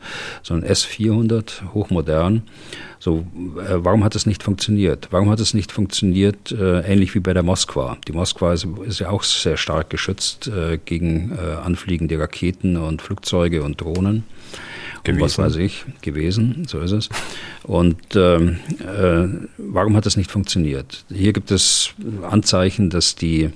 sondern 0.42 0.72
S400, 0.72 1.74
hochmodern. 1.74 2.44
So, 3.00 3.28
äh, 3.58 3.76
warum 3.76 4.06
hat 4.06 4.16
es 4.16 4.26
nicht 4.26 4.42
funktioniert? 4.42 5.10
Warum 5.12 5.30
hat 5.30 5.42
es 5.42 5.54
nicht 5.54 5.72
funktioniert, 5.74 6.52
äh, 6.54 6.80
ähnlich 6.82 7.14
wie 7.16 7.20
bei 7.20 7.34
der 7.34 7.44
Moskwa? 7.44 7.98
Die 8.08 8.14
Moskwa 8.14 8.54
ist, 8.54 8.66
ist 8.86 9.00
ja 9.00 9.10
auch 9.10 9.24
sehr 9.24 9.58
stark 9.58 9.90
geschützt 9.90 10.50
gegen 10.86 11.38
anfliegende 11.38 12.20
Raketen 12.20 12.78
und 12.78 13.02
Flugzeuge 13.02 13.64
und 13.64 13.82
Drohnen. 13.82 14.24
Gewesen. 15.18 15.22
was 15.24 15.38
weiß 15.38 15.56
ich, 15.58 15.86
gewesen, 16.02 16.66
so 16.68 16.80
ist 16.80 16.92
es. 16.92 17.10
Und 17.64 17.98
ähm, 18.16 18.60
äh, 18.80 19.28
warum 19.58 19.96
hat 19.96 20.06
das 20.06 20.18
nicht 20.18 20.32
funktioniert? 20.32 21.04
Hier 21.10 21.34
gibt 21.34 21.52
es 21.52 21.92
Anzeichen, 22.30 22.90
dass 22.90 23.16
die 23.16 23.52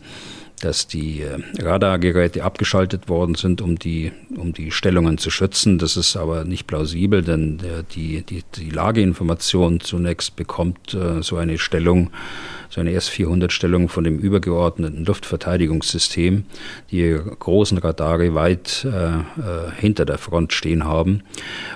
dass 0.63 0.87
die 0.87 1.21
äh, 1.21 1.39
Radargeräte 1.61 2.43
abgeschaltet 2.43 3.09
worden 3.09 3.35
sind, 3.35 3.61
um 3.61 3.77
die, 3.77 4.11
um 4.35 4.53
die 4.53 4.71
Stellungen 4.71 5.17
zu 5.17 5.29
schützen. 5.29 5.77
Das 5.77 5.97
ist 5.97 6.15
aber 6.15 6.45
nicht 6.45 6.67
plausibel, 6.67 7.21
denn 7.21 7.59
äh, 7.59 7.83
die, 7.93 8.23
die, 8.23 8.43
die 8.55 8.69
Lageinformation 8.69 9.79
zunächst 9.79 10.35
bekommt 10.35 10.93
äh, 10.93 11.21
so 11.21 11.37
eine 11.37 11.57
Stellung 11.57 12.11
so 12.73 12.81
eine 12.81 12.93
S-400-Stellung 12.93 13.87
von 13.87 14.03
dem 14.03 14.17
übergeordneten 14.17 15.05
Luftverteidigungssystem, 15.05 16.45
die 16.89 17.19
großen 17.37 17.77
Radare 17.77 18.33
weit 18.33 18.83
äh, 18.85 19.79
hinter 19.79 20.05
der 20.05 20.17
Front 20.17 20.53
stehen 20.53 20.83
haben. 20.83 21.21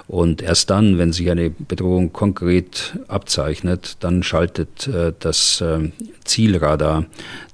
Und 0.08 0.42
erst 0.42 0.72
dann, 0.72 0.98
wenn 0.98 1.14
sich 1.14 1.30
eine 1.30 1.52
Bedrohung 1.52 2.14
konkret 2.14 2.98
abzeichnet, 3.08 3.98
dann 4.00 4.24
schaltet 4.24 4.88
äh, 4.88 5.14
das 5.20 5.62
äh, 5.62 5.92
Zielradar 6.26 7.06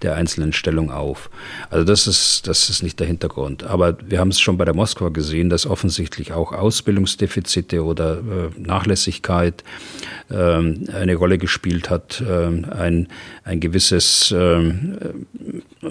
der 0.03 0.15
einzelnen 0.15 0.53
Stellung 0.53 0.91
auf. 0.91 1.29
Also 1.69 1.85
das 1.85 2.07
ist, 2.07 2.47
das 2.47 2.69
ist 2.69 2.83
nicht 2.83 2.99
der 2.99 3.07
Hintergrund. 3.07 3.63
Aber 3.63 3.97
wir 4.05 4.19
haben 4.19 4.29
es 4.29 4.39
schon 4.39 4.57
bei 4.57 4.65
der 4.65 4.75
Moskwa 4.75 5.09
gesehen, 5.09 5.49
dass 5.49 5.65
offensichtlich 5.65 6.33
auch 6.33 6.51
Ausbildungsdefizite 6.51 7.83
oder 7.83 8.17
äh, 8.17 8.59
Nachlässigkeit 8.59 9.63
ähm, 10.29 10.87
eine 10.93 11.15
Rolle 11.15 11.37
gespielt 11.37 11.89
hat. 11.89 12.23
Ähm, 12.27 12.65
ein, 12.69 13.07
ein 13.43 13.59
gewisses 13.59 14.33
ähm, 14.35 15.25
äh, 15.81 15.87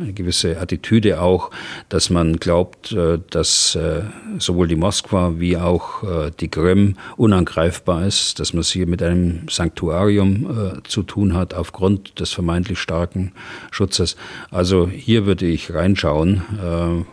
eine 0.00 0.12
gewisse 0.12 0.60
Attitüde 0.60 1.20
auch, 1.20 1.50
dass 1.88 2.10
man 2.10 2.36
glaubt, 2.36 2.92
äh, 2.92 3.18
dass 3.30 3.74
äh, 3.74 4.02
sowohl 4.38 4.68
die 4.68 4.76
Moskwa 4.76 5.34
wie 5.38 5.56
auch 5.56 6.02
die 6.38 6.48
Krim 6.48 6.96
unangreifbar 7.16 8.06
ist, 8.06 8.38
dass 8.38 8.52
man 8.52 8.60
es 8.60 8.70
hier 8.70 8.86
mit 8.86 9.02
einem 9.02 9.48
Sanktuarium 9.48 10.80
zu 10.86 11.02
tun 11.02 11.34
hat 11.34 11.54
aufgrund 11.54 12.20
des 12.20 12.32
vermeintlich 12.32 12.78
starken 12.78 13.32
Schutzes. 13.70 14.16
Also 14.50 14.88
hier 14.88 15.26
würde 15.26 15.46
ich 15.46 15.72
reinschauen 15.72 17.06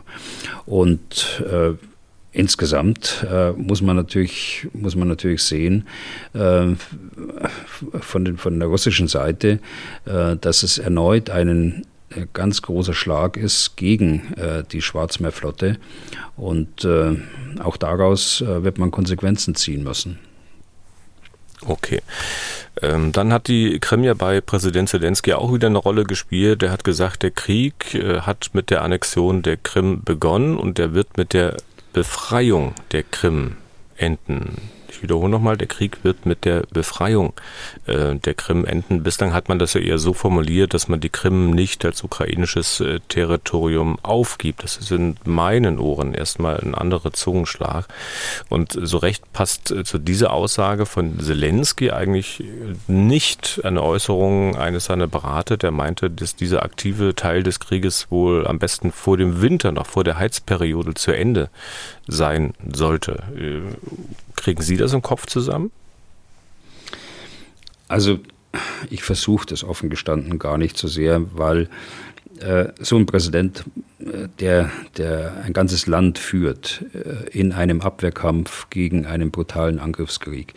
und 0.66 1.44
Insgesamt 2.36 3.26
äh, 3.32 3.54
muss 3.54 3.82
man 3.82 3.96
natürlich 3.96 4.68
muss 4.74 4.98
man 4.98 5.08
natürlich 5.08 5.42
sehen 5.42 5.88
äh, 6.34 6.66
von, 8.02 8.26
den, 8.26 8.36
von 8.36 8.60
der 8.60 8.68
russischen 8.68 9.08
Seite, 9.08 9.62
äh, 10.04 10.36
dass 10.36 10.64
es 10.64 10.78
erneut 10.78 11.30
einen 11.30 11.84
äh, 11.84 11.95
ganz 12.34 12.62
großer 12.62 12.94
Schlag 12.94 13.38
ist 13.38 13.76
gegen 13.78 14.34
äh, 14.36 14.64
die 14.72 14.82
Schwarzmeerflotte 14.82 15.78
und 16.38 16.84
äh, 16.84 17.16
auch 17.62 17.78
daraus 17.78 18.42
wird 18.42 18.78
man 18.78 18.92
Konsequenzen 18.92 19.56
ziehen 19.56 19.84
müssen. 19.84 20.20
Okay. 21.62 22.02
Ähm, 22.82 23.12
dann 23.12 23.32
hat 23.32 23.48
die 23.48 23.80
Krim 23.80 24.04
ja 24.04 24.14
bei 24.14 24.42
Präsident 24.42 24.90
Zelensky 24.90 25.34
auch 25.34 25.54
wieder 25.54 25.68
eine 25.68 25.78
Rolle 25.78 26.04
gespielt. 26.04 26.62
Der 26.62 26.72
hat 26.72 26.84
gesagt, 26.84 27.24
der 27.24 27.32
Krieg 27.32 27.96
äh, 27.96 28.22
hat 28.22 28.50
mit 28.54 28.70
der 28.70 28.82
Annexion 28.82 29.42
der 29.42 29.58
Krim 29.58 30.04
begonnen 30.04 30.58
und 30.58 30.78
der 30.78 30.94
wird 30.94 31.18
mit 31.18 31.34
der 31.34 31.58
Befreiung 31.94 32.76
der 32.92 33.04
Krim 33.04 33.56
enden. 33.98 34.58
Ich 34.96 35.04
wiederhole 35.04 35.30
nochmal, 35.30 35.58
der 35.58 35.68
Krieg 35.68 35.98
wird 36.04 36.26
mit 36.26 36.46
der 36.46 36.64
Befreiung 36.72 37.34
äh, 37.86 38.16
der 38.16 38.34
Krim 38.34 38.64
enden. 38.64 39.04
Bislang 39.04 39.34
hat 39.34 39.50
man 39.50 39.60
das 39.60 39.74
ja 39.74 39.82
eher 39.82 39.98
so 39.98 40.14
formuliert, 40.14 40.74
dass 40.74 40.88
man 40.88 41.02
die 41.02 41.10
Krim 41.10 41.52
nicht 41.52 41.84
als 41.84 42.02
ukrainisches 42.02 42.80
äh, 42.80 43.02
Territorium 43.10 44.00
aufgibt. 44.04 44.64
Das 44.64 44.78
ist 44.78 44.92
in 44.92 45.18
meinen 45.26 45.80
Ohren 45.80 46.14
erstmal 46.14 46.62
ein 46.62 46.76
anderer 46.76 47.12
Zungenschlag. 47.12 47.88
Und 48.48 48.80
so 48.82 48.98
recht 48.98 49.34
passt 49.34 49.70
äh, 49.70 49.84
zu 49.84 49.98
dieser 49.98 50.32
Aussage 50.32 50.86
von 50.86 51.20
Zelensky 51.20 51.92
eigentlich 51.92 52.42
nicht 52.88 53.60
eine 53.66 53.84
Äußerung 53.84 54.56
eines 54.56 54.86
seiner 54.86 55.08
Berater, 55.08 55.58
der 55.58 55.72
meinte, 55.72 56.10
dass 56.10 56.38
dieser 56.38 56.64
aktive 56.64 57.16
Teil 57.16 57.44
des 57.44 57.60
Krieges 57.60 58.10
wohl 58.12 58.48
am 58.48 58.60
besten 58.60 58.94
vor 58.94 59.18
dem 59.18 59.42
Winter, 59.42 59.74
noch 59.74 59.88
vor 59.88 60.06
der 60.06 60.18
Heizperiode 60.18 60.94
zu 60.94 61.12
Ende 61.12 61.50
sein 62.08 62.54
sollte. 62.72 63.24
Kriegen 64.36 64.62
Sie 64.62 64.78
das 64.78 64.94
im 64.94 65.02
Kopf 65.02 65.26
zusammen? 65.28 65.72
Also 67.88 68.20
ich 68.90 69.04
versuche 69.04 69.46
das 69.46 69.64
offen 69.64 69.90
gestanden 69.90 70.40
gar 70.40 70.58
nicht 70.58 70.78
so 70.78 70.88
sehr, 70.88 71.22
weil 71.38 71.70
äh, 72.40 72.68
so 72.80 72.98
ein 72.98 73.06
Präsident, 73.06 73.64
äh, 74.00 74.28
der, 74.40 74.70
der 74.98 75.44
ein 75.44 75.54
ganzes 75.54 75.88
Land 75.88 76.20
führt 76.20 76.84
äh, 76.94 77.30
in 77.30 77.54
einem 77.54 77.82
Abwehrkampf 77.82 78.70
gegen 78.70 79.06
einen 79.06 79.32
brutalen 79.32 79.80
Angriffskrieg, 79.80 80.54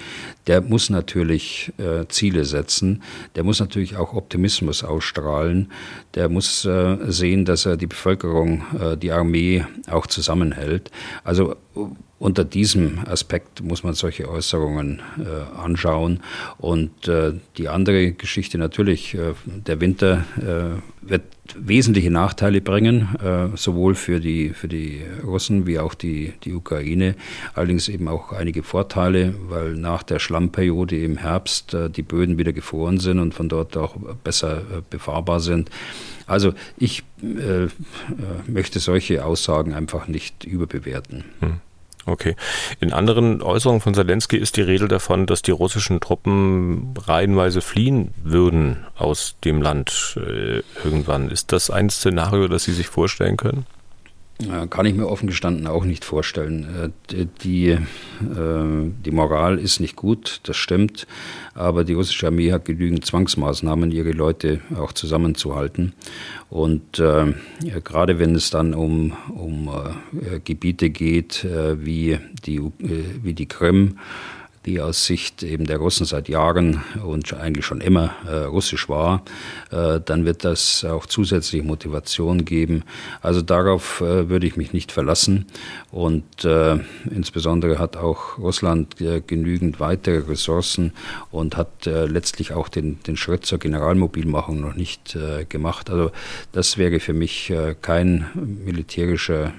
der 0.46 0.60
muss 0.60 0.90
natürlich 0.90 1.72
äh, 1.78 2.06
Ziele 2.08 2.44
setzen, 2.44 3.02
der 3.36 3.44
muss 3.44 3.60
natürlich 3.60 3.96
auch 3.96 4.12
Optimismus 4.12 4.82
ausstrahlen, 4.82 5.70
der 6.14 6.28
muss 6.28 6.64
äh, 6.64 6.96
sehen, 7.08 7.44
dass 7.44 7.64
er 7.64 7.76
die 7.76 7.86
Bevölkerung, 7.86 8.64
äh, 8.80 8.96
die 8.96 9.12
Armee 9.12 9.64
auch 9.88 10.08
zusammenhält. 10.08 10.90
Also 11.22 11.56
unter 12.18 12.44
diesem 12.44 12.98
Aspekt 13.06 13.62
muss 13.62 13.84
man 13.84 13.94
solche 13.94 14.28
Äußerungen 14.28 15.00
äh, 15.18 15.56
anschauen. 15.56 16.20
Und 16.58 17.06
äh, 17.06 17.34
die 17.56 17.68
andere 17.68 18.12
Geschichte 18.12 18.58
natürlich, 18.58 19.14
äh, 19.14 19.34
der 19.46 19.80
Winter 19.80 20.24
äh, 20.36 21.08
wird 21.08 21.22
wesentliche 21.54 22.10
Nachteile 22.10 22.60
bringen, 22.60 23.16
äh, 23.22 23.56
sowohl 23.56 23.94
für 23.94 24.18
die, 24.18 24.50
für 24.50 24.66
die 24.66 25.00
Russen 25.24 25.66
wie 25.66 25.78
auch 25.78 25.94
die, 25.94 26.32
die 26.42 26.54
Ukraine. 26.54 27.14
Allerdings 27.54 27.88
eben 27.88 28.08
auch 28.08 28.32
einige 28.32 28.64
Vorteile, 28.64 29.34
weil 29.48 29.74
nach 29.74 30.02
der 30.02 30.18
Schlammperiode 30.18 31.00
im 31.00 31.18
Herbst 31.18 31.72
äh, 31.72 31.88
die 31.88 32.02
Böden 32.02 32.36
wieder 32.36 32.52
gefroren 32.52 32.98
sind 32.98 33.20
und 33.20 33.32
von 33.32 33.48
dort 33.48 33.76
auch 33.76 33.94
besser 34.24 34.62
befahrbar 34.90 35.38
sind. 35.38 35.70
Also 36.26 36.52
ich 36.76 37.04
möchte 38.46 38.80
solche 38.80 39.24
Aussagen 39.24 39.72
einfach 39.72 40.08
nicht 40.08 40.44
überbewerten. 40.44 41.24
Hm. 41.40 41.60
Okay. 42.09 42.36
In 42.80 42.92
anderen 42.92 43.42
Äußerungen 43.42 43.82
von 43.82 43.94
Zelensky 43.94 44.38
ist 44.38 44.56
die 44.56 44.62
Rede 44.62 44.88
davon, 44.88 45.26
dass 45.26 45.42
die 45.42 45.50
russischen 45.50 46.00
Truppen 46.00 46.94
reihenweise 47.06 47.61
fliehen 47.61 48.14
würden 48.22 48.86
aus 48.96 49.36
dem 49.44 49.61
Land 49.61 50.18
äh, 50.18 50.62
irgendwann. 50.82 51.30
Ist 51.30 51.52
das 51.52 51.70
ein 51.70 51.90
Szenario, 51.90 52.48
das 52.48 52.64
Sie 52.64 52.72
sich 52.72 52.88
vorstellen 52.88 53.36
können? 53.36 53.66
Kann 54.70 54.86
ich 54.86 54.95
mir 54.95 55.09
offen 55.09 55.26
gestanden 55.26 55.66
auch 55.66 55.84
nicht 55.84 56.05
vorstellen. 56.05 56.93
Äh, 57.12 57.26
die, 57.43 57.70
äh, 57.70 57.78
die 58.20 59.11
Moral 59.11 59.59
ist 59.59 59.80
nicht 59.80 59.97
gut, 59.97 60.41
das 60.45 60.57
stimmt, 60.57 61.09
aber 61.55 61.82
die 61.82 61.95
russische 61.95 62.28
Armee 62.28 62.53
hat 62.53 62.64
genügend 62.64 63.05
Zwangsmaßnahmen, 63.05 63.91
ihre 63.91 64.12
Leute 64.12 64.61
auch 64.76 64.93
zusammenzuhalten. 64.93 65.93
Und 66.51 67.01
äh, 67.01 67.32
gerade 67.82 68.20
wenn 68.20 68.36
es 68.36 68.51
dann 68.51 68.74
um, 68.74 69.12
um 69.34 69.70
äh, 70.14 70.39
Gebiete 70.39 70.91
geht, 70.91 71.45
äh, 71.45 71.84
wie, 71.84 72.20
die, 72.47 72.59
äh, 72.59 73.05
wie 73.20 73.34
die 73.34 73.47
Krim, 73.47 73.99
die 74.68 74.80
aus 74.80 75.06
Sicht 75.06 75.42
eben 75.42 75.66
der 75.66 75.78
Russen 75.78 76.04
seit 76.04 76.28
Jahren 76.28 76.82
und 77.02 77.32
eigentlich 77.32 77.64
schon 77.64 77.80
immer 77.80 78.14
äh, 78.26 78.44
russisch 78.44 78.88
war, 78.88 79.22
äh, 79.70 80.00
dann 80.04 80.24
wird 80.24 80.44
das 80.44 80.84
auch 80.84 81.06
zusätzliche 81.06 81.64
Motivation 81.64 82.44
geben. 82.44 82.84
Also 83.22 83.40
darauf 83.42 84.00
äh, 84.00 84.28
würde 84.28 84.46
ich 84.46 84.56
mich 84.56 84.72
nicht 84.72 84.92
verlassen. 84.92 85.46
Und 85.90 86.44
äh, 86.44 86.78
insbesondere 87.10 87.78
hat 87.78 87.96
auch 87.96 88.38
Russland 88.38 89.00
äh, 89.00 89.22
genügend 89.26 89.80
weitere 89.80 90.18
Ressourcen 90.28 90.92
und 91.30 91.56
hat 91.56 91.86
äh, 91.86 92.04
letztlich 92.06 92.52
auch 92.52 92.68
den, 92.68 93.02
den 93.04 93.16
Schritt 93.16 93.46
zur 93.46 93.58
Generalmobilmachung 93.58 94.60
noch 94.60 94.74
nicht 94.74 95.16
gemacht. 95.48 95.90
Also 95.90 96.10
das 96.52 96.76
wäre 96.76 97.00
für 97.00 97.12
mich 97.12 97.52
kein 97.82 98.26
militärischer 98.34 99.52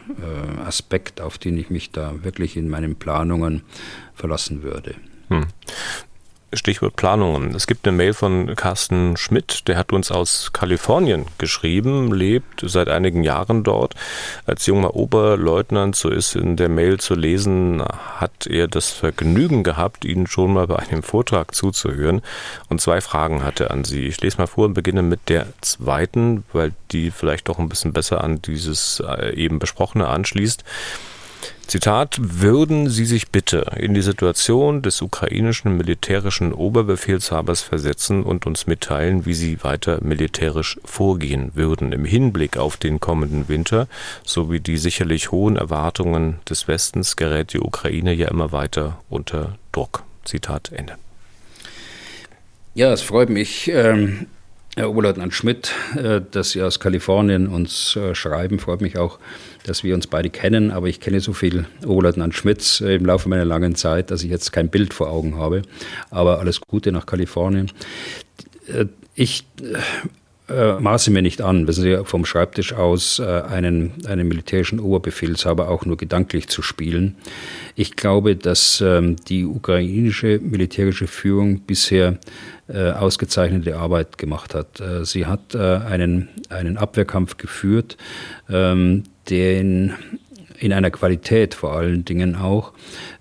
Aspekt, 0.66 1.22
auf 1.22 1.38
den 1.38 1.58
ich 1.58 1.70
mich 1.70 1.92
da 1.92 2.14
wirklich 2.24 2.56
in 2.58 2.70
meinen 2.70 2.96
Planungen 2.96 3.64
verlassen 4.20 4.62
würde. 4.64 4.96
Hm. 5.30 5.48
Stichwort 6.54 6.96
Planungen. 6.96 7.54
Es 7.54 7.68
gibt 7.68 7.88
eine 7.88 7.96
Mail 7.96 8.14
von 8.14 8.56
Carsten 8.56 9.18
Schmidt, 9.18 9.68
der 9.68 9.78
hat 9.78 9.94
uns 9.94 10.10
aus 10.10 10.52
Kalifornien 10.52 11.26
geschrieben, 11.38 12.12
lebt 12.12 12.64
seit 12.64 12.90
einigen 12.90 13.24
Jahren 13.24 13.64
dort. 13.64 13.94
Als 14.48 14.66
junger 14.66 14.96
Oberleutnant, 14.96 15.96
so 15.96 16.10
ist 16.10 16.36
in 16.36 16.56
der 16.56 16.70
Mail 16.70 17.00
zu 17.00 17.14
lesen, 17.14 17.84
hat 17.84 18.48
er 18.48 18.68
das 18.68 18.90
Vergnügen 18.90 19.64
gehabt, 19.64 20.06
Ihnen 20.06 20.26
schon 20.26 20.54
mal 20.54 20.66
bei 20.66 20.78
einem 20.78 21.04
Vortrag 21.04 21.54
zuzuhören 21.54 22.22
und 22.68 22.82
zwei 22.82 23.00
Fragen 23.00 23.44
hatte 23.44 23.70
an 23.70 23.84
Sie. 23.84 24.08
Ich 24.08 24.20
lese 24.22 24.40
mal 24.40 24.48
vor 24.48 24.66
und 24.66 24.74
beginne 24.74 25.04
mit 25.04 25.30
der 25.30 25.46
zweiten, 25.62 26.44
weil 26.52 26.74
die 26.92 27.12
vielleicht 27.12 27.48
doch 27.48 27.60
ein 27.60 27.70
bisschen 27.70 27.94
besser 27.94 28.24
an 28.24 28.42
dieses 28.42 29.04
äh, 29.06 29.36
eben 29.36 29.60
besprochene 29.60 30.08
anschließt. 30.08 30.64
Zitat, 31.70 32.18
würden 32.20 32.90
Sie 32.90 33.06
sich 33.06 33.30
bitte 33.30 33.74
in 33.78 33.94
die 33.94 34.02
Situation 34.02 34.82
des 34.82 35.04
ukrainischen 35.04 35.78
militärischen 35.78 36.52
Oberbefehlshabers 36.52 37.62
versetzen 37.62 38.24
und 38.24 38.48
uns 38.48 38.66
mitteilen, 38.66 39.28
wie 39.28 39.36
Sie 39.36 39.64
weiter 39.64 40.04
militärisch 40.04 40.80
vorgehen 40.84 41.52
würden 41.54 41.92
im 41.92 42.06
Hinblick 42.06 42.58
auf 42.58 42.78
den 42.78 43.00
kommenden 43.00 43.50
Winter 43.50 43.88
sowie 44.26 44.60
die 44.60 44.80
sicherlich 44.80 45.30
hohen 45.30 45.58
Erwartungen 45.58 46.40
des 46.50 46.68
Westens 46.68 47.16
gerät 47.18 47.54
die 47.54 47.60
Ukraine 47.60 48.14
ja 48.14 48.30
immer 48.30 48.52
weiter 48.52 49.00
unter 49.08 49.60
Druck. 49.72 50.02
Zitat 50.26 50.72
Ende. 50.72 50.96
Ja, 52.74 52.92
es 52.92 53.04
freut 53.04 53.30
mich. 53.30 53.68
Ähm 53.68 54.26
Herr 54.76 54.90
Oberleutnant 54.90 55.34
Schmidt, 55.34 55.74
äh, 55.96 56.22
dass 56.32 56.52
Sie 56.52 56.62
aus 56.62 56.80
Kalifornien 56.80 57.48
uns 57.48 57.96
äh, 57.96 58.16
schreiben, 58.16 58.60
freut 58.60 58.82
mich 58.82 58.98
auch, 58.98 59.20
dass 59.64 59.84
wir 59.84 59.96
uns 59.96 60.08
beide 60.08 60.30
kennen, 60.30 60.72
aber 60.72 60.88
ich 60.88 61.00
kenne 61.00 61.20
so 61.20 61.34
viel 61.34 61.66
Oberleutnant 61.86 62.36
Schmitz 62.36 62.80
äh, 62.80 62.96
im 62.96 63.06
Laufe 63.06 63.28
meiner 63.28 63.46
langen 63.46 63.76
Zeit, 63.76 64.12
dass 64.12 64.24
ich 64.24 64.30
jetzt 64.30 64.52
kein 64.52 64.70
Bild 64.70 64.94
vor 64.94 65.10
Augen 65.10 65.38
habe. 65.38 65.64
Aber 66.12 66.40
alles 66.40 66.62
Gute 66.62 66.92
nach 66.92 67.06
Kalifornien. 67.06 67.72
Ich 69.16 69.46
äh, 70.50 70.80
maße 70.80 71.12
mir 71.12 71.22
nicht 71.22 71.42
an, 71.42 71.68
wissen 71.68 71.84
Sie, 71.84 72.06
vom 72.06 72.26
Schreibtisch 72.26 72.74
aus 72.74 73.20
äh, 73.20 73.24
einen, 73.24 73.94
einen 74.08 74.28
militärischen 74.28 74.80
Oberbefehlshaber 74.80 75.70
auch 75.70 75.86
nur 75.86 75.98
gedanklich 75.98 76.48
zu 76.48 76.62
spielen. 76.62 77.16
Ich 77.76 77.96
glaube, 77.96 78.36
dass 78.36 78.82
ähm, 78.82 79.16
die 79.28 79.46
ukrainische 79.46 80.40
militärische 80.40 81.08
Führung 81.08 81.62
bisher 81.62 82.18
äh, 82.68 82.92
ausgezeichnete 82.92 83.78
Arbeit 83.78 84.18
gemacht 84.18 84.54
hat. 84.54 84.80
Äh, 84.80 85.06
sie 85.06 85.26
hat 85.26 85.56
äh, 85.56 85.58
einen, 85.58 86.30
einen 86.50 86.78
Abwehrkampf 86.78 87.38
geführt, 87.38 87.98
ähm, 88.50 89.04
den 89.30 89.94
in 90.60 90.74
einer 90.74 90.92
Qualität 90.92 91.54
vor 91.54 91.74
allen 91.76 92.06
Dingen 92.06 92.36
auch, 92.36 92.74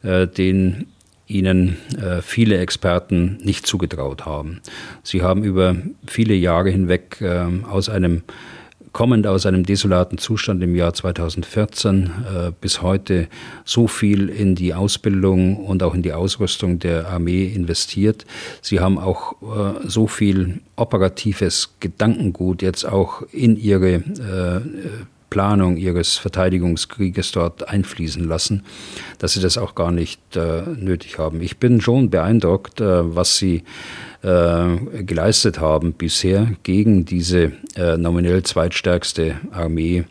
äh, 0.02 0.26
den 0.26 0.88
ihnen 1.28 1.76
äh, 1.96 2.22
viele 2.22 2.58
Experten 2.58 3.38
nicht 3.42 3.66
zugetraut 3.66 4.26
haben. 4.26 4.60
Sie 5.02 5.22
haben 5.22 5.44
über 5.44 5.76
viele 6.06 6.34
Jahre 6.34 6.70
hinweg 6.70 7.20
äh, 7.20 7.46
aus 7.68 7.88
einem 7.88 8.22
kommend 8.92 9.26
aus 9.26 9.46
einem 9.46 9.64
desolaten 9.64 10.18
Zustand 10.18 10.62
im 10.62 10.74
Jahr 10.74 10.94
2014 10.94 12.06
äh, 12.06 12.52
bis 12.60 12.82
heute 12.82 13.28
so 13.64 13.86
viel 13.86 14.28
in 14.28 14.54
die 14.54 14.74
Ausbildung 14.74 15.56
und 15.56 15.82
auch 15.82 15.94
in 15.94 16.02
die 16.02 16.12
Ausrüstung 16.12 16.78
der 16.78 17.08
Armee 17.08 17.46
investiert. 17.46 18.24
Sie 18.62 18.80
haben 18.80 18.98
auch 18.98 19.34
äh, 19.42 19.86
so 19.88 20.06
viel 20.06 20.60
operatives 20.76 21.74
Gedankengut 21.80 22.62
jetzt 22.62 22.84
auch 22.86 23.22
in 23.30 23.56
ihre 23.56 23.94
äh, 23.94 24.60
Planung 25.30 25.76
ihres 25.76 26.16
Verteidigungskrieges 26.16 27.32
dort 27.32 27.68
einfließen 27.68 28.24
lassen, 28.24 28.64
dass 29.18 29.34
sie 29.34 29.40
das 29.40 29.58
auch 29.58 29.74
gar 29.74 29.90
nicht 29.90 30.36
äh, 30.36 30.62
nötig 30.76 31.18
haben. 31.18 31.40
Ich 31.42 31.58
bin 31.58 31.80
schon 31.80 32.10
beeindruckt, 32.10 32.80
äh, 32.80 33.14
was 33.14 33.36
sie 33.36 33.64
äh, 34.22 35.02
geleistet 35.04 35.60
haben 35.60 35.92
bisher 35.92 36.52
gegen 36.62 37.04
diese 37.04 37.52
äh, 37.76 37.96
nominell 37.96 38.42
zweitstärkste 38.42 39.36
Armee 39.52 40.04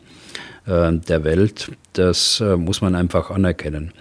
der 0.67 1.23
Welt. 1.23 1.71
Das 1.93 2.41
äh, 2.41 2.57
muss 2.57 2.81
man 2.81 2.93
einfach 2.93 3.31
anerkennen. 3.31 3.91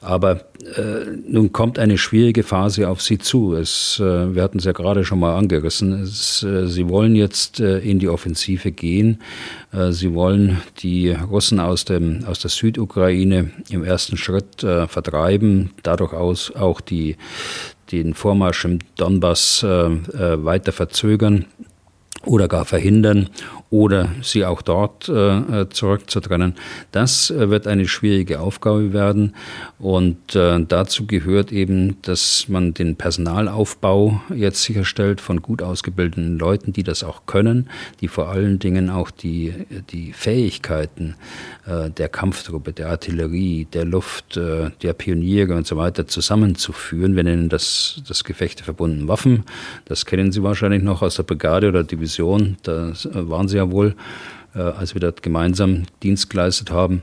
Aber 0.00 0.46
äh, 0.76 1.04
nun 1.28 1.52
kommt 1.52 1.78
eine 1.78 1.98
schwierige 1.98 2.44
Phase 2.44 2.88
auf 2.88 3.02
Sie 3.02 3.18
zu. 3.18 3.54
Es, 3.54 4.00
äh, 4.00 4.34
wir 4.34 4.42
hatten 4.42 4.58
es 4.58 4.64
ja 4.64 4.72
gerade 4.72 5.04
schon 5.04 5.18
mal 5.18 5.36
angerissen. 5.36 6.02
Es, 6.02 6.42
äh, 6.42 6.66
Sie 6.66 6.88
wollen 6.88 7.14
jetzt 7.14 7.60
äh, 7.60 7.78
in 7.78 7.98
die 7.98 8.08
Offensive 8.08 8.72
gehen. 8.72 9.20
Äh, 9.72 9.92
Sie 9.92 10.14
wollen 10.14 10.62
die 10.78 11.10
Russen 11.10 11.60
aus, 11.60 11.84
dem, 11.84 12.24
aus 12.24 12.38
der 12.38 12.50
Südukraine 12.50 13.50
im 13.68 13.84
ersten 13.84 14.16
Schritt 14.16 14.62
äh, 14.62 14.86
vertreiben, 14.86 15.72
dadurch 15.82 16.12
aus, 16.12 16.54
auch 16.54 16.80
die, 16.80 17.16
den 17.90 18.14
Vormarsch 18.14 18.64
im 18.64 18.78
Donbass 18.96 19.62
weiter 19.62 20.72
verzögern 20.72 21.44
oder 22.24 22.48
gar 22.48 22.64
verhindern 22.64 23.28
oder 23.72 24.10
sie 24.20 24.44
auch 24.44 24.60
dort 24.60 25.08
äh, 25.08 25.66
zurückzutrennen. 25.70 26.56
Das 26.92 27.30
äh, 27.30 27.48
wird 27.48 27.66
eine 27.66 27.88
schwierige 27.88 28.40
Aufgabe 28.40 28.92
werden 28.92 29.34
und 29.78 30.36
äh, 30.36 30.62
dazu 30.68 31.06
gehört 31.06 31.52
eben, 31.52 31.96
dass 32.02 32.50
man 32.50 32.74
den 32.74 32.96
Personalaufbau 32.96 34.20
jetzt 34.34 34.62
sicherstellt 34.62 35.22
von 35.22 35.40
gut 35.40 35.62
ausgebildeten 35.62 36.38
Leuten, 36.38 36.74
die 36.74 36.82
das 36.82 37.02
auch 37.02 37.24
können, 37.24 37.70
die 38.02 38.08
vor 38.08 38.28
allen 38.28 38.58
Dingen 38.58 38.90
auch 38.90 39.10
die, 39.10 39.54
die 39.90 40.12
Fähigkeiten 40.12 41.14
äh, 41.64 41.88
der 41.88 42.10
Kampftruppe, 42.10 42.74
der 42.74 42.90
Artillerie, 42.90 43.66
der 43.72 43.86
Luft, 43.86 44.36
äh, 44.36 44.68
der 44.82 44.92
Pioniere 44.92 45.54
und 45.56 45.66
so 45.66 45.78
weiter 45.78 46.06
zusammenzuführen. 46.06 47.16
Wir 47.16 47.24
nennen 47.24 47.48
das 47.48 48.02
das 48.06 48.22
Gefechte 48.24 48.64
verbunden 48.64 49.08
Waffen. 49.08 49.44
Das 49.86 50.04
kennen 50.04 50.30
Sie 50.30 50.42
wahrscheinlich 50.42 50.82
noch 50.82 51.00
aus 51.00 51.16
der 51.16 51.22
Brigade 51.22 51.68
oder 51.68 51.84
Division. 51.84 52.58
Da 52.64 52.90
äh, 52.90 52.94
waren 53.30 53.48
Sie 53.48 53.61
ja 53.62 53.70
wohl, 53.70 53.94
äh, 54.54 54.60
als 54.60 54.94
wir 54.94 55.00
dort 55.00 55.22
gemeinsam 55.22 55.84
Dienst 56.02 56.30
geleistet 56.30 56.70
haben. 56.70 57.02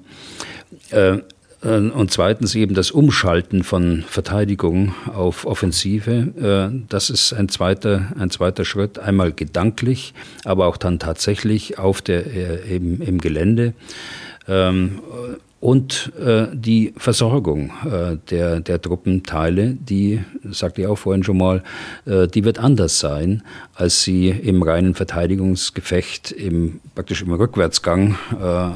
Äh, 0.92 1.20
äh, 1.62 1.78
und 1.78 2.12
zweitens 2.12 2.56
eben 2.56 2.76
das 2.76 2.92
Umschalten 2.92 3.64
von 3.64 4.04
Verteidigung 4.08 4.94
auf 5.14 5.46
Offensive. 5.46 6.74
Das 6.88 7.10
ist 7.10 7.34
ein 7.34 7.50
zweiter, 7.50 8.14
ein 8.18 8.30
zweiter 8.30 8.66
Schritt. 8.66 9.00
Einmal 9.00 9.32
gedanklich, 9.32 10.14
aber 10.46 10.68
auch 10.68 10.78
dann 10.78 11.00
tatsächlich 11.00 11.78
auf 11.80 12.02
der, 12.02 12.66
eben 12.66 13.02
im 13.02 13.20
Gelände. 13.20 13.74
Und 15.60 16.14
äh, 16.18 16.48
die 16.54 16.94
Versorgung 16.96 17.72
äh, 17.86 18.18
der, 18.30 18.62
der 18.62 18.82
Truppenteile, 18.82 19.74
die, 19.74 20.24
sagte 20.50 20.82
ich 20.82 20.88
auch 20.88 20.96
vorhin 20.96 21.24
schon 21.24 21.38
mal, 21.38 21.64
äh, 22.06 22.28
die 22.28 22.46
wird 22.46 22.60
anders 22.60 23.00
sein, 23.00 23.44
als 23.76 24.04
sie 24.04 24.30
im 24.30 24.64
reinen 24.64 24.96
Verteidigungsgefecht 24.96 26.32
im, 26.32 26.80
praktisch 26.96 27.24
im 27.24 27.34
Rückwärtsgang 27.34 28.18
äh, 28.40 28.68
äh, 28.68 28.72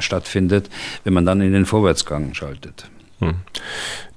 stattfindet, 0.00 0.68
wenn 1.04 1.14
man 1.14 1.24
dann 1.24 1.40
in 1.40 1.52
den 1.52 1.64
Vorwärtsgang 1.64 2.34
schaltet. 2.34 2.90
Hm. 3.20 3.36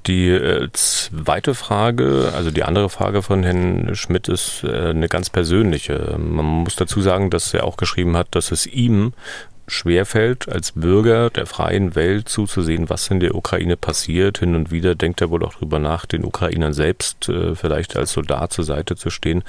Die 0.06 0.28
äh, 0.28 0.68
zweite 0.74 1.56
Frage, 1.56 2.34
also 2.36 2.52
die 2.52 2.64
andere 2.64 2.90
Frage 2.90 3.22
von 3.22 3.44
Herrn 3.44 3.96
Schmidt 3.96 4.28
ist 4.28 4.66
eine 4.66 5.08
ganz 5.08 5.30
persönliche. 5.30 6.18
Man 6.18 6.46
muss 6.46 6.76
dazu 6.76 7.00
sagen, 7.00 7.30
dass 7.30 7.54
er 7.54 7.64
auch 7.64 7.78
geschrieben 7.78 8.18
hat, 8.18 8.28
dass 8.32 8.52
es 8.52 8.66
ihm 8.66 9.14
schwerfällt, 9.70 10.50
als 10.50 10.74
Bürger 10.74 11.30
der 11.30 11.46
freien 11.46 11.96
Welt 11.96 12.28
zuzusehen, 12.30 12.90
was 12.90 13.10
in 13.10 13.20
der 13.20 13.36
Ukraine 13.36 13.78
passiert. 13.78 14.40
Hin 14.40 14.56
und 14.56 14.72
wieder 14.72 14.96
denkt 14.96 15.22
er 15.22 15.30
wohl 15.30 15.44
auch 15.44 15.54
darüber 15.54 15.80
nach, 15.80 16.06
den 16.06 16.26
Ukrainern 16.26 16.74
selbst 16.74 17.30
äh, 17.30 17.56
vielleicht 17.56 17.96
als 17.96 18.12
Soldat 18.12 18.52
zur 18.52 18.66
Seite 18.66 18.96
zu 18.96 19.10
stehen. 19.10 19.44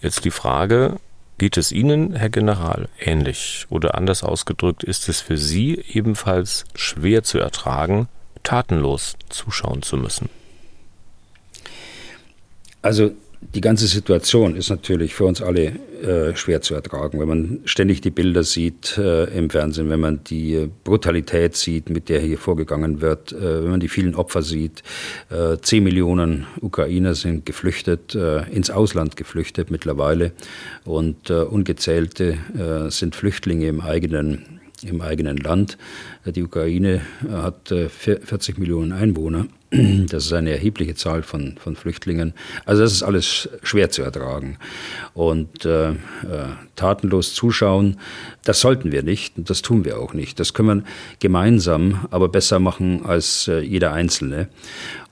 Jetzt 0.00 0.24
die 0.24 0.30
Frage, 0.30 0.96
geht 1.38 1.56
es 1.56 1.72
Ihnen, 1.72 2.14
Herr 2.14 2.28
General, 2.28 2.88
ähnlich? 2.98 3.66
Oder 3.70 3.94
anders 3.94 4.22
ausgedrückt, 4.22 4.84
ist 4.84 5.08
es 5.08 5.20
für 5.20 5.38
Sie 5.38 5.82
ebenfalls 5.92 6.64
schwer 6.74 7.22
zu 7.22 7.38
ertragen, 7.38 8.08
tatenlos 8.42 9.16
zuschauen 9.30 9.82
zu 9.82 9.96
müssen? 9.96 10.28
Also 12.82 13.12
die 13.40 13.60
ganze 13.60 13.86
Situation 13.86 14.54
ist 14.54 14.68
natürlich 14.68 15.14
für 15.14 15.24
uns 15.24 15.40
alle 15.40 15.72
äh, 16.02 16.36
schwer 16.36 16.60
zu 16.60 16.74
ertragen, 16.74 17.18
wenn 17.18 17.28
man 17.28 17.60
ständig 17.64 18.00
die 18.00 18.10
Bilder 18.10 18.44
sieht 18.44 18.96
äh, 18.98 19.24
im 19.36 19.48
Fernsehen, 19.50 19.88
wenn 19.88 20.00
man 20.00 20.22
die 20.24 20.68
Brutalität 20.84 21.56
sieht, 21.56 21.88
mit 21.88 22.08
der 22.08 22.20
hier 22.20 22.38
vorgegangen 22.38 23.00
wird, 23.00 23.32
äh, 23.32 23.62
wenn 23.62 23.70
man 23.70 23.80
die 23.80 23.88
vielen 23.88 24.14
Opfer 24.14 24.42
sieht. 24.42 24.82
Äh, 25.30 25.56
zehn 25.62 25.82
Millionen 25.82 26.46
Ukrainer 26.60 27.14
sind 27.14 27.46
geflüchtet, 27.46 28.14
äh, 28.14 28.42
ins 28.50 28.70
Ausland 28.70 29.16
geflüchtet 29.16 29.70
mittlerweile 29.70 30.32
und 30.84 31.30
äh, 31.30 31.34
ungezählte 31.34 32.38
sind 32.88 33.14
Flüchtlinge 33.14 33.66
im 33.66 33.80
eigenen, 33.80 34.60
im 34.82 35.00
eigenen 35.00 35.36
Land. 35.36 35.78
Die 36.26 36.42
Ukraine 36.42 37.00
hat 37.30 37.68
40 37.68 38.58
Millionen 38.58 38.92
Einwohner 38.92 39.46
Das 40.08 40.26
ist 40.26 40.32
eine 40.32 40.50
erhebliche 40.50 40.94
Zahl 40.94 41.22
von, 41.22 41.56
von 41.56 41.76
Flüchtlingen. 41.76 42.34
Also 42.64 42.82
das 42.82 42.92
ist 42.92 43.02
alles 43.02 43.48
schwer 43.62 43.90
zu 43.90 44.02
ertragen. 44.02 44.58
Und 45.14 45.64
äh, 45.64 45.90
äh, 45.90 45.94
tatenlos 46.76 47.34
zuschauen, 47.34 47.96
das 48.44 48.60
sollten 48.60 48.90
wir 48.90 49.02
nicht 49.02 49.38
und 49.38 49.48
das 49.48 49.62
tun 49.62 49.84
wir 49.84 49.98
auch 49.98 50.12
nicht. 50.12 50.40
Das 50.40 50.54
können 50.54 50.82
wir 50.82 50.84
gemeinsam 51.20 52.06
aber 52.10 52.28
besser 52.28 52.58
machen 52.58 53.04
als 53.04 53.46
äh, 53.48 53.60
jeder 53.60 53.92
Einzelne. 53.92 54.48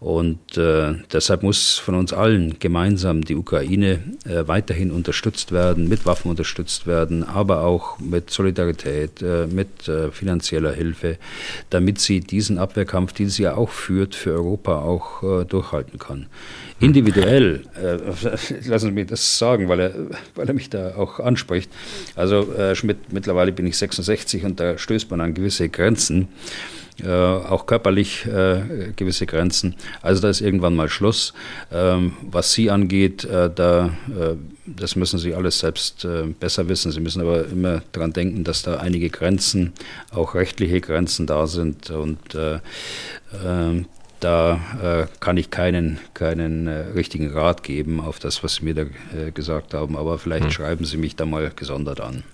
Und 0.01 0.57
äh, 0.57 0.95
deshalb 1.13 1.43
muss 1.43 1.77
von 1.77 1.97
uns 1.97 2.13
allen 2.13 2.59
gemeinsam 2.61 3.23
die 3.23 3.35
Ukraine 3.35 4.01
äh, 4.25 4.47
weiterhin 4.47 4.93
unterstützt 4.93 5.51
werden, 5.51 5.89
mit 5.89 6.07
Waffen 6.07 6.31
unterstützt 6.31 6.87
werden, 6.87 7.25
aber 7.25 7.65
auch 7.65 7.99
mit 7.99 8.31
Solidarität, 8.31 9.23
äh, 9.23 9.47
mit 9.47 9.89
äh, 9.89 10.13
finanzieller 10.13 10.73
Hilfe, 10.73 10.98
damit 11.71 11.99
sie 11.99 12.21
diesen 12.21 12.59
Abwehrkampf, 12.59 13.13
den 13.13 13.29
sie 13.29 13.45
ja 13.45 13.55
auch 13.55 13.71
führt, 13.71 14.15
für 14.15 14.33
Europa 14.33 14.81
auch 14.81 15.23
äh, 15.23 15.45
durchhalten 15.45 15.99
kann. 15.99 16.27
Individuell, 16.81 17.65
äh, 17.77 17.99
lassen 18.69 18.87
Sie 18.87 18.93
mich 18.93 19.07
das 19.07 19.39
sagen, 19.39 19.69
weil 19.69 19.81
er, 19.81 19.95
weil 20.35 20.49
er 20.49 20.55
mich 20.55 20.71
da 20.71 20.95
auch 20.97 21.19
anspricht. 21.21 21.71
Also 22.15 22.53
äh, 22.53 22.75
Schmidt, 22.75 23.13
mittlerweile 23.13 23.53
bin 23.53 23.67
ich 23.67 23.77
66 23.77 24.45
und 24.45 24.61
da 24.61 24.79
stößt 24.79 25.11
man 25.11 25.21
an 25.21 25.35
gewisse 25.35 25.69
Grenzen 25.69 26.29
äh, 27.03 27.09
auch 27.09 27.67
körperlich 27.67 28.27
äh, 28.27 28.93
gewisse 28.97 29.27
Grenzen. 29.27 29.77
Also 30.03 30.21
da 30.21 30.29
ist 30.29 30.41
irgendwann 30.41 30.75
mal 30.75 30.89
Schluss. 30.89 31.33
Ähm, 31.73 32.15
was 32.23 32.53
Sie 32.53 32.71
angeht, 32.71 33.25
äh, 33.25 33.51
da, 33.55 33.87
äh, 34.09 34.35
das 34.67 34.97
müssen 34.97 35.19
Sie 35.19 35.35
alles 35.35 35.61
selbst 35.61 36.05
äh, 36.05 36.25
besser 36.25 36.69
wissen. 36.69 36.91
Sie 36.91 37.01
müssen 37.01 37.21
aber 37.21 37.47
immer 37.47 37.83
daran 37.93 38.13
denken, 38.13 38.45
dass 38.45 38.63
da 38.63 38.79
einige 38.79 39.11
Grenzen, 39.11 39.73
auch 40.11 40.35
rechtliche 40.35 40.81
Grenzen 40.81 41.27
da 41.27 41.47
sind 41.47 41.91
und 41.91 42.35
äh, 42.35 42.59
ähm, 43.45 43.87
da 44.21 45.07
kann 45.21 45.37
ich 45.37 45.53
keinen, 45.53 46.01
keinen 46.13 46.67
richtigen 46.67 47.31
Rat 47.31 47.63
geben 47.63 48.01
auf 48.01 48.19
das, 48.19 48.43
was 48.43 48.57
Sie 48.57 48.65
mir 48.65 48.75
da 48.75 49.31
gesagt 49.31 49.75
haben, 49.75 49.97
aber 49.97 50.19
vielleicht 50.19 50.47
hm. 50.47 50.51
schreiben 50.51 50.85
Sie 50.85 50.97
mich 50.97 51.15
da 51.15 51.25
mal 51.25 51.53
gesondert 51.55 52.01
an. 52.01 52.25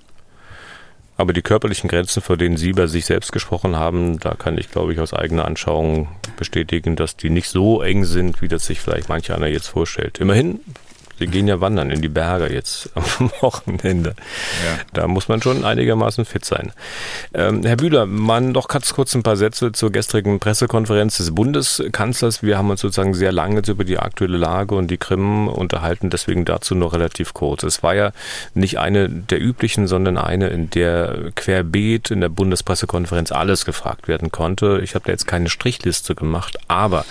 Aber 1.17 1.33
die 1.33 1.43
körperlichen 1.43 1.89
Grenzen, 1.89 2.23
vor 2.23 2.37
denen 2.37 2.57
Sie 2.57 2.73
bei 2.73 2.87
sich 2.87 3.07
selbst 3.07 3.33
gesprochen 3.33 3.77
haben, 3.77 4.19
da 4.19 4.35
kann 4.35 4.59
ich, 4.59 4.71
glaube 4.71 4.93
ich, 4.93 4.99
aus 4.99 5.15
eigener 5.15 5.45
Anschauung 5.45 6.09
bestätigen, 6.37 6.97
dass 6.97 7.17
die 7.17 7.31
nicht 7.31 7.49
so 7.49 7.83
eng 7.83 8.05
sind, 8.05 8.43
wie 8.43 8.49
das 8.49 8.67
sich 8.67 8.81
vielleicht 8.81 9.09
manch 9.09 9.33
einer 9.33 9.47
jetzt 9.47 9.69
vorstellt. 9.69 10.19
Immerhin 10.19 10.61
Sie 11.19 11.27
gehen 11.27 11.49
ja 11.49 11.61
wandern 11.61 11.91
in 11.91 12.03
die 12.03 12.09
Berge 12.09 12.53
jetzt 12.53 12.91
am 12.95 13.31
Wochenende. 13.41 14.15
Ja. 14.65 14.81
Da 14.93 15.09
muss 15.09 15.29
man 15.29 15.43
schon 15.43 15.65
einigermaßen 15.65 16.25
fit 16.25 16.45
sein. 16.45 16.73
Ähm, 17.33 17.65
Herr 17.65 17.77
Bühler, 17.77 18.07
man 18.07 18.55
doch 18.55 18.69
ganz 18.69 18.95
kurz 18.95 19.15
ein 19.15 19.23
paar 19.23 19.37
Sätze 19.37 19.73
zur 19.73 19.91
gestrigen 19.93 20.41
Pressekonferenz 20.41 21.17
des 21.17 21.35
Bundeskanzlers. 21.35 22.43
Wir 22.43 22.59
haben 22.59 22.71
uns 22.71 22.81
sozusagen 22.81 23.15
sehr 23.15 23.33
lange 23.33 23.57
jetzt 23.65 23.69
über 23.69 23.85
die 23.85 23.99
aktuelle 23.99 24.37
Lage 24.37 24.75
und 24.75 24.91
die 24.91 24.99
Krim 24.99 25.49
unterhalten, 25.49 26.11
deswegen 26.11 26.45
dazu 26.45 26.75
nur 26.75 26.93
relativ 26.93 27.35
kurz. 27.35 27.63
Es 27.63 27.83
war 27.83 27.95
ja 27.95 28.13
nicht 28.55 28.79
eine 28.79 29.09
der 29.09 29.41
üblichen, 29.41 29.87
sondern 29.87 30.19
eine, 30.19 30.49
in 30.49 30.71
der 30.71 31.31
querbeet 31.35 32.11
in 32.11 32.21
der 32.21 32.29
Bundespressekonferenz 32.29 33.33
alles 33.33 33.65
gefragt 33.65 34.09
werden 34.09 34.31
konnte. 34.31 34.81
Ich 34.83 34.95
habe 34.95 35.05
da 35.07 35.13
jetzt 35.13 35.27
keine 35.27 35.49
Strichliste 35.49 36.15
gemacht, 36.15 36.59
aber 36.69 37.05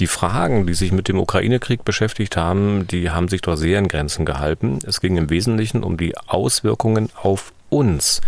die 0.00 0.06
Fragen, 0.06 0.66
die 0.66 0.74
sich 0.74 0.92
mit 0.92 1.08
dem 1.08 1.18
Ukraine-Krieg 1.18 1.84
beschäftigt 1.84 2.36
haben, 2.36 2.86
die 2.86 3.10
haben 3.10 3.28
sich 3.28 3.42
doch 3.42 3.56
sehr 3.56 3.78
in 3.78 3.88
Grenzen 3.88 4.24
gehalten. 4.24 4.78
Es 4.86 5.00
ging 5.00 5.16
im 5.16 5.30
Wesentlichen 5.30 5.82
um 5.82 5.96
die 5.96 6.16
Auswirkungen 6.16 7.10
auf 7.22 7.52
uns. 7.68 8.20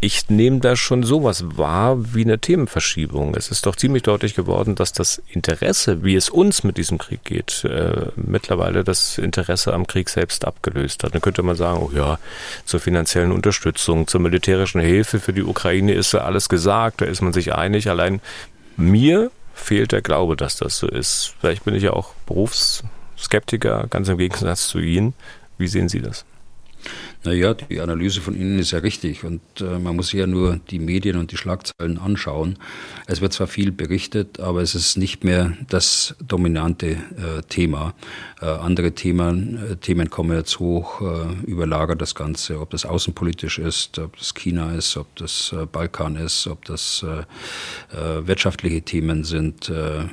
Ich 0.00 0.30
nehme 0.30 0.60
da 0.60 0.76
schon 0.76 1.02
sowas 1.02 1.44
wahr 1.56 2.14
wie 2.14 2.22
eine 2.22 2.38
Themenverschiebung. 2.38 3.34
Es 3.34 3.50
ist 3.50 3.66
doch 3.66 3.74
ziemlich 3.74 4.04
deutlich 4.04 4.36
geworden, 4.36 4.76
dass 4.76 4.92
das 4.92 5.20
Interesse, 5.26 6.04
wie 6.04 6.14
es 6.14 6.30
uns 6.30 6.62
mit 6.62 6.76
diesem 6.76 6.98
Krieg 6.98 7.24
geht, 7.24 7.64
äh, 7.64 8.06
mittlerweile 8.14 8.84
das 8.84 9.18
Interesse 9.18 9.72
am 9.74 9.88
Krieg 9.88 10.08
selbst 10.08 10.44
abgelöst 10.44 11.02
hat. 11.02 11.14
Dann 11.14 11.20
könnte 11.20 11.42
man 11.42 11.56
sagen, 11.56 11.82
oh 11.82 11.90
ja, 11.92 12.20
zur 12.64 12.78
finanziellen 12.78 13.32
Unterstützung, 13.32 14.06
zur 14.06 14.20
militärischen 14.20 14.80
Hilfe 14.80 15.18
für 15.18 15.32
die 15.32 15.42
Ukraine 15.42 15.94
ist 15.94 16.12
ja 16.12 16.20
alles 16.20 16.48
gesagt, 16.48 17.00
da 17.00 17.04
ist 17.04 17.20
man 17.20 17.32
sich 17.32 17.52
einig. 17.52 17.90
Allein 17.90 18.20
mir 18.76 19.32
fehlt 19.58 19.92
der 19.92 20.02
Glaube, 20.02 20.36
dass 20.36 20.56
das 20.56 20.78
so 20.78 20.88
ist. 20.88 21.34
Vielleicht 21.40 21.64
bin 21.64 21.74
ich 21.74 21.82
ja 21.82 21.92
auch 21.92 22.14
Berufsskeptiker, 22.26 23.86
ganz 23.90 24.08
im 24.08 24.18
Gegensatz 24.18 24.68
zu 24.68 24.78
Ihnen. 24.78 25.14
Wie 25.58 25.68
sehen 25.68 25.88
Sie 25.88 26.00
das? 26.00 26.24
Naja, 27.24 27.52
die 27.54 27.80
Analyse 27.80 28.20
von 28.20 28.36
Ihnen 28.36 28.60
ist 28.60 28.70
ja 28.70 28.78
richtig 28.78 29.24
und 29.24 29.40
äh, 29.60 29.78
man 29.80 29.96
muss 29.96 30.12
ja 30.12 30.26
nur 30.28 30.60
die 30.70 30.78
Medien 30.78 31.16
und 31.16 31.32
die 31.32 31.36
Schlagzeilen 31.36 31.98
anschauen. 31.98 32.58
Es 33.06 33.20
wird 33.20 33.32
zwar 33.32 33.48
viel 33.48 33.72
berichtet, 33.72 34.38
aber 34.38 34.62
es 34.62 34.76
ist 34.76 34.96
nicht 34.96 35.24
mehr 35.24 35.52
das 35.68 36.14
dominante 36.24 36.90
äh, 36.90 37.42
Thema. 37.48 37.94
Äh, 38.40 38.46
andere 38.46 38.92
Themen, 38.92 39.72
äh, 39.72 39.76
Themen 39.76 40.10
kommen 40.10 40.36
jetzt 40.36 40.60
hoch, 40.60 41.00
äh, 41.00 41.44
überlagert 41.44 42.00
das 42.00 42.14
Ganze, 42.14 42.60
ob 42.60 42.70
das 42.70 42.86
außenpolitisch 42.86 43.58
ist, 43.58 43.98
ob 43.98 44.16
das 44.16 44.32
China 44.34 44.74
ist, 44.74 44.96
ob 44.96 45.16
das 45.16 45.52
äh, 45.52 45.66
Balkan 45.66 46.14
ist, 46.16 46.46
ob 46.46 46.64
das 46.64 47.04
wirtschaftliche 47.90 48.82
Themen 48.82 49.24
sind, 49.24 49.72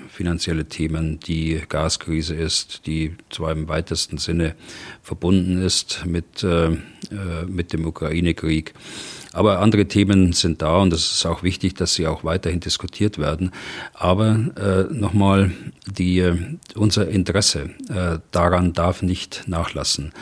finanzielle 0.10 0.66
Themen, 0.66 1.20
die 1.20 1.62
Gaskrise 1.68 2.36
ist, 2.36 2.86
die 2.86 3.16
zwar 3.30 3.51
im 3.51 3.68
weitesten 3.68 4.18
Sinne 4.18 4.56
verbunden 5.01 5.62
ist 5.62 6.06
mit 6.06 6.45
mit 7.47 7.74
dem 7.74 7.86
Ukraine-Krieg. 7.86 8.74
Aber 9.36 9.60
andere 9.60 9.86
Themen 9.86 10.32
sind 10.32 10.62
da 10.62 10.78
und 10.78 10.93
es 10.93 11.12
ist 11.12 11.26
auch 11.26 11.43
wichtig, 11.43 11.76
dass 11.76 11.93
sie 11.93 12.08
auch 12.08 12.24
weiterhin 12.24 12.62
diskutiert 12.62 13.18
werden. 13.18 13.51
Aber 13.93 14.88
äh, 14.89 14.93
nochmal, 14.93 15.51
die, 15.86 16.20
äh, 16.20 16.38
unser 16.76 17.10
Interesse 17.10 17.72
äh, 17.89 18.20
daran 18.32 18.72
darf 18.72 19.01
nicht 19.01 19.43
nachlassen. 19.47 20.14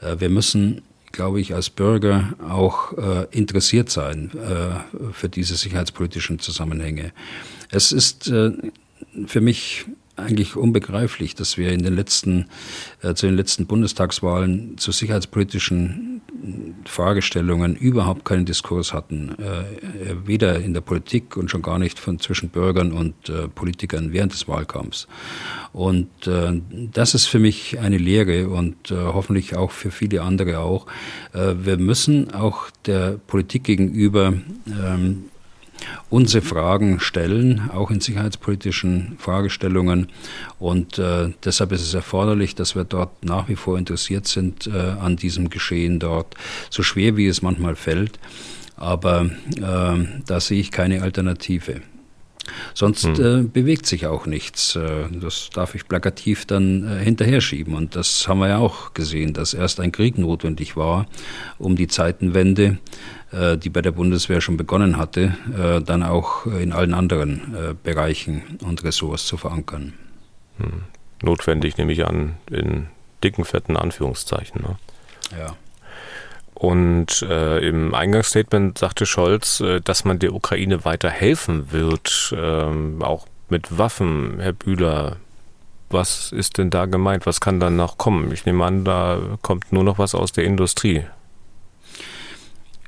Äh, 0.00 0.20
wir 0.20 0.30
müssen 0.30 0.80
glaube 1.12 1.42
ich, 1.42 1.54
als 1.54 1.68
Bürger 1.68 2.34
auch 2.48 2.96
äh, 2.96 3.26
interessiert 3.30 3.90
sein 3.90 4.30
äh, 4.34 5.12
für 5.12 5.28
diese 5.28 5.56
sicherheitspolitischen 5.56 6.38
Zusammenhänge. 6.38 7.12
Es 7.70 7.92
ist 7.92 8.28
äh, 8.28 8.52
für 9.26 9.42
mich 9.42 9.84
eigentlich 10.16 10.56
unbegreiflich, 10.56 11.34
dass 11.34 11.56
wir 11.56 11.70
in 11.70 11.82
den 11.82 11.94
letzten, 11.94 12.46
äh, 13.02 13.14
zu 13.14 13.26
den 13.26 13.36
letzten 13.36 13.66
Bundestagswahlen 13.66 14.78
zu 14.78 14.92
sicherheitspolitischen 14.92 16.22
Fragestellungen 16.84 17.76
überhaupt 17.76 18.24
keinen 18.24 18.44
Diskurs 18.44 18.92
hatten, 18.92 19.36
äh, 19.38 20.14
weder 20.24 20.58
in 20.58 20.74
der 20.74 20.80
Politik 20.80 21.36
und 21.36 21.50
schon 21.50 21.62
gar 21.62 21.78
nicht 21.78 21.98
von 21.98 22.18
zwischen 22.18 22.48
Bürgern 22.48 22.92
und 22.92 23.28
äh, 23.28 23.48
Politikern 23.48 24.12
während 24.12 24.32
des 24.32 24.48
Wahlkampfs. 24.48 25.06
Und 25.72 26.26
äh, 26.26 26.60
das 26.92 27.14
ist 27.14 27.26
für 27.26 27.38
mich 27.38 27.78
eine 27.78 27.98
Lehre 27.98 28.48
und 28.48 28.90
äh, 28.90 28.96
hoffentlich 28.96 29.56
auch 29.56 29.70
für 29.70 29.90
viele 29.90 30.22
andere 30.22 30.58
auch. 30.58 30.86
Äh, 31.32 31.54
wir 31.62 31.78
müssen 31.78 32.34
auch 32.34 32.70
der 32.86 33.18
Politik 33.26 33.64
gegenüber 33.64 34.34
ähm, 34.66 35.24
unsere 36.10 36.44
Fragen 36.44 37.00
stellen, 37.00 37.70
auch 37.72 37.90
in 37.90 38.00
sicherheitspolitischen 38.00 39.16
Fragestellungen. 39.18 40.08
Und 40.58 40.98
äh, 40.98 41.30
deshalb 41.44 41.72
ist 41.72 41.82
es 41.82 41.94
erforderlich, 41.94 42.54
dass 42.54 42.74
wir 42.74 42.84
dort 42.84 43.24
nach 43.24 43.48
wie 43.48 43.56
vor 43.56 43.78
interessiert 43.78 44.26
sind 44.26 44.66
äh, 44.66 44.70
an 44.70 45.16
diesem 45.16 45.50
Geschehen 45.50 45.98
dort, 45.98 46.34
so 46.70 46.82
schwer 46.82 47.16
wie 47.16 47.26
es 47.26 47.42
manchmal 47.42 47.76
fällt. 47.76 48.18
Aber 48.76 49.30
äh, 49.56 50.06
da 50.26 50.40
sehe 50.40 50.60
ich 50.60 50.70
keine 50.70 51.02
Alternative. 51.02 51.82
Sonst 52.74 53.04
hm. 53.04 53.14
äh, 53.14 53.42
bewegt 53.42 53.86
sich 53.86 54.06
auch 54.06 54.26
nichts. 54.26 54.76
Äh, 54.76 55.04
das 55.12 55.50
darf 55.52 55.74
ich 55.74 55.86
plakativ 55.86 56.46
dann 56.46 56.88
äh, 56.88 57.04
hinterher 57.04 57.40
schieben. 57.40 57.74
Und 57.74 57.96
das 57.96 58.26
haben 58.26 58.40
wir 58.40 58.48
ja 58.48 58.58
auch 58.58 58.94
gesehen, 58.94 59.32
dass 59.32 59.54
erst 59.54 59.80
ein 59.80 59.92
Krieg 59.92 60.18
notwendig 60.18 60.76
war, 60.76 61.06
um 61.58 61.76
die 61.76 61.86
Zeitenwende, 61.86 62.78
die 63.32 63.70
bei 63.70 63.80
der 63.80 63.92
Bundeswehr 63.92 64.40
schon 64.40 64.56
begonnen 64.56 64.98
hatte, 64.98 65.34
äh, 65.56 65.80
dann 65.80 66.02
auch 66.02 66.44
in 66.46 66.72
allen 66.72 66.92
anderen 66.92 67.54
äh, 67.54 67.74
Bereichen 67.82 68.58
und 68.62 68.84
Ressorts 68.84 69.26
zu 69.26 69.36
verankern. 69.36 69.94
Hm. 70.58 70.82
Notwendig 71.22 71.78
nehme 71.78 71.92
ich 71.92 72.06
an, 72.06 72.36
in 72.50 72.88
dicken, 73.22 73.44
fetten 73.44 73.76
Anführungszeichen. 73.76 74.60
Ne? 74.62 74.76
Ja. 75.38 75.56
Und 76.54 77.22
äh, 77.22 77.58
im 77.66 77.94
Eingangsstatement 77.94 78.78
sagte 78.78 79.06
Scholz, 79.06 79.60
äh, 79.60 79.80
dass 79.80 80.04
man 80.04 80.18
der 80.18 80.34
Ukraine 80.34 80.84
weiter 80.84 81.10
helfen 81.10 81.72
wird, 81.72 82.34
äh, 82.36 83.02
auch 83.02 83.26
mit 83.48 83.78
Waffen. 83.78 84.38
Herr 84.40 84.52
Bühler, 84.52 85.16
was 85.90 86.32
ist 86.32 86.58
denn 86.58 86.70
da 86.70 86.86
gemeint? 86.86 87.26
Was 87.26 87.40
kann 87.40 87.60
dann 87.60 87.76
noch 87.76 87.98
kommen? 87.98 88.32
Ich 88.32 88.46
nehme 88.46 88.64
an, 88.64 88.84
da 88.84 89.18
kommt 89.42 89.72
nur 89.72 89.84
noch 89.84 89.98
was 89.98 90.14
aus 90.14 90.32
der 90.32 90.44
Industrie. 90.44 91.04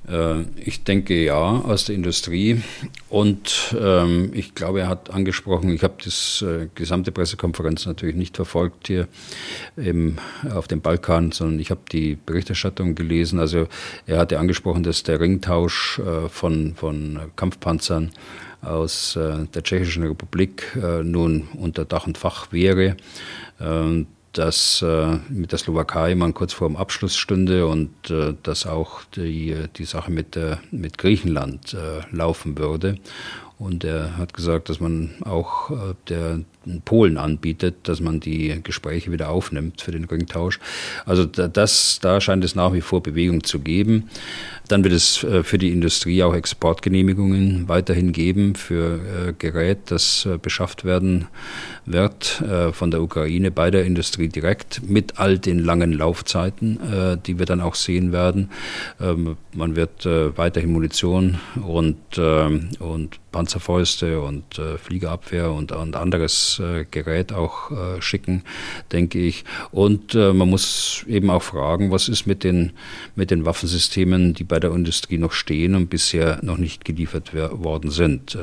Äh, 0.08 0.42
ich 0.56 0.84
denke 0.84 1.22
ja, 1.22 1.34
aus 1.36 1.86
der 1.86 1.94
Industrie. 1.94 2.62
Und 3.08 3.74
ähm, 3.78 4.30
ich 4.34 4.54
glaube, 4.54 4.80
er 4.80 4.88
hat 4.88 5.10
angesprochen, 5.10 5.70
ich 5.70 5.82
habe 5.82 5.94
das 6.04 6.42
äh, 6.42 6.68
gesamte 6.74 7.12
Pressekonferenz 7.12 7.86
natürlich 7.86 8.16
nicht 8.16 8.36
verfolgt 8.36 8.86
hier 8.86 9.08
im, 9.76 10.18
auf 10.52 10.68
dem 10.68 10.80
Balkan, 10.80 11.32
sondern 11.32 11.58
ich 11.58 11.70
habe 11.70 11.80
die 11.90 12.16
Berichterstattung 12.16 12.94
gelesen. 12.94 13.38
Also 13.38 13.66
er 14.06 14.18
hatte 14.18 14.38
angesprochen, 14.38 14.82
dass 14.82 15.02
der 15.02 15.20
Ringtausch 15.20 15.98
äh, 16.00 16.28
von, 16.28 16.74
von 16.74 17.20
Kampfpanzern 17.36 18.10
aus 18.62 19.12
der 19.12 19.62
Tschechischen 19.62 20.04
Republik 20.04 20.74
nun 21.02 21.48
unter 21.52 21.84
Dach 21.84 22.06
und 22.06 22.16
Fach 22.16 22.50
wäre. 22.50 22.96
Dass 24.34 24.82
äh, 24.82 25.18
mit 25.28 25.52
der 25.52 25.58
Slowakei 25.58 26.14
man 26.14 26.34
kurz 26.34 26.52
vor 26.52 26.68
dem 26.68 26.76
Abschluss 26.76 27.16
stünde 27.16 27.66
und 27.66 28.10
äh, 28.10 28.34
dass 28.42 28.66
auch 28.66 29.02
die, 29.16 29.56
die 29.76 29.84
Sache 29.84 30.10
mit, 30.10 30.36
äh, 30.36 30.56
mit 30.70 30.98
Griechenland 30.98 31.74
äh, 31.74 32.02
laufen 32.14 32.58
würde. 32.58 32.96
Und 33.58 33.84
er 33.84 34.18
hat 34.18 34.34
gesagt, 34.34 34.68
dass 34.68 34.80
man 34.80 35.10
auch 35.24 35.70
äh, 35.70 35.94
der 36.08 36.40
Polen 36.84 37.18
anbietet, 37.18 37.76
dass 37.84 38.00
man 38.00 38.20
die 38.20 38.60
Gespräche 38.62 39.12
wieder 39.12 39.28
aufnimmt 39.28 39.80
für 39.80 39.92
den 39.92 40.04
Ringtausch. 40.04 40.58
Also 41.06 41.24
das, 41.24 41.98
da 42.00 42.20
scheint 42.20 42.44
es 42.44 42.54
nach 42.54 42.72
wie 42.72 42.80
vor 42.80 43.02
Bewegung 43.02 43.44
zu 43.44 43.60
geben. 43.60 44.08
Dann 44.68 44.82
wird 44.82 44.94
es 44.94 45.22
äh, 45.24 45.42
für 45.42 45.58
die 45.58 45.72
Industrie 45.72 46.22
auch 46.22 46.34
Exportgenehmigungen 46.34 47.68
weiterhin 47.68 48.12
geben 48.12 48.54
für 48.54 49.28
äh, 49.28 49.32
Gerät, 49.38 49.78
das 49.86 50.28
beschafft 50.42 50.84
werden 50.84 51.26
wird 51.86 52.42
von 52.72 52.90
der 52.90 53.02
Ukraine 53.02 53.50
bei 53.50 53.70
der 53.70 53.84
Industrie 53.84 54.28
direkt 54.28 54.88
mit 54.88 55.18
all 55.18 55.38
den 55.38 55.58
langen 55.58 55.92
Laufzeiten, 55.92 56.78
die 57.26 57.38
wir 57.38 57.44
dann 57.44 57.60
auch 57.60 57.74
sehen 57.74 58.10
werden. 58.10 58.50
Ähm, 59.00 59.36
man 59.52 59.76
wird 59.76 60.06
weiterhin 60.06 60.72
Munition 60.72 61.38
und, 61.62 61.98
ähm, 62.16 62.70
und 62.78 63.18
Panzerfäuste 63.32 64.20
und 64.20 64.58
äh, 64.58 64.78
Fliegerabwehr 64.78 65.50
und, 65.50 65.72
und 65.72 65.96
anderes 65.96 66.53
äh, 66.58 66.84
Gerät 66.90 67.32
auch 67.32 67.70
äh, 67.70 68.00
schicken, 68.00 68.42
denke 68.92 69.18
ich. 69.18 69.44
Und 69.70 70.14
äh, 70.14 70.32
man 70.32 70.48
muss 70.48 71.04
eben 71.08 71.30
auch 71.30 71.42
fragen, 71.42 71.90
was 71.90 72.08
ist 72.08 72.26
mit 72.26 72.44
den, 72.44 72.72
mit 73.14 73.30
den 73.30 73.44
Waffensystemen, 73.44 74.34
die 74.34 74.44
bei 74.44 74.60
der 74.60 74.72
Industrie 74.72 75.18
noch 75.18 75.32
stehen 75.32 75.74
und 75.74 75.88
bisher 75.88 76.38
noch 76.42 76.58
nicht 76.58 76.84
geliefert 76.84 77.34
worden 77.34 77.90
sind. 77.90 78.36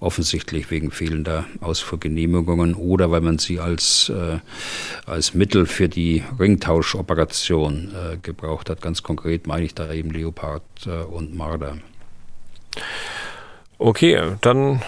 Offensichtlich 0.00 0.70
wegen 0.70 0.90
fehlender 0.90 1.44
Ausfuhrgenehmigungen 1.60 2.74
oder 2.74 3.10
weil 3.10 3.20
man 3.20 3.38
sie 3.38 3.60
als, 3.60 4.12
als 5.06 5.34
Mittel 5.34 5.66
für 5.66 5.88
die 5.88 6.22
Ringtauschoperation 6.38 7.92
gebraucht 8.22 8.70
hat. 8.70 8.82
Ganz 8.82 9.02
konkret 9.02 9.46
meine 9.46 9.64
ich 9.64 9.74
da 9.74 9.92
eben 9.92 10.10
Leopard 10.10 10.62
und 11.10 11.34
Marder. 11.34 11.78
Okay, 13.78 14.36
dann 14.40 14.80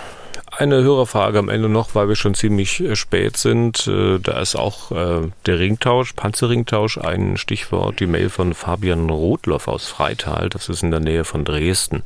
eine 0.59 0.83
Hörerfrage 0.83 1.39
am 1.39 1.49
Ende 1.49 1.69
noch, 1.69 1.95
weil 1.95 2.09
wir 2.09 2.17
schon 2.17 2.35
ziemlich 2.35 2.81
äh, 2.81 2.97
spät 2.97 3.37
sind. 3.37 3.87
Äh, 3.87 4.19
da 4.19 4.41
ist 4.41 4.57
auch 4.57 4.93
äh, 4.93 5.29
der 5.47 5.59
Ringtausch, 5.59 6.13
Panzerringtausch, 6.13 6.99
ein 6.99 7.37
Stichwort, 7.37 8.01
die 8.01 8.07
Mail 8.07 8.31
von 8.31 8.55
Fabian 8.55 9.11
Rotloff 9.11 9.69
aus 9.69 9.87
Freital, 9.87 10.49
das 10.49 10.69
ist 10.69 10.83
in 10.83 10.91
der 10.91 11.01
Nähe 11.01 11.25
von 11.25 11.45
Dresden. 11.45 12.03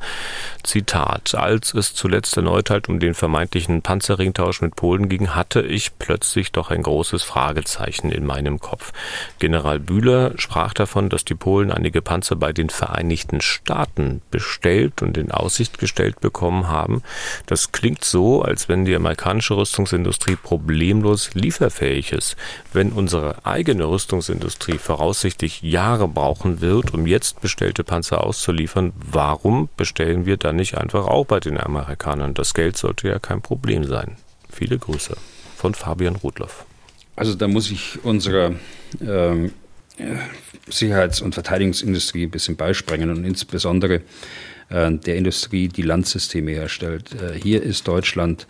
Zitat, 0.63 1.35
als 1.35 1.73
es 1.73 1.93
zuletzt 1.93 2.37
erneut 2.37 2.69
halt 2.69 2.89
um 2.89 2.99
den 2.99 3.13
vermeintlichen 3.13 3.81
Panzerringtausch 3.81 4.61
mit 4.61 4.75
Polen 4.75 5.09
ging, 5.09 5.35
hatte 5.35 5.61
ich 5.61 5.97
plötzlich 5.99 6.51
doch 6.51 6.71
ein 6.71 6.83
großes 6.83 7.23
Fragezeichen 7.23 8.11
in 8.11 8.25
meinem 8.25 8.59
Kopf. 8.59 8.91
General 9.39 9.79
Bühler 9.79 10.33
sprach 10.37 10.73
davon, 10.73 11.09
dass 11.09 11.25
die 11.25 11.35
Polen 11.35 11.71
einige 11.71 12.01
Panzer 12.01 12.35
bei 12.35 12.53
den 12.53 12.69
Vereinigten 12.69 13.41
Staaten 13.41 14.21
bestellt 14.31 15.01
und 15.01 15.17
in 15.17 15.31
Aussicht 15.31 15.77
gestellt 15.77 16.19
bekommen 16.19 16.67
haben. 16.67 17.03
Das 17.45 17.71
klingt 17.71 18.03
so, 18.03 18.38
als 18.41 18.69
wenn 18.69 18.85
die 18.85 18.95
amerikanische 18.95 19.55
Rüstungsindustrie 19.55 20.35
problemlos 20.35 21.33
lieferfähig 21.33 22.11
ist. 22.11 22.35
Wenn 22.73 22.91
unsere 22.91 23.45
eigene 23.45 23.85
Rüstungsindustrie 23.85 24.77
voraussichtlich 24.77 25.61
Jahre 25.61 26.07
brauchen 26.07 26.61
wird, 26.61 26.93
um 26.93 27.07
jetzt 27.07 27.41
bestellte 27.41 27.83
Panzer 27.83 28.23
auszuliefern, 28.23 28.93
warum 28.95 29.69
bestellen 29.77 30.25
wir 30.25 30.37
dann 30.37 30.55
nicht 30.55 30.77
einfach 30.77 31.05
auch 31.05 31.25
bei 31.25 31.39
den 31.39 31.59
Amerikanern? 31.59 32.33
Das 32.33 32.53
Geld 32.53 32.77
sollte 32.77 33.07
ja 33.07 33.19
kein 33.19 33.41
Problem 33.41 33.83
sein. 33.83 34.17
Viele 34.51 34.77
Grüße 34.77 35.15
von 35.55 35.73
Fabian 35.73 36.15
Rudloff. 36.15 36.65
Also 37.15 37.35
da 37.35 37.47
muss 37.47 37.69
ich 37.69 38.03
unserer 38.03 38.53
ähm, 39.01 39.51
Sicherheits- 40.69 41.21
und 41.21 41.33
Verteidigungsindustrie 41.33 42.23
ein 42.23 42.31
bisschen 42.31 42.55
beisprengen 42.55 43.09
und 43.09 43.25
insbesondere 43.25 44.01
äh, 44.69 44.91
der 44.91 45.15
Industrie, 45.15 45.67
die 45.67 45.81
Landsysteme 45.81 46.51
herstellt. 46.51 47.11
Äh, 47.13 47.39
hier 47.39 47.61
ist 47.63 47.87
Deutschland 47.87 48.47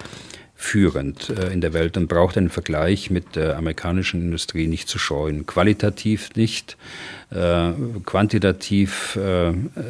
führend 0.55 1.30
äh, 1.30 1.53
in 1.53 1.61
der 1.61 1.72
Welt 1.72 1.95
und 1.95 2.07
braucht 2.07 2.38
einen 2.38 2.49
Vergleich 2.49 3.09
mit 3.09 3.38
der 3.38 3.57
amerikanischen 3.57 4.22
Industrie 4.22 4.67
nicht 4.67 4.89
zu 4.89 4.99
scheuen. 4.99 5.45
Qualitativ 5.45 6.36
nicht, 6.36 6.78
quantitativ 8.06 9.20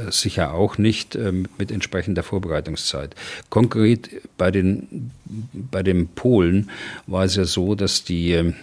sicher 0.10 0.54
auch 0.54 0.78
nicht 0.78 1.18
mit 1.58 1.72
entsprechender 1.72 2.22
Vorbereitungszeit. 2.22 3.16
Konkret 3.50 4.10
bei 4.38 4.52
den, 4.52 5.12
bei 5.54 5.82
den 5.82 6.10
Polen 6.10 6.70
war 7.08 7.24
es 7.24 7.38
ja 7.38 7.46
so, 7.46 7.76
dass 7.76 8.04
die 8.04 8.54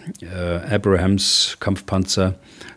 Abrahams 0.68 1.56
Kampfpanzer 1.58 2.34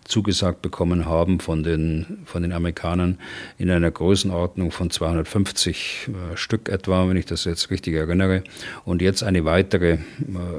zugesagt 0.09 0.61
bekommen 0.61 1.05
haben 1.05 1.39
von 1.39 1.63
den, 1.63 2.19
von 2.25 2.41
den 2.41 2.51
Amerikanern 2.51 3.19
in 3.57 3.69
einer 3.69 3.91
Größenordnung 3.91 4.71
von 4.71 4.89
250 4.89 6.09
äh, 6.33 6.35
Stück 6.35 6.67
etwa, 6.67 7.07
wenn 7.07 7.15
ich 7.15 7.27
das 7.27 7.45
jetzt 7.45 7.69
richtig 7.69 7.93
erinnere. 7.93 8.43
Und 8.85 9.01
jetzt 9.01 9.23
eine 9.23 9.45
weitere 9.45 9.93
äh, 9.93 9.99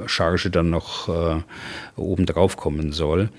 Charge 0.07 0.49
dann 0.49 0.69
noch 0.69 1.09
äh, 1.09 1.41
obendrauf 1.97 2.57
kommen 2.57 2.93
soll 2.93 3.29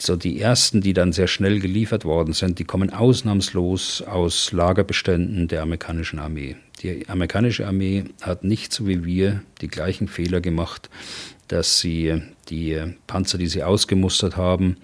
so 0.00 0.16
die 0.16 0.40
ersten, 0.40 0.80
die 0.80 0.92
dann 0.92 1.12
sehr 1.12 1.26
schnell 1.26 1.60
geliefert 1.60 2.04
worden 2.04 2.34
sind, 2.34 2.58
die 2.58 2.64
kommen 2.64 2.90
ausnahmslos 2.92 4.02
aus 4.02 4.52
Lagerbeständen 4.52 5.48
der 5.48 5.62
amerikanischen 5.62 6.18
Armee. 6.18 6.56
Die 6.82 7.08
amerikanische 7.08 7.66
Armee 7.66 8.04
hat 8.20 8.44
nicht 8.44 8.72
so 8.72 8.86
wie 8.86 9.04
wir 9.04 9.42
die 9.60 9.68
gleichen 9.68 10.08
Fehler 10.08 10.40
gemacht, 10.40 10.90
dass 11.48 11.78
sie 11.78 12.22
die 12.48 12.80
Panzer, 13.06 13.38
die 13.38 13.46
sie 13.46 13.62
ausgemustert 13.62 14.36
haben, 14.36 14.76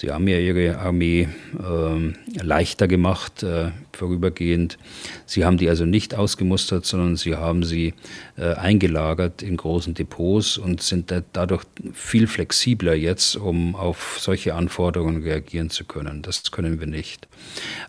Sie 0.00 0.10
haben 0.10 0.26
ja 0.28 0.38
Ihre 0.38 0.78
Armee 0.78 1.28
äh, 1.58 2.42
leichter 2.42 2.88
gemacht, 2.88 3.42
äh, 3.42 3.70
vorübergehend. 3.96 4.78
Sie 5.26 5.44
haben 5.44 5.56
die 5.56 5.68
also 5.68 5.84
nicht 5.84 6.14
ausgemustert, 6.14 6.86
sondern 6.86 7.16
Sie 7.16 7.34
haben 7.34 7.62
sie 7.62 7.94
äh, 8.36 8.54
eingelagert 8.54 9.42
in 9.42 9.56
großen 9.56 9.94
Depots 9.94 10.58
und 10.58 10.82
sind 10.82 11.10
da, 11.10 11.22
dadurch 11.32 11.64
viel 11.92 12.26
flexibler 12.26 12.94
jetzt, 12.94 13.36
um 13.36 13.74
auf 13.74 14.18
solche 14.20 14.54
Anforderungen 14.54 15.22
reagieren 15.22 15.70
zu 15.70 15.84
können. 15.84 16.22
Das 16.22 16.50
können 16.50 16.80
wir 16.80 16.86
nicht. 16.86 17.28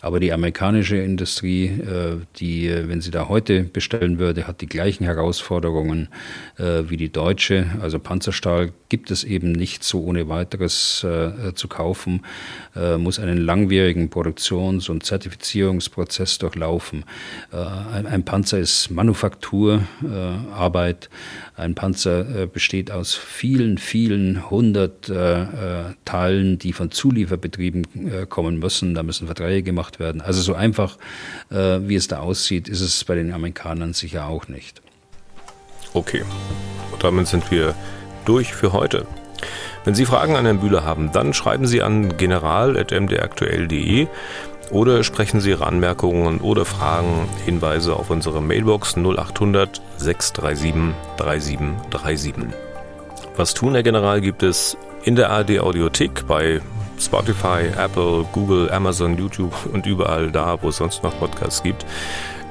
Aber 0.00 0.20
die 0.20 0.32
amerikanische 0.32 0.96
Industrie, 0.96 1.66
äh, 1.66 2.16
die, 2.36 2.70
wenn 2.88 3.00
sie 3.00 3.10
da 3.10 3.28
heute 3.28 3.64
bestellen 3.64 4.18
würde, 4.18 4.46
hat 4.46 4.60
die 4.60 4.66
gleichen 4.66 5.04
Herausforderungen 5.04 6.08
äh, 6.58 6.82
wie 6.88 6.96
die 6.96 7.10
deutsche. 7.10 7.66
Also 7.80 7.98
Panzerstahl 7.98 8.72
gibt 8.88 9.10
es 9.10 9.24
eben 9.24 9.52
nicht 9.52 9.84
so 9.84 10.02
ohne 10.04 10.28
weiteres 10.28 11.04
äh, 11.04 11.54
zu 11.54 11.68
kaufen, 11.68 12.24
äh, 12.76 12.96
muss 12.98 13.18
einen 13.18 13.38
langwierigen 13.38 14.10
Produktions- 14.10 14.88
und 14.88 15.04
Zertifizierungsprozess 15.92 16.38
durchlaufen. 16.38 17.04
Äh, 17.52 17.56
ein, 17.56 18.06
ein, 18.06 18.24
Panzer 18.24 18.58
ist 18.58 18.90
Manufakturarbeit. 18.90 21.10
ein 21.56 21.74
Panzer 21.74 22.46
besteht 22.46 22.90
aus 22.90 23.14
vielen, 23.14 23.78
vielen 23.78 24.50
hundert 24.50 25.12
Teilen, 26.04 26.58
die 26.58 26.72
von 26.72 26.90
Zulieferbetrieben 26.90 28.28
kommen 28.28 28.58
müssen. 28.58 28.94
Da 28.94 29.02
müssen 29.02 29.26
Verträge 29.26 29.62
gemacht 29.62 30.00
werden. 30.00 30.20
Also 30.20 30.40
so 30.40 30.54
einfach, 30.54 30.98
wie 31.50 31.94
es 31.94 32.08
da 32.08 32.20
aussieht, 32.20 32.68
ist 32.68 32.80
es 32.80 33.04
bei 33.04 33.14
den 33.14 33.32
Amerikanern 33.32 33.92
sicher 33.92 34.26
auch 34.26 34.48
nicht. 34.48 34.80
Okay, 35.94 36.22
und 36.92 37.04
damit 37.04 37.26
sind 37.26 37.50
wir 37.50 37.74
durch 38.24 38.54
für 38.54 38.72
heute. 38.72 39.06
Wenn 39.84 39.94
Sie 39.94 40.06
Fragen 40.06 40.36
an 40.36 40.44
Herrn 40.44 40.60
Bühler 40.60 40.84
haben, 40.84 41.10
dann 41.12 41.34
schreiben 41.34 41.66
Sie 41.66 41.82
an 41.82 42.16
general.mdaktuell.de 42.16 44.06
oder 44.72 45.04
sprechen 45.04 45.40
Sie 45.40 45.50
Ihre 45.50 45.66
Anmerkungen 45.66 46.40
oder 46.40 46.64
Fragen, 46.64 47.28
Hinweise 47.44 47.94
auf 47.94 48.10
unsere 48.10 48.42
Mailbox 48.42 48.96
0800 48.96 49.80
637 49.98 50.94
3737. 51.18 52.34
Was 53.36 53.54
tun, 53.54 53.74
Herr 53.74 53.82
General, 53.82 54.20
gibt 54.20 54.42
es 54.42 54.76
in 55.04 55.16
der 55.16 55.30
ARD 55.30 55.60
Audiothek 55.60 56.26
bei 56.26 56.60
Spotify, 56.98 57.66
Apple, 57.76 58.24
Google, 58.32 58.70
Amazon, 58.70 59.16
YouTube 59.18 59.54
und 59.72 59.86
überall 59.86 60.30
da, 60.30 60.58
wo 60.62 60.68
es 60.68 60.76
sonst 60.76 61.02
noch 61.02 61.18
Podcasts 61.18 61.62
gibt. 61.62 61.84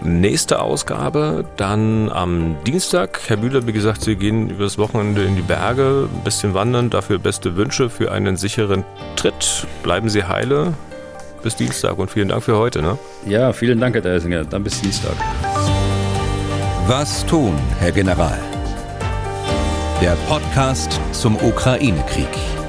Nächste 0.03 0.59
Ausgabe 0.59 1.45
dann 1.57 2.09
am 2.09 2.55
Dienstag. 2.65 3.22
Herr 3.28 3.38
Bühler, 3.38 3.67
wie 3.67 3.72
gesagt, 3.72 4.01
Sie 4.01 4.15
gehen 4.15 4.49
übers 4.49 4.80
Wochenende 4.80 5.24
in 5.24 5.36
die 5.36 5.43
Berge, 5.43 6.09
ein 6.11 6.24
bisschen 6.24 6.53
wandern, 6.55 6.89
dafür 6.89 7.19
beste 7.19 7.55
Wünsche 7.55 7.89
für 7.89 8.11
einen 8.11 8.36
sicheren 8.36 8.84
Tritt. 9.15 9.67
Bleiben 9.84 10.09
Sie 10.09 10.24
heile. 10.24 10.74
Bis 11.43 11.55
Dienstag 11.55 11.97
und 11.97 12.11
vielen 12.11 12.29
Dank 12.29 12.43
für 12.43 12.57
heute. 12.57 12.81
Ne? 12.81 12.97
Ja, 13.25 13.51
vielen 13.53 13.79
Dank, 13.79 13.95
Herr 13.95 14.01
Deisinger. 14.01 14.43
Dann 14.45 14.63
bis 14.63 14.79
Dienstag. 14.81 15.15
Was 16.87 17.25
tun, 17.25 17.53
Herr 17.79 17.91
General? 17.91 18.37
Der 20.01 20.15
Podcast 20.27 20.99
zum 21.11 21.35
Ukraine-Krieg. 21.35 22.61